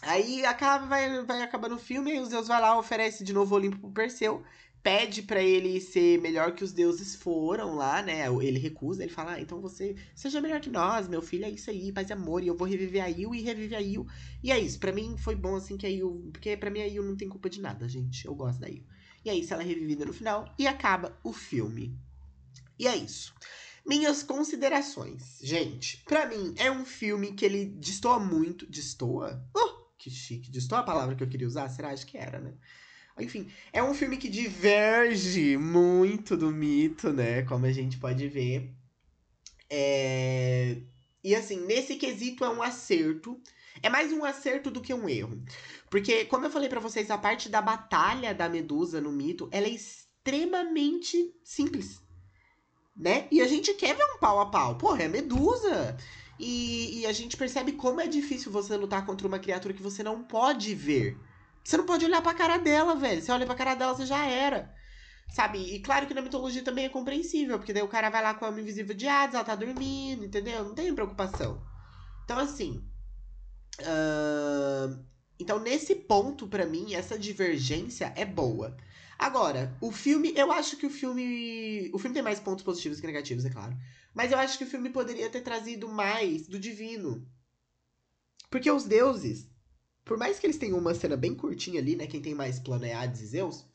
Aí 0.01 0.45
acaba, 0.45 0.85
vai, 0.85 1.23
vai 1.23 1.41
acabando 1.41 1.75
o 1.75 1.79
filme, 1.79 2.11
aí 2.11 2.19
os 2.19 2.29
deuses 2.29 2.47
vai 2.47 2.61
lá, 2.61 2.77
oferece 2.77 3.23
de 3.23 3.33
novo 3.33 3.55
o 3.55 3.57
Olimpo 3.57 3.79
pro 3.79 3.89
Perseu, 3.89 4.43
pede 4.83 5.23
para 5.23 5.41
ele 5.41 5.81
ser 5.81 6.21
melhor 6.21 6.53
que 6.53 6.63
os 6.63 6.71
deuses 6.71 7.15
foram 7.15 7.73
lá, 7.73 8.03
né? 8.03 8.27
Ele 8.27 8.59
recusa, 8.59 9.01
ele 9.01 9.11
fala, 9.11 9.33
ah, 9.33 9.41
então 9.41 9.59
você 9.59 9.95
seja 10.13 10.39
melhor 10.39 10.59
que 10.59 10.69
nós, 10.69 11.07
meu 11.07 11.23
filho, 11.23 11.45
é 11.45 11.49
isso 11.49 11.71
aí, 11.71 11.91
paz 11.91 12.07
e 12.11 12.13
amor, 12.13 12.43
e 12.43 12.47
eu 12.47 12.55
vou 12.55 12.67
reviver 12.67 13.03
a 13.03 13.09
Il 13.09 13.33
e 13.33 13.41
reviver 13.41 13.79
a 13.79 13.81
Il. 13.81 14.05
E 14.43 14.51
é 14.51 14.59
isso, 14.59 14.79
para 14.79 14.91
mim 14.91 15.17
foi 15.17 15.33
bom 15.33 15.55
assim 15.55 15.75
que 15.75 15.87
a 15.87 15.89
Il, 15.89 16.29
porque 16.31 16.55
para 16.55 16.69
mim 16.69 16.81
a 16.81 16.87
Il 16.87 17.01
não 17.01 17.15
tem 17.15 17.27
culpa 17.27 17.49
de 17.49 17.59
nada, 17.59 17.89
gente, 17.89 18.27
eu 18.27 18.35
gosto 18.35 18.59
da 18.59 18.69
Il. 18.69 18.85
E 19.25 19.29
é 19.29 19.35
isso, 19.35 19.51
ela 19.53 19.63
é 19.63 19.65
revivida 19.65 20.05
no 20.05 20.13
final 20.13 20.53
e 20.57 20.67
acaba 20.67 21.19
o 21.23 21.33
filme. 21.33 21.99
E 22.77 22.87
é 22.87 22.95
isso. 22.95 23.33
Minhas 23.83 24.21
considerações. 24.21 25.39
Gente, 25.41 25.97
para 26.05 26.27
mim 26.27 26.53
é 26.57 26.71
um 26.71 26.85
filme 26.85 27.33
que 27.33 27.43
ele 27.43 27.65
destoa 27.65 28.19
muito. 28.19 28.67
Destoa? 28.67 29.43
Oh, 29.55 29.89
que 29.97 30.11
chique. 30.11 30.51
Destoa 30.51 30.79
a 30.79 30.83
palavra 30.83 31.15
que 31.15 31.23
eu 31.23 31.27
queria 31.27 31.47
usar? 31.47 31.67
Será? 31.69 31.89
Acho 31.89 32.05
que 32.05 32.17
era, 32.17 32.39
né? 32.39 32.53
Enfim, 33.19 33.49
é 33.71 33.81
um 33.81 33.93
filme 33.93 34.17
que 34.17 34.29
diverge 34.29 35.57
muito 35.57 36.37
do 36.37 36.51
mito, 36.51 37.11
né? 37.11 37.43
Como 37.43 37.65
a 37.65 37.71
gente 37.71 37.97
pode 37.97 38.27
ver. 38.27 38.75
É... 39.69 40.81
E 41.23 41.33
assim, 41.33 41.65
nesse 41.65 41.95
quesito 41.95 42.43
é 42.45 42.49
um 42.49 42.61
acerto. 42.61 43.41
É 43.81 43.89
mais 43.89 44.11
um 44.11 44.23
acerto 44.23 44.69
do 44.69 44.81
que 44.81 44.93
um 44.93 45.07
erro. 45.07 45.43
Porque, 45.95 46.25
como 46.25 46.45
eu 46.45 46.51
falei 46.51 46.67
para 46.67 46.81
vocês, 46.81 47.09
a 47.09 47.17
parte 47.17 47.47
da 47.47 47.61
batalha 47.61 48.35
da 48.35 48.49
Medusa 48.49 48.99
no 48.99 49.13
mito, 49.13 49.47
ela 49.49 49.65
é 49.65 49.69
extremamente 49.69 51.33
simples. 51.41 52.01
Né? 52.93 53.29
E 53.31 53.39
a 53.39 53.47
gente 53.47 53.73
quer 53.75 53.95
ver 53.95 54.03
um 54.03 54.19
pau 54.19 54.41
a 54.41 54.47
pau. 54.47 54.77
Porra, 54.77 55.03
é 55.03 55.07
Medusa. 55.07 55.95
E, 56.37 56.99
e 56.99 57.05
a 57.05 57.13
gente 57.13 57.37
percebe 57.37 57.71
como 57.71 58.01
é 58.01 58.07
difícil 58.07 58.51
você 58.51 58.75
lutar 58.75 59.05
contra 59.05 59.25
uma 59.25 59.39
criatura 59.39 59.73
que 59.73 59.81
você 59.81 60.03
não 60.03 60.21
pode 60.21 60.75
ver. 60.75 61.17
Você 61.63 61.77
não 61.77 61.85
pode 61.85 62.03
olhar 62.03 62.21
pra 62.21 62.33
cara 62.33 62.57
dela, 62.57 62.93
velho. 62.97 63.21
Você 63.21 63.31
olha 63.31 63.45
pra 63.45 63.55
cara 63.55 63.73
dela, 63.73 63.95
você 63.95 64.05
já 64.05 64.25
era. 64.25 64.75
Sabe? 65.29 65.59
E 65.59 65.79
claro 65.79 66.07
que 66.07 66.13
na 66.13 66.21
mitologia 66.21 66.61
também 66.61 66.83
é 66.83 66.89
compreensível, 66.89 67.57
porque 67.57 67.71
daí 67.71 67.83
o 67.83 67.87
cara 67.87 68.09
vai 68.09 68.21
lá 68.21 68.33
com 68.33 68.43
a 68.43 68.49
alma 68.49 68.59
invisível 68.59 68.93
de 68.93 69.07
Hades, 69.07 69.33
ela 69.33 69.45
tá 69.45 69.55
dormindo, 69.55 70.25
entendeu? 70.25 70.61
Não 70.65 70.75
tem 70.75 70.93
preocupação. 70.93 71.65
Então, 72.25 72.37
assim. 72.37 72.85
Uh... 73.79 75.14
Então, 75.39 75.59
nesse 75.59 75.95
ponto, 75.95 76.47
para 76.47 76.65
mim, 76.65 76.93
essa 76.93 77.19
divergência 77.19 78.13
é 78.15 78.25
boa. 78.25 78.75
Agora, 79.17 79.75
o 79.81 79.91
filme, 79.91 80.33
eu 80.35 80.51
acho 80.51 80.77
que 80.77 80.85
o 80.85 80.89
filme. 80.89 81.89
O 81.93 81.99
filme 81.99 82.13
tem 82.13 82.23
mais 82.23 82.39
pontos 82.39 82.63
positivos 82.63 82.99
que 82.99 83.07
negativos, 83.07 83.45
é 83.45 83.49
claro. 83.49 83.75
Mas 84.13 84.31
eu 84.31 84.37
acho 84.37 84.57
que 84.57 84.63
o 84.63 84.67
filme 84.67 84.89
poderia 84.89 85.29
ter 85.29 85.41
trazido 85.41 85.87
mais 85.89 86.47
do 86.47 86.59
divino. 86.59 87.25
Porque 88.49 88.71
os 88.71 88.85
deuses, 88.85 89.49
por 90.03 90.17
mais 90.17 90.39
que 90.39 90.45
eles 90.45 90.57
tenham 90.57 90.77
uma 90.77 90.93
cena 90.93 91.17
bem 91.17 91.35
curtinha 91.35 91.79
ali, 91.79 91.95
né? 91.95 92.07
Quem 92.07 92.21
tem 92.21 92.33
mais 92.33 92.59
plano 92.59 92.85
é 92.85 92.93
Hades 92.93 93.21
e 93.21 93.25
Zeus. 93.27 93.65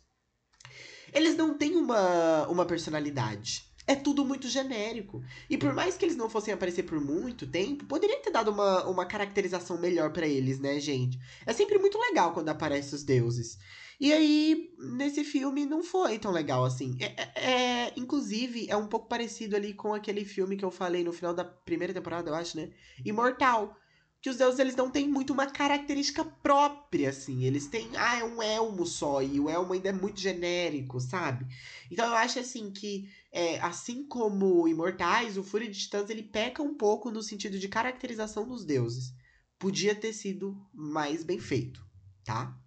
Eles 1.12 1.36
não 1.36 1.56
têm 1.56 1.76
uma, 1.76 2.46
uma 2.48 2.64
personalidade. 2.64 3.69
É 3.90 3.96
tudo 3.96 4.24
muito 4.24 4.48
genérico. 4.48 5.20
E 5.48 5.58
por 5.58 5.74
mais 5.74 5.96
que 5.96 6.04
eles 6.04 6.14
não 6.14 6.30
fossem 6.30 6.54
aparecer 6.54 6.84
por 6.84 7.00
muito 7.00 7.44
tempo, 7.44 7.84
poderia 7.86 8.22
ter 8.22 8.30
dado 8.30 8.52
uma, 8.52 8.84
uma 8.84 9.04
caracterização 9.04 9.76
melhor 9.80 10.12
para 10.12 10.28
eles, 10.28 10.60
né, 10.60 10.78
gente? 10.78 11.18
É 11.44 11.52
sempre 11.52 11.76
muito 11.76 11.98
legal 11.98 12.32
quando 12.32 12.50
aparecem 12.50 12.94
os 12.94 13.02
deuses. 13.02 13.58
E 13.98 14.12
aí, 14.12 14.72
nesse 14.78 15.24
filme, 15.24 15.66
não 15.66 15.82
foi 15.82 16.20
tão 16.20 16.30
legal 16.30 16.64
assim. 16.64 16.96
É, 17.00 17.06
é, 17.16 17.50
é, 17.50 17.92
inclusive, 17.96 18.70
é 18.70 18.76
um 18.76 18.86
pouco 18.86 19.08
parecido 19.08 19.56
ali 19.56 19.74
com 19.74 19.92
aquele 19.92 20.24
filme 20.24 20.56
que 20.56 20.64
eu 20.64 20.70
falei 20.70 21.02
no 21.02 21.12
final 21.12 21.34
da 21.34 21.44
primeira 21.44 21.92
temporada, 21.92 22.30
eu 22.30 22.34
acho, 22.36 22.58
né? 22.58 22.70
Imortal 23.04 23.76
que 24.20 24.28
os 24.28 24.36
deuses 24.36 24.58
eles 24.58 24.76
não 24.76 24.90
têm 24.90 25.08
muito 25.08 25.32
uma 25.32 25.46
característica 25.46 26.24
própria, 26.24 27.08
assim. 27.08 27.44
Eles 27.44 27.66
têm, 27.66 27.88
ah, 27.96 28.18
é 28.18 28.24
um 28.24 28.42
elmo 28.42 28.84
só, 28.84 29.22
e 29.22 29.40
o 29.40 29.48
elmo 29.48 29.72
ainda 29.72 29.88
é 29.88 29.92
muito 29.92 30.20
genérico, 30.20 31.00
sabe? 31.00 31.46
Então 31.90 32.06
eu 32.06 32.14
acho, 32.14 32.38
assim, 32.38 32.70
que 32.70 33.08
é, 33.32 33.58
assim 33.60 34.04
como 34.06 34.68
Imortais, 34.68 35.38
o 35.38 35.42
Fúria 35.42 35.70
de 35.70 35.78
Titãs, 35.78 36.10
ele 36.10 36.22
peca 36.22 36.62
um 36.62 36.74
pouco 36.74 37.10
no 37.10 37.22
sentido 37.22 37.58
de 37.58 37.68
caracterização 37.68 38.46
dos 38.46 38.64
deuses. 38.64 39.14
Podia 39.58 39.94
ter 39.94 40.12
sido 40.12 40.56
mais 40.72 41.24
bem 41.24 41.38
feito, 41.38 41.84
tá? 42.24 42.58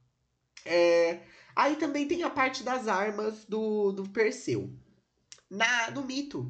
É, 0.66 1.22
aí 1.56 1.76
também 1.76 2.08
tem 2.08 2.24
a 2.24 2.30
parte 2.30 2.64
das 2.64 2.88
armas 2.88 3.46
do, 3.46 3.92
do 3.92 4.10
Perseu. 4.10 4.74
Na, 5.50 5.92
no 5.92 6.04
mito, 6.04 6.50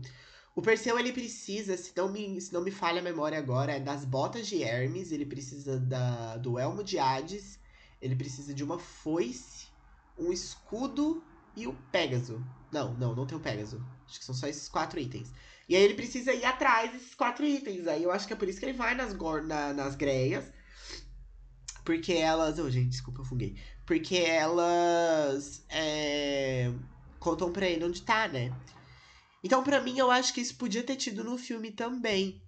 o 0.56 0.62
Perseu, 0.62 1.00
ele 1.00 1.12
precisa, 1.12 1.76
se 1.76 1.92
não 1.96 2.12
me, 2.12 2.40
se 2.40 2.54
não 2.54 2.62
me 2.62 2.70
falha 2.70 3.00
a 3.00 3.04
memória 3.04 3.38
agora, 3.38 3.74
é 3.74 3.80
das 3.80 4.06
botas 4.06 4.48
de 4.48 4.62
Hermes, 4.62 5.12
ele 5.12 5.26
precisa 5.26 5.80
da, 5.80 6.38
do 6.38 6.60
elmo 6.60 6.84
de 6.84 7.00
Hades, 7.00 7.60
ele 8.00 8.16
precisa 8.16 8.54
de 8.54 8.64
uma 8.64 8.78
foice, 8.78 9.68
um 10.18 10.32
escudo 10.32 11.24
e 11.56 11.66
o 11.66 11.74
Pégaso. 11.92 12.46
Não, 12.72 12.94
não, 12.96 13.16
não 13.16 13.26
tem 13.26 13.38
o 13.38 13.42
Pégaso. 13.42 13.84
Acho 14.08 14.20
que 14.20 14.26
são 14.26 14.36
só 14.36 14.48
esses 14.48 14.70
quatro 14.70 15.00
itens. 15.00 15.32
E 15.68 15.76
aí 15.76 15.82
ele 15.82 15.94
precisa 15.94 16.34
ir 16.34 16.46
atrás 16.46 16.92
desses 16.92 17.16
quatro 17.16 17.46
itens. 17.46 17.88
Aí 17.88 18.04
eu 18.04 18.12
acho 18.12 18.28
que 18.28 18.34
é 18.34 18.36
por 18.36 18.48
isso 18.48 18.60
que 18.60 18.66
ele 18.66 18.78
vai 18.78 18.94
nas, 18.94 19.14
na, 19.46 19.74
nas 19.74 19.96
greias. 19.96 20.52
Porque 21.86 22.14
elas. 22.14 22.60
Oh, 22.60 22.70
gente, 22.70 22.90
desculpa, 22.90 23.22
eu 23.22 23.26
funguei. 23.26 23.56
Porque 23.86 24.18
elas. 24.18 25.64
É, 25.70 26.72
contam 27.20 27.52
pra 27.52 27.68
ele 27.68 27.86
onde 27.86 28.02
tá, 28.02 28.28
né? 28.28 28.54
Então, 29.44 29.64
para 29.64 29.82
mim, 29.82 29.98
eu 29.98 30.10
acho 30.10 30.34
que 30.34 30.42
isso 30.42 30.56
podia 30.56 30.84
ter 30.84 30.96
tido 30.96 31.24
no 31.24 31.38
filme 31.38 31.72
também. 31.72 32.42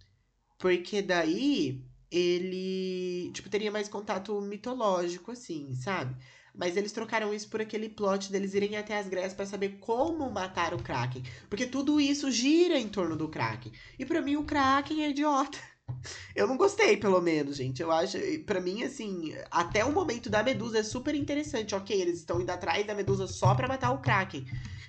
Porque 0.57 1.01
daí 1.01 1.83
ele, 2.09 3.31
tipo, 3.33 3.49
teria 3.49 3.71
mais 3.71 3.89
contato 3.89 4.39
mitológico, 4.41 5.31
assim, 5.31 5.75
sabe? 5.75 6.15
Mas 6.57 6.77
eles 6.77 6.93
trocaram 6.93 7.33
isso 7.33 7.49
por 7.49 7.59
aquele 7.59 7.89
plot 7.89 8.31
deles 8.31 8.53
irem 8.53 8.77
até 8.77 8.97
as 8.97 9.09
Grécias 9.09 9.33
para 9.33 9.45
saber 9.45 9.77
como 9.79 10.31
matar 10.31 10.73
o 10.73 10.81
Kraken. 10.81 11.23
Porque 11.49 11.65
tudo 11.65 11.99
isso 11.99 12.31
gira 12.31 12.79
em 12.79 12.87
torno 12.87 13.17
do 13.17 13.27
Kraken. 13.27 13.73
E 13.99 14.05
para 14.05 14.21
mim 14.21 14.37
o 14.37 14.45
Kraken 14.45 15.03
é 15.03 15.09
idiota. 15.09 15.57
Eu 16.33 16.47
não 16.47 16.57
gostei, 16.57 16.97
pelo 16.97 17.21
menos, 17.21 17.57
gente. 17.57 17.81
Eu 17.81 17.91
acho, 17.91 18.17
para 18.45 18.61
mim, 18.61 18.83
assim, 18.83 19.35
até 19.51 19.83
o 19.83 19.91
momento 19.91 20.29
da 20.29 20.41
Medusa 20.41 20.79
é 20.79 20.83
super 20.83 21.13
interessante. 21.13 21.75
Ok, 21.75 21.99
eles 21.99 22.19
estão 22.19 22.41
indo 22.41 22.49
atrás 22.49 22.87
da 22.87 22.95
Medusa 22.95 23.27
só 23.27 23.53
pra 23.53 23.67
matar 23.67 23.91
o 23.91 23.99
Kraken. 23.99 24.45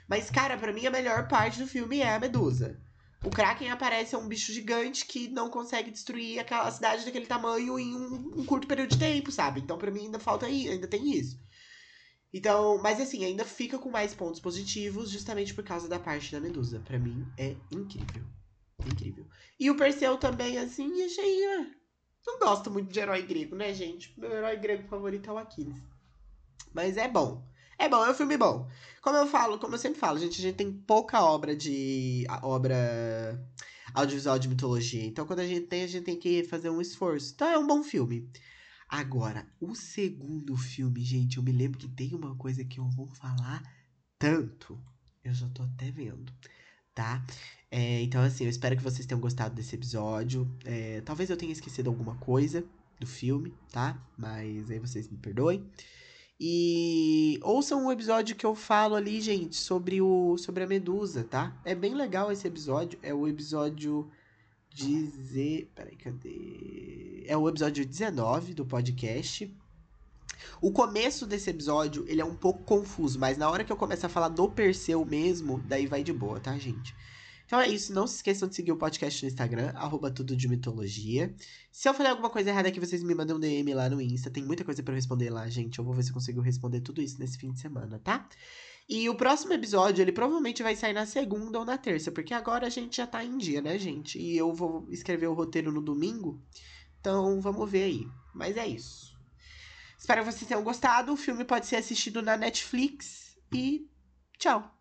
Mas, 0.09 0.31
cara, 0.31 0.57
para 0.57 0.73
mim 0.73 0.87
a 0.87 0.91
melhor 0.91 1.29
parte 1.29 1.59
do 1.59 1.67
filme 1.67 2.01
é 2.01 2.15
a 2.15 2.21
Medusa. 2.21 2.81
O 3.25 3.31
Kraken 3.31 3.71
aparece 3.71 4.15
é 4.15 4.19
um 4.19 4.29
bicho 4.29 4.53
gigante 4.53 5.05
que 5.05 5.29
não 5.29 5.51
consegue 5.51 5.91
destruir 5.91 6.39
aquela 6.39 6.71
cidade 6.71 7.05
daquele 7.05 7.27
tamanho 7.27 7.79
em 7.79 7.95
um, 7.95 8.41
um 8.41 8.45
curto 8.45 8.69
período 8.69 8.91
de 8.91 8.99
tempo, 8.99 9.33
sabe? 9.33 9.61
Então, 9.61 9.77
para 9.77 9.91
mim, 9.91 10.07
ainda 10.07 10.19
falta 10.19 10.47
aí, 10.47 10.69
ainda 10.69 10.87
tem 10.87 11.11
isso. 11.11 11.41
Então, 12.33 12.79
mas 12.83 13.01
assim, 13.01 13.25
ainda 13.25 13.45
fica 13.45 13.79
com 13.79 13.91
mais 13.91 14.15
pontos 14.15 14.41
positivos 14.41 15.11
justamente 15.11 15.55
por 15.55 15.65
causa 15.65 15.89
da 15.89 15.99
parte 15.99 16.31
da 16.31 16.41
Medusa. 16.41 16.81
Para 16.81 16.99
mim 16.99 17.27
é 17.37 17.57
incrível. 17.73 18.23
Incrível. 18.87 19.27
E 19.59 19.71
o 19.71 19.77
Perseu 19.77 20.17
também, 20.19 20.59
assim, 20.59 21.03
achei. 21.03 21.45
Ah, 21.47 21.67
não 22.27 22.39
gosto 22.39 22.71
muito 22.71 22.93
de 22.93 23.01
herói 23.01 23.23
grego, 23.23 23.57
né, 23.57 23.73
gente? 23.73 24.13
Meu 24.21 24.31
herói 24.31 24.57
grego 24.57 24.87
favorito 24.89 25.31
é 25.31 25.33
o 25.33 25.39
Aquiles. 25.39 25.83
Mas 26.75 26.97
é 26.97 27.09
bom. 27.09 27.43
É 27.79 27.89
bom, 27.89 28.05
é 28.05 28.11
um 28.11 28.15
filme 28.15 28.37
bom. 28.37 28.69
Como 29.07 29.19
eu 29.19 29.27
falo, 29.29 29.57
como 29.61 29.73
eu 29.77 29.79
sempre 29.79 30.01
falo, 30.01 30.19
gente, 30.19 30.41
a 30.41 30.43
gente 30.43 30.57
tem 30.57 30.73
pouca 30.73 31.23
obra 31.23 31.55
de. 31.55 32.27
obra 32.43 33.41
audiovisual 33.95 34.37
de 34.37 34.49
mitologia. 34.49 35.07
Então, 35.07 35.25
quando 35.25 35.39
a 35.39 35.47
gente 35.47 35.69
tem, 35.69 35.85
a 35.85 35.87
gente 35.87 36.03
tem 36.03 36.19
que 36.19 36.43
fazer 36.43 36.71
um 36.71 36.81
esforço. 36.81 37.33
Então, 37.33 37.47
é 37.49 37.57
um 37.57 37.69
bom 37.69 37.85
filme. 37.85 38.29
Agora, 38.89 39.47
o 39.61 39.77
segundo 39.77 40.57
filme, 40.57 41.05
gente, 41.05 41.37
eu 41.37 41.45
me 41.45 41.53
lembro 41.53 41.79
que 41.79 41.87
tem 41.87 42.17
uma 42.17 42.35
coisa 42.35 42.65
que 42.65 42.81
eu 42.81 42.91
vou 42.91 43.07
falar 43.07 43.63
tanto. 44.19 44.77
Eu 45.23 45.33
já 45.33 45.49
tô 45.51 45.63
até 45.63 45.89
vendo, 45.93 46.33
tá? 46.93 47.25
É, 47.71 48.03
então, 48.03 48.21
assim, 48.23 48.43
eu 48.43 48.51
espero 48.51 48.77
que 48.77 48.83
vocês 48.83 49.07
tenham 49.07 49.21
gostado 49.21 49.55
desse 49.55 49.77
episódio. 49.77 50.53
É, 50.65 51.01
talvez 51.03 51.31
eu 51.31 51.37
tenha 51.37 51.53
esquecido 51.53 51.89
alguma 51.89 52.17
coisa 52.17 52.65
do 52.99 53.07
filme, 53.07 53.55
tá? 53.71 54.05
Mas 54.19 54.69
aí 54.69 54.81
vocês 54.81 55.09
me 55.09 55.17
perdoem. 55.17 55.65
E 56.39 57.41
ouçam 57.43 57.87
o 57.87 57.93
episódio 57.93 58.37
que 58.37 58.45
eu 58.45 58.55
falo 58.55 58.95
ali, 58.95 59.21
gente, 59.23 59.57
sobre 59.57 60.03
o 60.03 60.37
sobre 60.37 60.65
a 60.65 60.67
Medusa, 60.67 61.25
tá? 61.25 61.57
É 61.65 61.75
bem 61.75 61.95
legal 61.95 62.31
esse 62.31 62.47
episódio. 62.47 62.99
É 63.03 63.15
o 63.15 63.27
episódio 63.27 64.11
dizer. 64.69 65.71
Peraí, 65.75 65.97
cadê? 65.97 67.25
É 67.27 67.37
o 67.37 67.49
episódio 67.49 67.87
19 67.87 68.53
do 68.53 68.67
podcast. 68.67 69.51
O 70.61 70.71
começo 70.71 71.27
desse 71.27 71.49
episódio, 71.49 72.05
ele 72.07 72.21
é 72.21 72.25
um 72.25 72.35
pouco 72.35 72.63
confuso, 72.65 73.19
mas 73.19 73.39
na 73.39 73.51
hora 73.51 73.65
que 73.65 73.73
eu 73.73 73.77
começar 73.77 74.07
a 74.07 74.11
falar 74.11 74.29
do 74.29 74.49
Perseu 74.49 75.05
mesmo, 75.05 75.63
daí 75.67 75.87
vai 75.87 76.05
de 76.05 76.13
boa, 76.13 76.39
tá, 76.39 76.57
gente? 76.59 76.95
Então 77.47 77.61
é 77.61 77.69
isso, 77.69 77.93
não 77.93 78.09
se 78.09 78.17
esqueçam 78.17 78.49
de 78.49 78.57
seguir 78.57 78.73
o 78.73 78.77
podcast 78.77 79.23
no 79.25 79.31
Instagram, 79.31 79.71
arroba 79.77 80.11
tudo 80.11 80.37
de 80.37 80.49
mitologia. 80.49 81.33
Se 81.71 81.89
eu 81.89 81.95
falei 81.95 82.11
alguma 82.11 82.29
coisa 82.29 82.51
errada 82.51 82.69
aqui, 82.69 82.81
vocês 82.81 83.05
me 83.05 83.15
mandam 83.15 83.37
um 83.37 83.41
DM 83.41 83.73
lá 83.73 83.89
no 83.89 84.01
Insta, 84.01 84.29
tem 84.29 84.45
muita 84.45 84.65
coisa 84.65 84.83
para 84.83 84.95
responder 84.95 85.31
lá, 85.31 85.49
gente. 85.49 85.79
Eu 85.79 85.85
vou 85.85 85.95
ver 85.95 86.03
se 86.03 86.11
eu 86.11 86.15
consigo 86.15 86.41
responder 86.41 86.81
tudo 86.81 87.01
isso 87.01 87.21
nesse 87.21 87.39
fim 87.39 87.53
de 87.53 87.61
semana, 87.61 88.01
tá? 88.01 88.29
E 88.89 89.09
o 89.09 89.15
próximo 89.15 89.53
episódio, 89.53 90.03
ele 90.03 90.13
provavelmente 90.13 90.63
vai 90.63 90.75
sair 90.75 90.93
na 90.93 91.07
segunda 91.07 91.59
ou 91.59 91.65
na 91.65 91.79
terça, 91.79 92.11
porque 92.11 92.35
agora 92.35 92.67
a 92.67 92.71
gente 92.71 92.97
já 92.97 93.07
tá 93.07 93.25
em 93.25 93.39
dia, 93.39 93.63
né, 93.63 93.79
gente? 93.79 94.19
E 94.19 94.37
eu 94.37 94.53
vou 94.53 94.87
escrever 94.91 95.29
o 95.29 95.35
roteiro 95.35 95.71
no 95.71 95.81
domingo, 95.81 96.43
então 97.01 97.41
vamos 97.41 97.71
ver 97.71 97.85
aí. 97.85 98.07
Mas 98.35 98.57
é 98.57 98.67
isso. 98.67 99.17
Espero 99.99 100.25
que 100.25 100.33
vocês 100.33 100.47
tenham 100.47 100.63
gostado. 100.63 101.13
O 101.13 101.17
filme 101.17 101.45
pode 101.45 101.67
ser 101.67 101.77
assistido 101.77 102.23
na 102.23 102.37
Netflix 102.37 103.37
e 103.53 103.89
tchau! 104.39 104.76